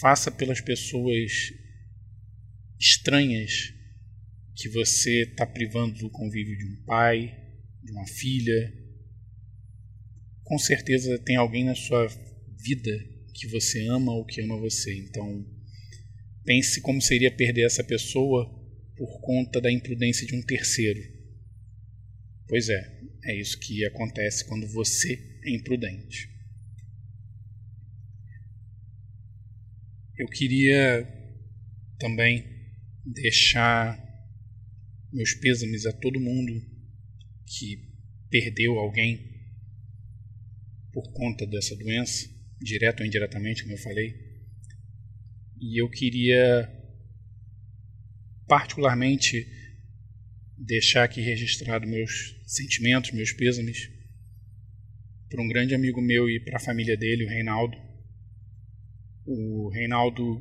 faça 0.00 0.30
pelas 0.30 0.60
pessoas 0.60 1.32
estranhas 2.78 3.72
que 4.54 4.68
você 4.68 5.22
está 5.22 5.46
privando 5.46 5.98
do 5.98 6.10
convívio 6.10 6.56
de 6.56 6.64
um 6.64 6.84
pai, 6.84 7.36
de 7.82 7.92
uma 7.92 8.06
filha. 8.06 8.72
Com 10.44 10.58
certeza 10.58 11.18
tem 11.18 11.36
alguém 11.36 11.64
na 11.64 11.74
sua 11.74 12.06
vida 12.58 12.90
que 13.34 13.46
você 13.48 13.86
ama 13.88 14.12
ou 14.12 14.24
que 14.24 14.40
ama 14.40 14.56
você. 14.56 14.96
Então, 14.98 15.44
pense 16.44 16.80
como 16.80 17.02
seria 17.02 17.30
perder 17.30 17.66
essa 17.66 17.84
pessoa 17.84 18.55
por 18.96 19.20
conta 19.20 19.60
da 19.60 19.70
imprudência 19.70 20.26
de 20.26 20.34
um 20.34 20.42
terceiro. 20.42 21.00
Pois 22.48 22.68
é, 22.68 23.00
é 23.24 23.40
isso 23.40 23.58
que 23.58 23.84
acontece 23.84 24.46
quando 24.46 24.66
você 24.68 25.40
é 25.44 25.50
imprudente. 25.50 26.30
Eu 30.16 30.26
queria 30.28 31.06
também 31.98 32.44
deixar 33.04 34.02
meus 35.12 35.34
pêsames 35.34 35.86
a 35.86 35.92
todo 35.92 36.20
mundo 36.20 36.52
que 37.46 37.92
perdeu 38.30 38.78
alguém 38.78 39.36
por 40.92 41.12
conta 41.12 41.46
dessa 41.46 41.76
doença, 41.76 42.28
direto 42.60 43.00
ou 43.00 43.06
indiretamente, 43.06 43.62
como 43.62 43.74
eu 43.74 43.78
falei. 43.78 44.14
E 45.60 45.80
eu 45.80 45.90
queria 45.90 46.75
particularmente 48.46 49.46
deixar 50.56 51.04
aqui 51.04 51.20
registrado 51.20 51.86
meus 51.86 52.34
sentimentos, 52.46 53.10
meus 53.12 53.32
pêsames 53.32 53.90
para 55.28 55.42
um 55.42 55.48
grande 55.48 55.74
amigo 55.74 56.00
meu 56.00 56.28
e 56.30 56.40
para 56.40 56.56
a 56.56 56.60
família 56.60 56.96
dele, 56.96 57.24
o 57.24 57.28
Reinaldo. 57.28 57.76
O 59.26 59.68
Reinaldo 59.70 60.40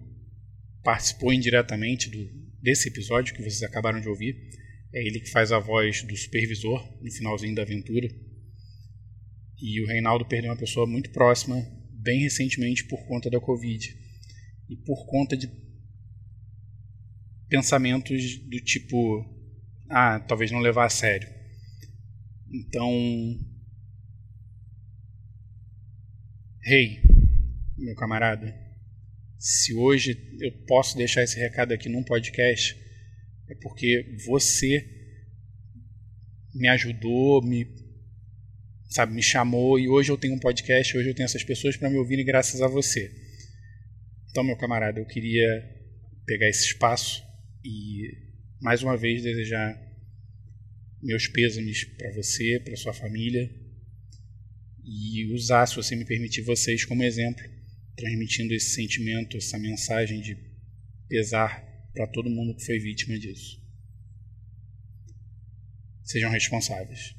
participou 0.84 1.34
indiretamente 1.34 2.10
do, 2.10 2.30
desse 2.62 2.88
episódio 2.88 3.34
que 3.34 3.42
vocês 3.42 3.64
acabaram 3.64 4.00
de 4.00 4.08
ouvir. 4.08 4.36
É 4.94 5.06
ele 5.06 5.20
que 5.20 5.30
faz 5.30 5.52
a 5.52 5.60
voz 5.60 6.04
do 6.04 6.16
supervisor 6.16 6.82
no 7.02 7.12
finalzinho 7.12 7.56
da 7.56 7.64
aventura. 7.64 8.08
E 9.60 9.82
o 9.82 9.88
Reinaldo 9.88 10.26
perdeu 10.26 10.52
uma 10.52 10.58
pessoa 10.58 10.86
muito 10.86 11.10
próxima, 11.10 11.56
bem 11.92 12.22
recentemente, 12.22 12.86
por 12.86 13.06
conta 13.08 13.30
da 13.30 13.40
Covid. 13.40 13.98
E 14.70 14.78
por 14.78 15.06
conta 15.08 15.36
de 15.36 15.48
pensamentos 17.56 18.38
do 18.40 18.60
tipo: 18.60 19.26
ah, 19.90 20.20
talvez 20.20 20.52
não 20.52 20.60
levar 20.60 20.86
a 20.86 20.90
sério. 20.90 21.28
Então, 22.52 22.92
Rei, 26.62 26.86
hey, 26.86 27.02
meu 27.78 27.96
camarada, 27.96 28.54
se 29.38 29.74
hoje 29.74 30.18
eu 30.42 30.52
posso 30.66 30.98
deixar 30.98 31.24
esse 31.24 31.40
recado 31.40 31.74
aqui 31.74 31.88
num 31.90 32.04
podcast, 32.04 32.76
é 33.50 33.56
porque 33.62 34.16
você 34.26 34.84
me 36.54 36.68
ajudou, 36.70 37.42
me 37.44 37.68
sabe, 38.90 39.14
me 39.14 39.22
chamou 39.22 39.78
e 39.78 39.90
hoje 39.90 40.12
eu 40.12 40.18
tenho 40.18 40.36
um 40.36 40.40
podcast, 40.40 40.98
hoje 40.98 41.10
eu 41.10 41.16
tenho 41.16 41.26
essas 41.26 41.44
pessoas 41.44 41.76
para 41.76 41.90
me 41.90 41.98
ouvirem 41.98 42.26
graças 42.26 42.62
a 42.62 42.68
você. 42.68 43.12
Então, 44.30 44.44
meu 44.44 44.58
camarada, 44.58 45.00
eu 45.00 45.06
queria 45.06 45.48
pegar 46.26 46.50
esse 46.50 46.66
espaço 46.66 47.25
e 47.66 48.16
mais 48.62 48.84
uma 48.84 48.96
vez 48.96 49.24
desejar 49.24 49.76
meus 51.02 51.28
pêsames 51.28 51.84
para 51.84 52.14
você, 52.14 52.60
para 52.64 52.76
sua 52.76 52.94
família 52.94 53.50
e 54.84 55.34
usar, 55.34 55.66
se 55.66 55.76
você 55.76 55.96
me 55.96 56.06
permitir, 56.06 56.44
vocês 56.44 56.86
como 56.86 57.04
exemplo, 57.04 57.44
transmitindo 57.98 58.54
esse 58.54 58.76
sentimento, 58.76 59.36
essa 59.36 59.58
mensagem 59.58 60.22
de 60.22 60.38
pesar 61.10 61.66
para 61.94 62.08
todo 62.08 62.30
mundo 62.30 62.56
que 62.56 62.66
foi 62.66 62.78
vítima 62.78 63.18
disso. 63.18 63.60
Sejam 66.04 66.30
responsáveis. 66.30 67.16